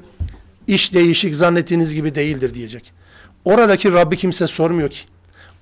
iş 0.66 0.94
değişik 0.94 1.36
zannettiğiniz 1.36 1.94
gibi 1.94 2.14
değildir 2.14 2.54
diyecek. 2.54 2.92
Oradaki 3.44 3.92
Rabbi 3.92 4.16
kimse 4.16 4.46
sormuyor 4.46 4.90
ki. 4.90 5.00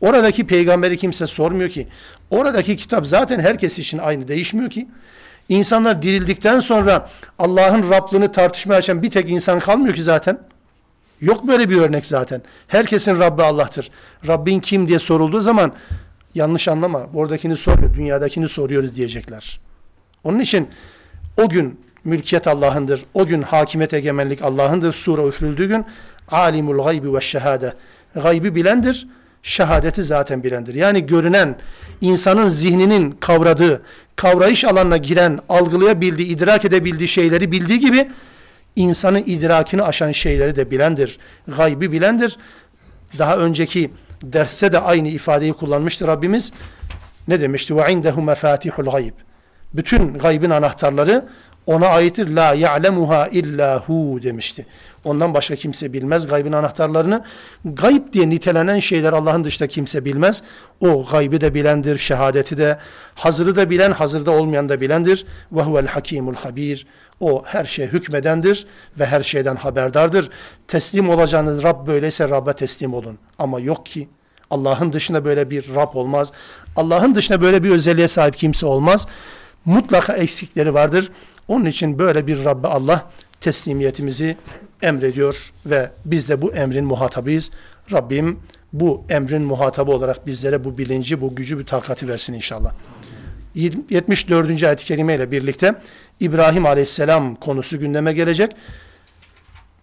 Oradaki 0.00 0.46
peygamberi 0.46 0.96
kimse 0.96 1.26
sormuyor 1.26 1.70
ki. 1.70 1.88
Oradaki 2.32 2.76
kitap 2.76 3.06
zaten 3.06 3.40
herkes 3.40 3.78
için 3.78 3.98
aynı 3.98 4.28
değişmiyor 4.28 4.70
ki. 4.70 4.88
İnsanlar 5.48 6.02
dirildikten 6.02 6.60
sonra 6.60 7.10
Allah'ın 7.38 7.90
Rablığını 7.90 8.32
tartışmaya 8.32 8.76
açan 8.76 9.02
bir 9.02 9.10
tek 9.10 9.30
insan 9.30 9.60
kalmıyor 9.60 9.94
ki 9.94 10.02
zaten. 10.02 10.38
Yok 11.20 11.48
böyle 11.48 11.70
bir 11.70 11.76
örnek 11.76 12.06
zaten. 12.06 12.42
Herkesin 12.68 13.18
Rabbi 13.18 13.42
Allah'tır. 13.42 13.90
Rabbin 14.26 14.60
kim 14.60 14.88
diye 14.88 14.98
sorulduğu 14.98 15.40
zaman 15.40 15.72
yanlış 16.34 16.68
anlama. 16.68 17.06
Oradakini 17.14 17.56
sormuyor, 17.56 17.94
dünyadakini 17.94 18.48
soruyoruz 18.48 18.96
diyecekler. 18.96 19.60
Onun 20.24 20.40
için 20.40 20.68
o 21.42 21.48
gün 21.48 21.80
mülkiyet 22.04 22.46
Allah'ındır. 22.46 23.04
O 23.14 23.26
gün 23.26 23.42
hakimiyet 23.42 23.94
egemenlik 23.94 24.42
Allah'ındır. 24.42 24.92
Sure 24.92 25.28
üfürüldüğü 25.28 25.68
gün 25.68 25.84
alimul 26.28 26.84
gaybi 26.84 27.14
ve 27.14 27.20
şehade. 27.20 27.74
Gaybi 28.14 28.54
bilendir 28.54 29.06
şehadeti 29.42 30.02
zaten 30.02 30.42
bilendir. 30.42 30.74
Yani 30.74 31.06
görünen, 31.06 31.58
insanın 32.00 32.48
zihninin 32.48 33.10
kavradığı, 33.10 33.82
kavrayış 34.16 34.64
alanına 34.64 34.96
giren, 34.96 35.40
algılayabildiği, 35.48 36.28
idrak 36.28 36.64
edebildiği 36.64 37.08
şeyleri 37.08 37.52
bildiği 37.52 37.80
gibi 37.80 38.10
insanın 38.76 39.22
idrakini 39.26 39.82
aşan 39.82 40.12
şeyleri 40.12 40.56
de 40.56 40.70
bilendir. 40.70 41.18
Gaybi 41.48 41.92
bilendir. 41.92 42.36
Daha 43.18 43.36
önceki 43.36 43.90
derste 44.22 44.72
de 44.72 44.78
aynı 44.78 45.08
ifadeyi 45.08 45.52
kullanmıştı 45.52 46.06
Rabbimiz. 46.06 46.52
Ne 47.28 47.40
demişti? 47.40 47.74
İndehu 47.90 48.22
mefatihul 48.22 48.90
gayb. 48.90 49.14
Bütün 49.74 50.18
gaybin 50.18 50.50
anahtarları 50.50 51.24
ona 51.66 51.86
aittir. 51.86 52.28
La 52.28 52.54
ya'lemuha 52.54 53.28
illa 53.28 53.84
hu 53.86 54.20
demişti. 54.22 54.66
Ondan 55.04 55.34
başka 55.34 55.56
kimse 55.56 55.92
bilmez 55.92 56.28
gaybın 56.28 56.52
anahtarlarını. 56.52 57.24
Gayb 57.64 58.12
diye 58.12 58.30
nitelenen 58.30 58.78
şeyler 58.78 59.12
Allah'ın 59.12 59.44
dışında 59.44 59.68
kimse 59.68 60.04
bilmez. 60.04 60.42
O 60.80 61.06
gaybı 61.12 61.40
da 61.40 61.54
bilendir, 61.54 61.98
şehadeti 61.98 62.58
de, 62.58 62.78
hazırı 63.14 63.56
da 63.56 63.70
bilen, 63.70 63.90
hazırda 63.90 64.30
olmayan 64.30 64.68
da 64.68 64.80
bilendir. 64.80 65.26
Ve 65.52 65.62
huvel 65.62 65.86
hakimul 65.86 66.34
habir. 66.34 66.86
O 67.20 67.42
her 67.46 67.64
şeye 67.64 67.88
hükmedendir 67.88 68.66
ve 68.98 69.06
her 69.06 69.22
şeyden 69.22 69.56
haberdardır. 69.56 70.30
Teslim 70.68 71.08
olacağınız 71.08 71.62
Rab 71.62 71.86
böyleyse 71.86 72.28
Rab'be 72.28 72.52
teslim 72.52 72.94
olun. 72.94 73.18
Ama 73.38 73.60
yok 73.60 73.86
ki 73.86 74.08
Allah'ın 74.50 74.92
dışında 74.92 75.24
böyle 75.24 75.50
bir 75.50 75.74
Rab 75.74 75.94
olmaz. 75.94 76.32
Allah'ın 76.76 77.14
dışında 77.14 77.42
böyle 77.42 77.64
bir 77.64 77.70
özelliğe 77.70 78.08
sahip 78.08 78.36
kimse 78.36 78.66
olmaz. 78.66 79.08
Mutlaka 79.64 80.12
eksikleri 80.12 80.74
vardır. 80.74 81.10
Onun 81.48 81.64
için 81.64 81.98
böyle 81.98 82.26
bir 82.26 82.44
Rabbe 82.44 82.68
Allah 82.68 83.10
teslimiyetimizi 83.40 84.36
emrediyor 84.82 85.52
ve 85.66 85.90
biz 86.04 86.28
de 86.28 86.42
bu 86.42 86.52
emrin 86.52 86.84
muhatabıyız. 86.84 87.50
Rabbim 87.92 88.38
bu 88.72 89.04
emrin 89.08 89.42
muhatabı 89.42 89.90
olarak 89.90 90.26
bizlere 90.26 90.64
bu 90.64 90.78
bilinci, 90.78 91.20
bu 91.20 91.34
gücü, 91.34 91.58
bu 91.58 91.64
takati 91.64 92.08
versin 92.08 92.32
inşallah. 92.32 92.72
74. 93.54 94.62
ayet-i 94.62 94.84
kerime 94.84 95.14
ile 95.14 95.30
birlikte 95.30 95.74
İbrahim 96.20 96.66
Aleyhisselam 96.66 97.34
konusu 97.34 97.80
gündeme 97.80 98.12
gelecek. 98.12 98.52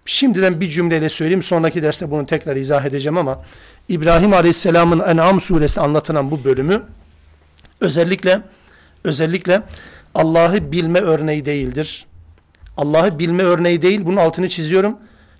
Şimdiden 0.05 0.61
bir 0.61 0.67
cümleyle 0.67 1.09
söyleyeyim. 1.09 1.43
Sonraki 1.43 1.83
derste 1.83 2.11
bunu 2.11 2.25
tekrar 2.25 2.55
izah 2.55 2.85
edeceğim 2.85 3.17
ama 3.17 3.43
İbrahim 3.89 4.33
Aleyhisselam'ın 4.33 4.99
En'am 4.99 5.41
suresi 5.41 5.81
anlatılan 5.81 6.31
bu 6.31 6.43
bölümü 6.43 6.83
özellikle 7.81 8.41
özellikle 9.03 9.61
Allah'ı 10.15 10.71
bilme 10.71 10.99
örneği 10.99 11.45
değildir. 11.45 12.05
Allah'ı 12.77 13.19
bilme 13.19 13.43
örneği 13.43 13.81
değil. 13.81 14.05
Bunun 14.05 14.17
altını 14.17 14.49
çiziyorum. 14.49 14.97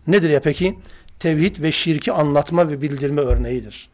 Nedir 0.08 0.30
ya 0.30 0.42
peki? 0.42 0.80
Tevhid 1.20 1.62
ve 1.62 1.72
şirki 1.72 2.12
anlatma 2.12 2.70
ve 2.70 2.82
bildirme 2.82 3.22
örneğidir. 3.22 3.90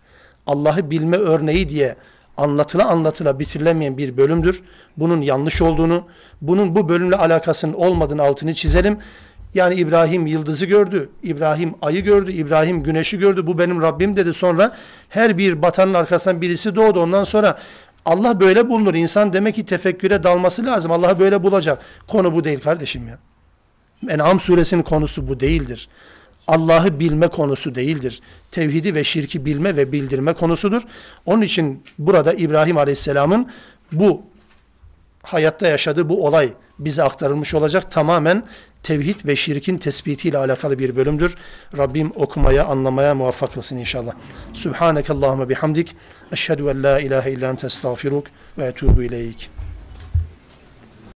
Allah'ı 0.47 0.91
bilme 0.91 1.17
örneği 1.17 1.69
diye 1.69 1.95
anlatıla 2.37 2.85
anlatıla 2.85 3.39
bitirilemeyen 3.39 3.97
bir 3.97 4.17
bölümdür. 4.17 4.63
Bunun 4.97 5.21
yanlış 5.21 5.61
olduğunu, 5.61 6.07
bunun 6.41 6.75
bu 6.75 6.89
bölümle 6.89 7.15
alakasının 7.15 7.73
olmadığını 7.73 8.21
altını 8.21 8.53
çizelim. 8.53 8.97
Yani 9.53 9.75
İbrahim 9.75 10.27
yıldızı 10.27 10.65
gördü, 10.65 11.09
İbrahim 11.23 11.75
ayı 11.81 12.03
gördü, 12.03 12.31
İbrahim 12.31 12.83
güneşi 12.83 13.19
gördü. 13.19 13.47
Bu 13.47 13.59
benim 13.59 13.81
Rabbim 13.81 14.17
dedi. 14.17 14.33
Sonra 14.33 14.75
her 15.09 15.37
bir 15.37 15.61
batanın 15.61 15.93
arkasından 15.93 16.41
birisi 16.41 16.75
doğdu. 16.75 16.99
Ondan 16.99 17.23
sonra 17.23 17.57
Allah 18.05 18.39
böyle 18.39 18.69
bulunur. 18.69 18.93
İnsan 18.93 19.33
demek 19.33 19.55
ki 19.55 19.65
tefekküre 19.65 20.23
dalması 20.23 20.65
lazım. 20.65 20.91
Allah'ı 20.91 21.19
böyle 21.19 21.43
bulacak. 21.43 21.79
Konu 22.07 22.35
bu 22.35 22.43
değil 22.43 22.59
kardeşim 22.59 23.07
ya. 23.07 23.17
En'am 24.09 24.39
suresinin 24.39 24.83
konusu 24.83 25.27
bu 25.27 25.39
değildir. 25.39 25.89
Allah'ı 26.47 26.99
bilme 26.99 27.27
konusu 27.27 27.75
değildir. 27.75 28.21
Tevhidi 28.51 28.95
ve 28.95 29.03
şirki 29.03 29.45
bilme 29.45 29.75
ve 29.75 29.91
bildirme 29.91 30.33
konusudur. 30.33 30.81
Onun 31.25 31.41
için 31.41 31.83
burada 31.99 32.33
İbrahim 32.33 32.77
Aleyhisselam'ın 32.77 33.49
bu 33.91 34.21
hayatta 35.23 35.67
yaşadığı 35.67 36.09
bu 36.09 36.27
olay 36.27 36.53
bize 36.79 37.03
aktarılmış 37.03 37.53
olacak. 37.53 37.91
Tamamen 37.91 38.43
tevhid 38.85 39.25
ve 39.25 39.35
şirkin 39.35 39.77
tespitiyle 39.77 40.37
alakalı 40.37 40.79
bir 40.79 40.95
bölümdür. 40.95 41.35
Rabbim 41.77 42.11
okumaya, 42.15 42.65
anlamaya 42.65 43.15
muvaffak 43.15 43.53
kılsın 43.53 43.77
inşallah. 43.77 44.13
Subhaneke 44.53 45.13
Allahümme 45.13 45.49
bihamdik. 45.49 45.95
Eşhedü 46.31 46.61
en 46.61 46.83
la 46.83 46.99
ilahe 46.99 47.31
illa 47.31 47.49
ente 47.49 47.67
estağfiruk 47.67 48.27
ve 48.57 48.65
etubu 48.65 49.03
ileyk. 49.03 49.54